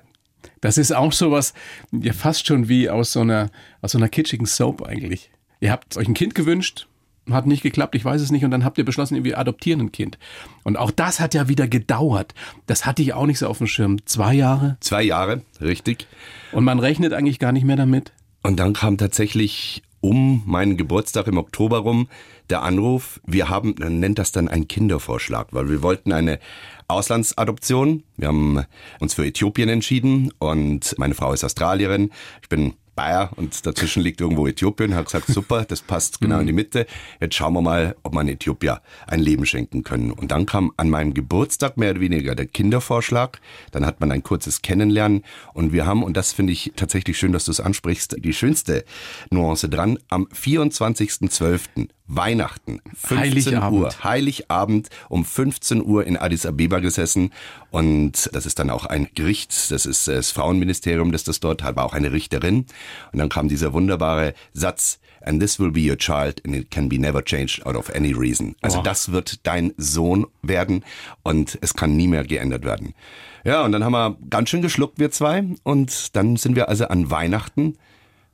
Das 0.61 0.77
ist 0.77 0.93
auch 0.93 1.11
sowas, 1.11 1.53
ja 1.91 2.13
fast 2.13 2.45
schon 2.45 2.69
wie 2.69 2.89
aus 2.89 3.11
so 3.13 3.21
einer, 3.21 3.49
aus 3.81 3.91
so 3.91 3.97
einer 3.97 4.09
kitschigen 4.09 4.45
Soap 4.45 4.83
eigentlich. 4.83 5.31
Ihr 5.59 5.71
habt 5.71 5.97
euch 5.97 6.07
ein 6.07 6.13
Kind 6.13 6.35
gewünscht, 6.35 6.87
hat 7.29 7.45
nicht 7.45 7.63
geklappt, 7.63 7.95
ich 7.95 8.05
weiß 8.05 8.21
es 8.21 8.31
nicht, 8.31 8.45
und 8.45 8.51
dann 8.51 8.63
habt 8.63 8.77
ihr 8.77 8.85
beschlossen, 8.85 9.23
wir 9.23 9.37
adoptieren 9.37 9.81
ein 9.81 9.91
Kind. 9.91 10.17
Und 10.63 10.77
auch 10.77 10.91
das 10.91 11.19
hat 11.19 11.33
ja 11.33 11.47
wieder 11.47 11.67
gedauert. 11.67 12.33
Das 12.65 12.85
hatte 12.85 13.01
ich 13.01 13.13
auch 13.13 13.25
nicht 13.25 13.39
so 13.39 13.47
auf 13.47 13.57
dem 13.57 13.67
Schirm. 13.67 14.05
Zwei 14.05 14.33
Jahre. 14.33 14.77
Zwei 14.79 15.03
Jahre, 15.03 15.41
richtig. 15.61 16.07
Und 16.51 16.63
man 16.63 16.79
rechnet 16.79 17.13
eigentlich 17.13 17.39
gar 17.39 17.51
nicht 17.51 17.65
mehr 17.65 17.75
damit. 17.75 18.13
Und 18.41 18.59
dann 18.59 18.73
kam 18.73 18.97
tatsächlich 18.97 19.83
um 20.01 20.43
meinen 20.45 20.77
Geburtstag 20.77 21.27
im 21.27 21.37
Oktober 21.37 21.79
rum 21.79 22.07
der 22.49 22.63
Anruf, 22.63 23.19
wir 23.25 23.49
haben, 23.49 23.75
man 23.79 23.99
nennt 23.99 24.19
das 24.19 24.31
dann 24.31 24.47
einen 24.47 24.67
Kindervorschlag, 24.67 25.47
weil 25.51 25.69
wir 25.69 25.83
wollten 25.83 26.11
eine 26.11 26.39
Auslandsadoption. 26.87 28.03
Wir 28.17 28.27
haben 28.27 28.65
uns 28.99 29.13
für 29.13 29.25
Äthiopien 29.25 29.69
entschieden 29.69 30.33
und 30.39 30.95
meine 30.97 31.13
Frau 31.13 31.31
ist 31.33 31.43
Australierin. 31.43 32.11
Ich 32.41 32.49
bin 32.49 32.73
Bayer 32.99 33.29
und 33.37 33.65
dazwischen 33.65 34.03
liegt 34.03 34.19
irgendwo 34.19 34.45
Äthiopien. 34.45 34.93
Hat 34.93 35.05
gesagt, 35.05 35.27
super, 35.27 35.63
das 35.63 35.81
passt 35.81 36.19
genau 36.19 36.39
in 36.39 36.47
die 36.47 36.51
Mitte. 36.51 36.85
Jetzt 37.21 37.35
schauen 37.35 37.53
wir 37.53 37.61
mal, 37.61 37.95
ob 38.03 38.13
man 38.13 38.27
Äthiopier 38.27 38.81
ein 39.07 39.21
Leben 39.21 39.45
schenken 39.45 39.85
können. 39.85 40.11
Und 40.11 40.31
dann 40.31 40.45
kam 40.45 40.73
an 40.75 40.89
meinem 40.89 41.13
Geburtstag 41.13 41.77
mehr 41.77 41.91
oder 41.91 42.01
weniger 42.01 42.35
der 42.35 42.45
Kindervorschlag. 42.45 43.39
Dann 43.71 43.85
hat 43.85 44.01
man 44.01 44.11
ein 44.11 44.21
kurzes 44.21 44.61
Kennenlernen 44.61 45.23
und 45.53 45.71
wir 45.71 45.85
haben, 45.85 46.03
und 46.03 46.17
das 46.17 46.33
finde 46.33 46.51
ich 46.51 46.73
tatsächlich 46.75 47.17
schön, 47.17 47.31
dass 47.31 47.45
du 47.45 47.51
es 47.51 47.61
ansprichst, 47.61 48.17
die 48.19 48.33
schönste 48.33 48.83
Nuance 49.31 49.69
dran, 49.69 49.97
am 50.09 50.25
24.12. 50.25 51.87
Weihnachten, 52.09 52.81
15 52.95 53.17
Heiligabend. 53.19 53.79
Uhr, 53.79 54.03
Heiligabend 54.03 54.89
um 55.09 55.23
15 55.23 55.85
Uhr 55.85 56.05
in 56.05 56.17
Addis 56.17 56.45
Abeba 56.45 56.79
gesessen 56.79 57.31
und 57.69 58.29
das 58.33 58.47
ist 58.47 58.57
dann 58.57 58.71
auch 58.71 58.85
ein 58.87 59.09
Gericht, 59.13 59.71
das 59.71 59.85
ist 59.85 60.07
das 60.07 60.31
Frauenministerium, 60.31 61.11
das 61.11 61.23
das 61.23 61.39
dort 61.39 61.61
hat, 61.61 61.75
war 61.75 61.85
auch 61.85 61.93
eine 61.93 62.11
Richterin 62.11 62.65
und 63.11 63.19
dann 63.19 63.29
kam 63.29 63.47
dieser 63.47 63.73
wunderbare 63.73 64.33
Satz, 64.53 64.99
and 65.21 65.39
this 65.39 65.59
will 65.59 65.71
be 65.71 65.87
your 65.87 65.97
child 65.97 66.43
and 66.45 66.55
it 66.55 66.71
can 66.71 66.89
be 66.89 66.97
never 66.97 67.23
changed 67.23 67.63
out 67.67 67.75
of 67.75 67.93
any 67.95 68.11
reason. 68.11 68.55
Also 68.61 68.77
Boah. 68.77 68.83
das 68.83 69.11
wird 69.11 69.45
dein 69.45 69.73
Sohn 69.77 70.25
werden 70.41 70.83
und 71.21 71.59
es 71.61 71.75
kann 71.75 71.95
nie 71.95 72.07
mehr 72.07 72.23
geändert 72.23 72.65
werden. 72.65 72.95
Ja, 73.43 73.63
und 73.63 73.71
dann 73.71 73.83
haben 73.83 73.93
wir 73.93 74.17
ganz 74.29 74.49
schön 74.49 74.63
geschluckt, 74.63 74.97
wir 74.97 75.11
zwei 75.11 75.43
und 75.63 76.15
dann 76.15 76.37
sind 76.37 76.55
wir 76.55 76.69
also 76.69 76.87
an 76.87 77.11
Weihnachten 77.11 77.77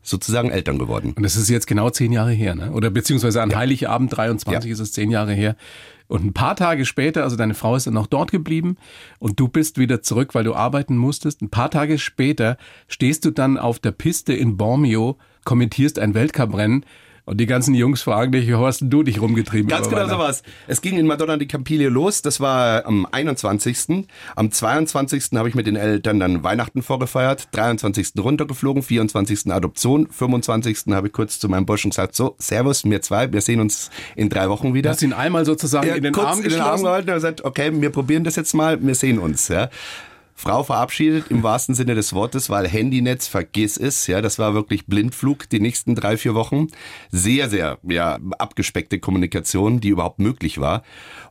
sozusagen 0.06 0.50
Eltern 0.52 0.78
geworden. 0.78 1.14
Und 1.16 1.24
das 1.24 1.36
ist 1.36 1.50
jetzt 1.50 1.68
genau 1.68 1.90
zehn 1.90 2.12
Jahre 2.14 2.32
her, 2.32 2.56
ne? 2.56 2.72
Oder 2.72 2.90
beziehungsweise 2.90 3.42
an 3.42 3.56
Heiligabend 3.56 4.16
23 4.16 4.68
Ja. 4.70 4.74
ist 4.74 4.80
es 4.80 4.94
zehn 4.94 5.10
Jahre 5.12 5.34
her. 5.34 5.56
Und 6.08 6.24
ein 6.24 6.34
paar 6.34 6.56
Tage 6.56 6.86
später, 6.86 7.24
also 7.24 7.36
deine 7.36 7.56
Frau 7.56 7.76
ist 7.76 7.88
dann 7.88 7.96
noch 7.96 8.06
dort 8.06 8.32
geblieben 8.32 8.78
und 9.18 9.40
du 9.40 9.48
bist 9.48 9.80
wieder 9.80 10.04
zurück, 10.04 10.36
weil 10.36 10.44
du 10.44 10.54
arbeiten 10.54 10.96
musstest. 10.98 11.42
Ein 11.42 11.50
paar 11.50 11.72
Tage 11.72 11.98
später 11.98 12.58
stehst 12.88 13.26
du 13.26 13.32
dann 13.32 13.58
auf 13.58 13.80
der 13.80 13.92
Piste 13.92 14.32
in 14.34 14.56
Bormio, 14.56 15.18
kommentierst 15.46 15.98
ein 15.98 16.14
Weltcuprennen 16.14 16.86
und 17.26 17.38
die 17.40 17.46
ganzen 17.48 17.74
Jungs 17.74 18.04
fragen 18.04 18.32
dich, 18.32 18.52
wo 18.54 18.66
hast 18.66 18.82
du 18.82 19.04
dich 19.04 19.20
rumgetrieben? 19.20 19.68
Ganz 19.68 19.90
genau 19.90 20.08
so 20.08 20.18
war's. 20.18 20.44
Es 20.68 20.82
ging 20.82 20.98
in 20.98 21.08
Madonna 21.08 21.38
di 21.38 21.48
Campiglio 21.48 21.90
los. 21.90 22.22
Das 22.22 22.40
war 22.40 22.86
am 22.86 23.08
21. 23.12 24.06
Am 24.36 24.52
22. 24.52 25.30
habe 25.36 25.50
ich 25.50 25.56
mit 25.56 25.68
den 25.68 25.76
Eltern 25.76 26.20
dann 26.20 26.44
Weihnachten 26.44 26.82
vorgefeiert. 26.84 27.48
23. 27.52 28.14
runtergeflogen, 28.20 28.84
24. 28.84 29.52
Adoption, 29.52 30.08
25. 30.10 30.84
habe 30.92 31.08
ich 31.08 31.14
kurz 31.14 31.40
zu 31.40 31.50
meinem 31.50 31.66
Burschen 31.66 31.90
gesagt, 31.90 32.16
so, 32.16 32.36
Servus, 32.38 32.86
mir 32.86 33.02
zwei, 33.02 33.32
wir 33.34 33.42
sehen 33.42 33.60
uns 33.60 33.90
in 34.16 34.30
drei 34.30 34.50
Wochen 34.50 34.70
Du 34.70 34.74
wieder. 34.76 34.92
hast 34.92 35.02
ihn 35.02 35.14
einmal 35.14 35.46
sozusagen 35.46 35.90
in 35.90 36.04
den 36.04 36.14
kurz 36.14 36.28
Arm 36.28 36.42
in 36.44 36.50
den 36.50 36.62
Arm 36.62 36.82
gehalten 36.84 37.10
und 37.10 37.16
gesagt, 37.16 37.44
okay, 37.44 37.72
wir 37.74 37.90
probieren 37.90 38.24
das 38.24 38.36
jetzt 38.36 38.54
mal, 38.54 38.82
wir 38.86 38.96
sehen 38.96 39.20
uns. 39.20 39.48
Ja. 39.48 39.70
Frau 40.38 40.64
verabschiedet 40.64 41.28
im 41.30 41.44
wahrsten 41.44 41.76
Sinne 41.76 41.96
des 41.96 42.12
Wortes, 42.12 42.50
weil 42.50 42.68
Handynetz, 42.68 43.26
vergiss 43.28 43.78
es, 43.78 44.06
ja, 44.06 44.22
das 44.22 44.38
war 44.38 44.54
wirklich 44.54 44.86
Blindflug 44.86 45.50
die 45.50 45.62
nächsten 45.62 45.96
drei, 45.96 46.18
vier 46.18 46.36
Wochen. 46.36 46.68
Sehr, 47.10 47.50
sehr, 47.50 47.78
ja, 47.84 48.20
abgespeckte 48.38 49.00
Kommunikation, 49.00 49.80
die 49.80 49.88
überhaupt 49.90 50.20
möglich 50.20 50.60
war. 50.60 50.84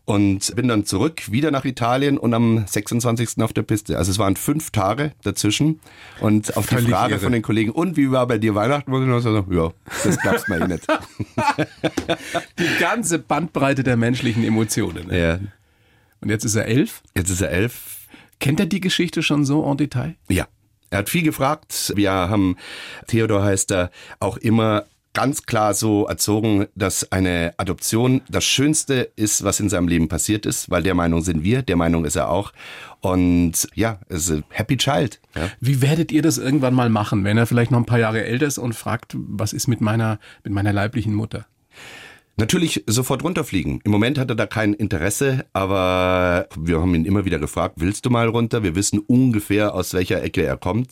Und 0.06 0.56
bin 0.56 0.68
dann 0.68 0.86
zurück, 0.86 1.30
wieder 1.30 1.50
nach 1.50 1.66
Italien 1.66 2.16
und 2.16 2.32
am 2.32 2.66
26. 2.66 3.42
auf 3.42 3.52
der 3.52 3.62
Piste. 3.62 3.98
Also 3.98 4.10
es 4.10 4.18
waren 4.18 4.36
fünf 4.36 4.70
Tage 4.70 5.12
dazwischen. 5.22 5.80
Und 6.20 6.56
auf 6.56 6.66
die 6.66 6.76
Völlig 6.76 6.90
Frage 6.90 7.14
irre. 7.14 7.22
von 7.22 7.32
den 7.32 7.42
Kollegen, 7.42 7.72
und 7.72 7.98
wie 7.98 8.10
war 8.10 8.26
bei 8.26 8.38
dir 8.38 8.54
Weihnachten? 8.54 8.90
Muss 8.90 9.02
ich 9.02 9.22
sagen, 9.22 9.54
ja, 9.54 9.70
das 10.02 10.18
glaubst 10.18 10.48
mir 10.48 10.62
eh 10.62 10.66
nicht. 10.66 10.86
Die 12.58 12.80
ganze 12.80 13.18
Bandbreite 13.18 13.82
der 13.82 13.96
menschlichen 13.98 14.44
Emotionen. 14.44 15.08
Ne? 15.08 15.20
ja. 15.20 15.38
Und 16.20 16.30
jetzt 16.30 16.44
ist 16.44 16.54
er 16.54 16.64
elf. 16.66 17.02
Jetzt 17.14 17.28
ist 17.28 17.42
er 17.42 17.50
elf, 17.50 18.03
Kennt 18.38 18.61
er 18.61 18.66
die 18.66 18.81
Geschichte 18.81 19.23
schon 19.23 19.44
so 19.44 19.68
en 19.68 19.77
Detail? 19.77 20.16
Ja, 20.29 20.47
er 20.90 20.99
hat 20.99 21.09
viel 21.09 21.23
gefragt. 21.23 21.92
Wir 21.97 22.12
haben, 22.12 22.57
Theodor 23.07 23.42
heißt 23.42 23.73
er, 23.73 23.90
auch 24.20 24.37
immer 24.37 24.85
ganz 25.14 25.47
klar 25.47 25.73
so 25.75 26.07
erzogen, 26.07 26.66
dass 26.75 27.11
eine 27.12 27.55
Adoption 27.57 28.20
das 28.29 28.44
Schönste 28.44 29.12
ist, 29.16 29.44
was 29.44 29.61
in 29.61 29.68
seinem 29.68 29.88
Leben 29.88 30.09
passiert 30.09 30.44
ist, 30.44 30.70
weil 30.70 30.83
der 30.83 30.94
Meinung 30.94 31.23
sind 31.23 31.42
wir, 31.42 31.62
der 31.62 31.77
Meinung 31.77 32.05
ist 32.05 32.16
er 32.16 32.29
auch. 32.29 32.53
Und 33.01 33.68
ja, 33.75 34.01
es 34.09 34.29
ist 34.29 34.42
Happy 34.51 34.77
Child. 34.77 35.20
Ja. 35.35 35.51
Wie 35.61 35.81
werdet 35.81 36.11
ihr 36.12 36.20
das 36.20 36.37
irgendwann 36.37 36.75
mal 36.75 36.90
machen, 36.90 37.25
wenn 37.25 37.38
er 37.38 37.47
vielleicht 37.47 37.70
noch 37.70 37.79
ein 37.79 37.87
paar 37.87 37.99
Jahre 37.99 38.25
älter 38.25 38.47
ist 38.47 38.59
und 38.59 38.75
fragt, 38.75 39.16
was 39.16 39.53
ist 39.53 39.68
mit 39.68 39.81
meiner, 39.81 40.18
mit 40.42 40.53
meiner 40.53 40.73
leiblichen 40.73 41.14
Mutter? 41.14 41.47
Natürlich 42.37 42.83
sofort 42.88 43.23
runterfliegen. 43.23 43.81
Im 43.85 43.92
Moment 43.92 44.18
hat 44.18 44.29
er 44.29 44.35
da 44.35 44.47
kein 44.47 44.75
Interesse, 44.75 45.47
aber 45.53 46.49
wir 46.59 46.81
haben 46.81 46.92
ihn 46.97 47.05
immer 47.05 47.25
wieder 47.25 47.38
gefragt, 47.38 47.77
willst 47.79 48.07
du 48.07 48.11
mal 48.11 48.27
runter? 48.27 48.64
Wir 48.64 48.75
wissen 48.75 48.99
ungefähr, 48.99 49.73
aus 49.73 49.94
welcher 49.94 50.20
Ecke 50.20 50.42
er 50.42 50.57
kommt. 50.57 50.90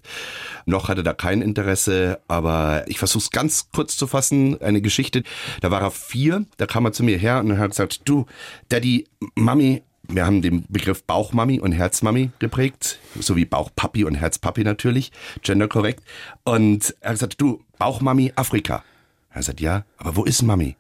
Noch 0.67 0.89
hat 0.89 0.99
er 0.99 1.03
da 1.03 1.15
kein 1.15 1.43
Interesse, 1.43 2.21
aber 2.29 2.85
ich 2.87 2.99
versuche 2.99 3.25
es 3.25 3.31
ganz 3.33 3.71
kurz 3.73 3.97
zu 3.97 4.07
fassen. 4.07 4.61
Eine 4.63 4.81
Geschichte, 4.81 5.25
da 5.61 5.73
war 5.73 5.83
er 5.83 5.91
vier, 5.91 6.47
da 6.59 6.67
kam 6.67 6.85
er 6.85 6.93
zu 6.93 7.03
mir 7.03 7.19
her 7.19 7.41
und 7.41 7.59
hat 7.59 7.71
gesagt, 7.71 8.03
du, 8.05 8.27
Daddy, 8.69 9.09
Mami, 9.35 9.83
wir 10.09 10.25
haben 10.25 10.43
den 10.43 10.65
Begriff 10.69 11.03
Bauchmami 11.03 11.59
und 11.59 11.73
Herzmami 11.73 12.31
geprägt, 12.39 13.01
sowie 13.19 13.47
Bauchpapi 13.47 14.05
und 14.05 14.15
Herzpapi 14.15 14.63
natürlich, 14.63 15.11
genderkorrekt. 15.43 16.05
Und 16.45 16.95
er 17.01 17.11
hat 17.11 17.15
gesagt, 17.17 17.41
du, 17.41 17.65
Bauchmami, 17.79 18.33
Afrika. 18.37 18.85
Er 19.31 19.39
gesagt, 19.39 19.61
ja, 19.61 19.85
aber 19.97 20.15
wo 20.15 20.25
ist 20.25 20.43
Mami? 20.43 20.77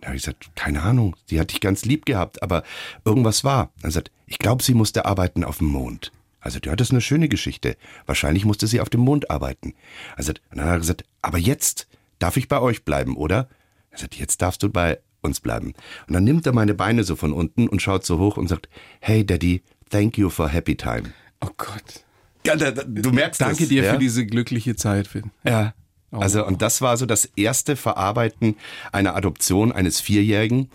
Da 0.00 0.08
habe 0.08 0.16
ich 0.16 0.22
gesagt, 0.22 0.50
keine 0.54 0.82
Ahnung, 0.82 1.16
sie 1.26 1.40
hat 1.40 1.50
dich 1.50 1.60
ganz 1.60 1.84
lieb 1.84 2.06
gehabt, 2.06 2.42
aber 2.42 2.62
irgendwas 3.04 3.42
war. 3.42 3.72
Er 3.82 3.90
sagt, 3.90 4.10
ich 4.26 4.38
glaube, 4.38 4.62
sie 4.62 4.74
musste 4.74 5.06
arbeiten 5.06 5.42
auf 5.44 5.58
dem 5.58 5.68
Mond. 5.68 6.12
Also, 6.40 6.60
ja, 6.64 6.76
das 6.76 6.88
ist 6.88 6.92
eine 6.92 7.00
schöne 7.00 7.28
Geschichte. 7.28 7.76
Wahrscheinlich 8.06 8.44
musste 8.44 8.68
sie 8.68 8.80
auf 8.80 8.90
dem 8.90 9.00
Mond 9.00 9.30
arbeiten. 9.30 9.74
Also, 10.16 10.32
und 10.50 10.58
dann 10.58 10.66
hat 10.66 10.76
er 10.76 10.78
gesagt, 10.78 11.04
aber 11.20 11.38
jetzt 11.38 11.88
darf 12.20 12.36
ich 12.36 12.48
bei 12.48 12.60
euch 12.60 12.84
bleiben, 12.84 13.16
oder? 13.16 13.48
Er 13.90 13.98
sagt, 13.98 14.14
jetzt 14.14 14.40
darfst 14.40 14.62
du 14.62 14.70
bei 14.70 15.00
uns 15.20 15.40
bleiben. 15.40 15.74
Und 16.06 16.14
dann 16.14 16.24
nimmt 16.24 16.46
er 16.46 16.52
meine 16.52 16.74
Beine 16.74 17.02
so 17.04 17.16
von 17.16 17.32
unten 17.32 17.68
und 17.68 17.82
schaut 17.82 18.06
so 18.06 18.18
hoch 18.18 18.36
und 18.36 18.48
sagt, 18.48 18.68
hey 19.00 19.26
Daddy, 19.26 19.62
thank 19.90 20.16
you 20.16 20.30
for 20.30 20.48
happy 20.48 20.76
time. 20.76 21.12
Oh 21.40 21.50
Gott. 21.56 22.04
Ja, 22.46 22.56
da, 22.56 22.70
da, 22.70 22.84
du 22.84 23.10
merkst 23.10 23.40
Danke 23.40 23.64
es, 23.64 23.68
dir 23.68 23.82
ja? 23.82 23.92
für 23.92 23.98
diese 23.98 24.24
glückliche 24.24 24.76
Zeit, 24.76 25.08
Finn. 25.08 25.30
Ja. 25.44 25.74
Also, 26.10 26.46
und 26.46 26.62
das 26.62 26.80
war 26.80 26.96
so 26.96 27.06
das 27.06 27.26
erste 27.36 27.76
Verarbeiten 27.76 28.56
einer 28.92 29.14
Adoption 29.14 29.72
eines 29.72 30.00
Vierjährigen. 30.00 30.70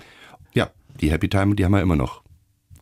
Ja, 0.54 0.70
die 1.02 1.12
Happy 1.12 1.28
Time, 1.28 1.56
die 1.56 1.66
haben 1.66 1.72
wir 1.72 1.82
immer 1.82 1.96
noch. 1.96 2.22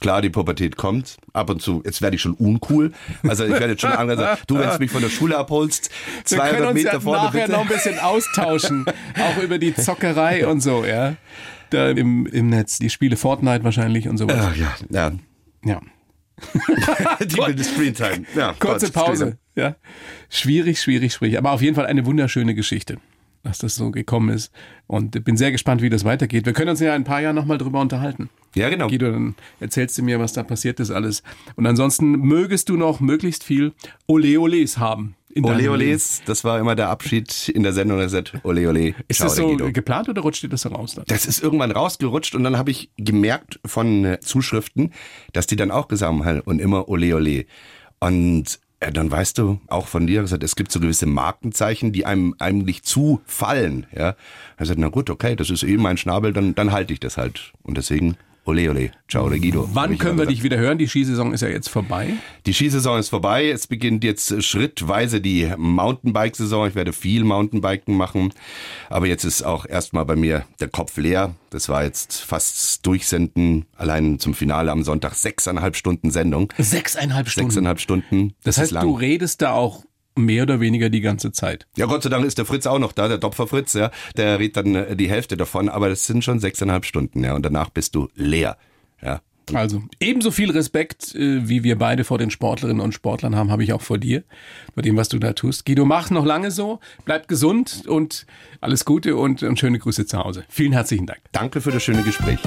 Klar, 0.02 0.24
die 0.24 0.32
Pubertät 0.32 0.78
kommt. 0.78 1.18
Ab 1.32 1.52
und 1.52 1.62
zu, 1.62 1.84
jetzt 1.86 2.02
werde 2.02 2.16
ich 2.16 2.22
schon 2.24 2.34
uncool. 2.34 2.92
Also 3.24 3.46
ich 3.46 3.52
werde 3.52 3.70
jetzt 3.70 3.82
schon 3.82 3.92
angesagt, 3.92 4.46
du, 4.48 4.58
wenn 4.58 4.68
du 4.68 4.80
mich 4.80 4.92
von 4.92 5.02
der 5.02 5.10
Schule 5.10 5.38
abholst, 5.38 5.92
200 6.26 6.74
Meter 6.74 6.94
ja 6.94 7.00
vorne 7.00 7.26
nachher 7.26 7.46
bitte. 7.46 7.52
noch 7.52 7.62
ein 7.62 7.68
bisschen 7.68 8.00
austauschen, 8.00 8.86
auch 9.20 9.42
über 9.42 9.60
die 9.60 9.76
Zockerei 9.76 10.48
und 10.48 10.60
so, 10.62 10.84
ja. 10.84 11.16
Da 11.70 11.92
im, 11.92 12.26
im 12.26 12.50
Netz, 12.50 12.80
die 12.80 12.90
Spiele 12.90 13.16
Fortnite 13.16 13.64
wahrscheinlich 13.64 14.10
und 14.10 14.18
sowas. 14.18 14.38
Ach 14.40 14.56
ja, 14.56 14.74
ja. 14.90 15.12
Ja. 15.64 15.82
Die 17.22 17.64
Screentime. 17.64 18.26
Ja, 18.36 18.54
Kurze 18.60 18.88
Gott, 18.88 18.94
Pause. 18.94 19.38
Ja. 19.56 19.76
Schwierig, 20.30 20.82
schwierig, 20.82 21.14
schwierig. 21.14 21.38
Aber 21.38 21.52
auf 21.52 21.62
jeden 21.62 21.76
Fall 21.76 21.86
eine 21.86 22.06
wunderschöne 22.06 22.56
Geschichte, 22.56 22.98
dass 23.44 23.60
das 23.60 23.76
so 23.76 23.92
gekommen 23.92 24.30
ist. 24.30 24.52
Und 24.88 25.24
bin 25.24 25.38
sehr 25.38 25.52
gespannt, 25.52 25.82
wie 25.82 25.90
das 25.90 26.04
weitergeht. 26.04 26.46
Wir 26.46 26.54
können 26.54 26.70
uns 26.70 26.80
ja 26.80 26.96
in 26.96 27.02
ein 27.02 27.04
paar 27.04 27.22
Jahren 27.22 27.36
nochmal 27.36 27.58
drüber 27.58 27.82
unterhalten. 27.82 28.30
Ja, 28.56 28.70
genau. 28.70 28.88
Guido, 28.88 29.12
dann 29.12 29.36
erzählst 29.60 29.98
du 29.98 30.04
mir, 30.04 30.20
was 30.20 30.34
da 30.34 30.44
passiert 30.44 30.80
ist 30.80 30.92
alles. 30.92 31.24
Und 31.56 31.66
ansonsten 31.66 32.12
mögest 32.12 32.70
du 32.70 32.78
noch 32.78 33.00
möglichst 33.00 33.44
viel 33.44 33.74
Ole 34.08 34.40
Oles 34.40 34.78
haben. 34.78 35.16
In 35.36 35.46
Ole. 35.46 35.70
Oles, 35.72 36.22
das 36.26 36.44
war 36.44 36.60
immer 36.60 36.76
der 36.76 36.90
Abschied 36.90 37.50
in 37.50 37.64
der 37.64 37.74
Sendung. 37.74 38.00
Er 38.00 38.10
sagt, 38.10 38.34
Ole 38.44 38.68
Ole, 38.70 38.96
Ist 39.08 39.18
ciao, 39.18 39.28
das 39.28 39.36
so 39.36 39.58
geplant 39.72 40.10
oder 40.10 40.22
rutscht 40.22 40.44
dir 40.44 40.50
das 40.50 40.62
so 40.62 40.70
raus? 40.70 40.96
Dann? 40.96 41.06
Das 41.08 41.26
ist 41.26 41.42
irgendwann 41.42 41.72
rausgerutscht 41.72 42.36
und 42.36 42.44
dann 42.44 42.58
habe 42.58 42.72
ich 42.72 42.90
gemerkt 42.98 43.60
von 43.66 44.06
äh, 44.06 44.20
Zuschriften, 44.20 44.94
dass 45.34 45.48
die 45.48 45.56
dann 45.56 45.72
auch 45.72 45.88
gesagt 45.88 46.12
haben 46.26 46.42
und 46.42 46.60
immer 46.60 46.90
Ole 46.90 47.16
Ole. 47.16 47.46
Und 48.00 48.60
äh, 48.80 48.92
dann 48.92 49.10
weißt 49.10 49.38
du 49.38 49.60
auch 49.68 49.88
von 49.88 50.08
dir 50.08 50.22
gesagt, 50.22 50.44
es 50.44 50.56
gibt 50.56 50.72
so 50.72 50.80
gewisse 50.80 51.06
Markenzeichen, 51.06 51.92
die 51.92 52.06
einem 52.06 52.36
eigentlich 52.40 52.84
zufallen. 52.84 53.88
Ja, 53.96 54.16
er 54.58 54.66
sagt, 54.66 54.80
na 54.80 54.90
gut, 54.90 55.10
okay, 55.10 55.36
das 55.36 55.50
ist 55.50 55.64
eh 55.64 55.78
mein 55.78 55.98
Schnabel, 55.98 56.34
dann 56.34 56.56
dann 56.56 56.72
halte 56.72 56.94
ich 56.94 57.00
das 57.00 57.18
halt. 57.18 57.54
Und 57.64 57.78
deswegen 57.78 58.18
Ole 58.46 58.70
Ole, 58.72 58.92
ciao. 59.08 59.30
Hab 59.30 59.70
Wann 59.74 59.98
können 60.00 60.18
wir 60.18 60.26
gesagt. 60.26 60.32
dich 60.32 60.44
wieder 60.44 60.58
hören? 60.58 60.80
Die 60.80 60.88
Skisaison 60.88 61.32
ist 61.32 61.42
ja 61.42 61.48
jetzt 61.48 61.70
vorbei. 61.70 62.14
Die 62.48 62.54
Skisaison 62.54 62.98
ist 62.98 63.10
vorbei. 63.10 63.50
Es 63.50 63.68
beginnt 63.68 64.04
jetzt 64.04 64.44
schrittweise 64.44 65.22
die 65.22 65.52
Mountainbike-Saison. 65.56 66.68
Ich 66.68 66.74
werde 66.74 66.92
viel 66.92 67.24
Mountainbiken 67.24 67.96
machen. 67.96 68.34
Aber 68.90 69.06
jetzt 69.06 69.26
ist 69.26 69.44
auch 69.44 69.68
erstmal 69.68 70.06
bei 70.06 70.16
mir 70.16 70.46
der 70.60 70.70
Kopf 70.70 70.98
leer. 70.98 71.36
Das 71.52 71.70
war 71.70 71.84
jetzt 71.84 72.22
fast 72.22 72.84
durchsenden. 72.86 73.66
Allein 73.76 74.18
zum 74.18 74.34
Finale 74.34 74.72
am 74.72 74.84
Sonntag 74.84 75.14
sechseinhalb 75.14 75.76
Stunden 75.76 76.10
Sendung. 76.10 76.52
Sechseinhalb 76.58 77.30
Stunden. 77.30 77.52
Sechseinhalb 77.52 77.80
Stunden. 77.80 78.34
Das 78.44 78.58
heißt, 78.58 78.72
ist 78.72 78.72
lang. 78.72 78.88
du 78.88 78.96
redest 78.96 79.44
da 79.44 79.52
auch 79.52 79.84
mehr 80.16 80.44
oder 80.44 80.60
weniger 80.60 80.90
die 80.90 81.02
ganze 81.02 81.32
Zeit. 81.32 81.68
Ja, 81.78 81.86
Gott 81.86 82.04
sei 82.04 82.10
Dank 82.10 82.26
ist 82.26 82.38
der 82.38 82.46
Fritz 82.46 82.68
auch 82.68 82.80
noch 82.80 82.92
da, 82.92 83.08
der 83.08 83.18
Dopfer 83.18 83.48
Fritz, 83.48 83.74
ja. 83.74 83.92
Der 84.18 84.40
redet 84.40 84.58
dann 84.58 84.76
äh, 84.76 84.96
die 84.96 85.10
Hälfte 85.10 85.38
davon, 85.38 85.70
aber 85.70 85.90
das 85.90 86.06
sind 86.06 86.24
schon 86.24 86.40
sechseinhalb 86.40 86.86
Stunden, 86.86 87.24
ja. 87.24 87.34
Und 87.34 87.46
danach 87.46 87.70
bist 87.70 87.96
du 87.96 88.10
leer, 88.16 88.58
ja. 89.02 89.22
Also 89.54 89.84
ebenso 90.00 90.32
viel 90.32 90.52
Respekt, 90.52 91.16
äh, 91.16 91.48
wie 91.48 91.64
wir 91.64 91.78
beide 91.78 92.04
vor 92.04 92.18
den 92.18 92.30
Sportlerinnen 92.30 92.82
und 92.82 92.94
Sportlern 92.94 93.36
haben, 93.36 93.52
habe 93.52 93.64
ich 93.64 93.74
auch 93.74 93.82
vor 93.82 93.98
dir, 93.98 94.24
bei 94.76 94.82
dem, 94.82 94.98
was 94.98 95.10
du 95.10 95.20
da 95.20 95.34
tust. 95.34 95.66
Guido, 95.66 95.86
mach 95.86 96.10
noch 96.10 96.26
lange 96.26 96.52
so, 96.52 96.80
bleib 97.06 97.28
gesund 97.28 97.84
und 97.88 98.26
alles 98.62 98.86
Gute 98.86 99.16
und, 99.16 99.44
und 99.44 99.60
schöne 99.60 99.80
Grüße 99.80 100.06
zu 100.06 100.18
Hause. 100.18 100.46
Vielen 100.48 100.74
herzlichen 100.74 101.06
Dank. 101.06 101.20
Danke 101.32 101.62
für 101.62 101.72
das 101.72 101.84
schöne 101.84 102.04
Gespräch. 102.04 102.40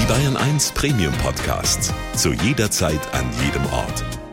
Die 0.00 0.06
Bayern 0.06 0.36
1 0.36 0.72
Premium 0.72 1.14
Podcasts. 1.14 1.92
Zu 2.14 2.32
jeder 2.32 2.70
Zeit, 2.70 3.00
an 3.12 3.24
jedem 3.42 3.64
Ort. 3.72 4.04